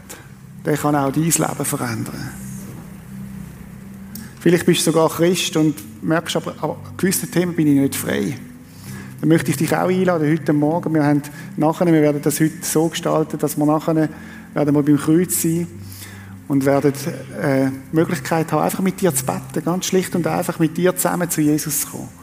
der 0.65 0.77
kann 0.77 0.95
auch 0.95 1.13
dein 1.13 1.25
Leben 1.25 1.65
verändern. 1.65 2.31
Vielleicht 4.41 4.65
bist 4.65 4.81
du 4.81 4.93
sogar 4.93 5.11
Christ 5.11 5.57
und 5.57 5.75
merkst 6.03 6.37
aber, 6.37 6.55
an 6.63 6.77
gewissen 6.97 7.31
Themen 7.31 7.55
bin 7.55 7.67
ich 7.67 7.81
nicht 7.81 7.95
frei. 7.95 8.37
Dann 9.21 9.29
möchte 9.29 9.51
ich 9.51 9.57
dich 9.59 9.75
auch 9.75 9.89
einladen 9.89 10.31
heute 10.31 10.53
Morgen. 10.53 10.95
Wir, 10.95 11.05
haben 11.05 11.23
nachher, 11.57 11.87
wir 11.87 12.01
werden 12.01 12.23
das 12.23 12.41
heute 12.41 12.63
so 12.63 12.89
gestalten, 12.89 13.39
dass 13.39 13.57
wir 13.57 13.67
nachher 13.67 14.09
werden 14.55 14.75
wir 14.75 14.83
beim 14.83 14.97
Kreuz 14.97 15.43
sein 15.43 15.67
und 16.49 16.65
werden 16.65 16.93
äh, 17.41 17.69
Möglichkeit 17.93 18.51
haben, 18.51 18.63
einfach 18.63 18.81
mit 18.81 19.01
dir 19.01 19.15
zu 19.15 19.25
beten, 19.25 19.65
ganz 19.65 19.87
schlicht 19.87 20.17
und 20.17 20.27
einfach 20.27 20.59
mit 20.59 20.77
dir 20.77 20.97
zusammen 20.97 21.31
zu 21.31 21.41
Jesus 21.41 21.83
zu 21.83 21.89
kommen. 21.89 22.20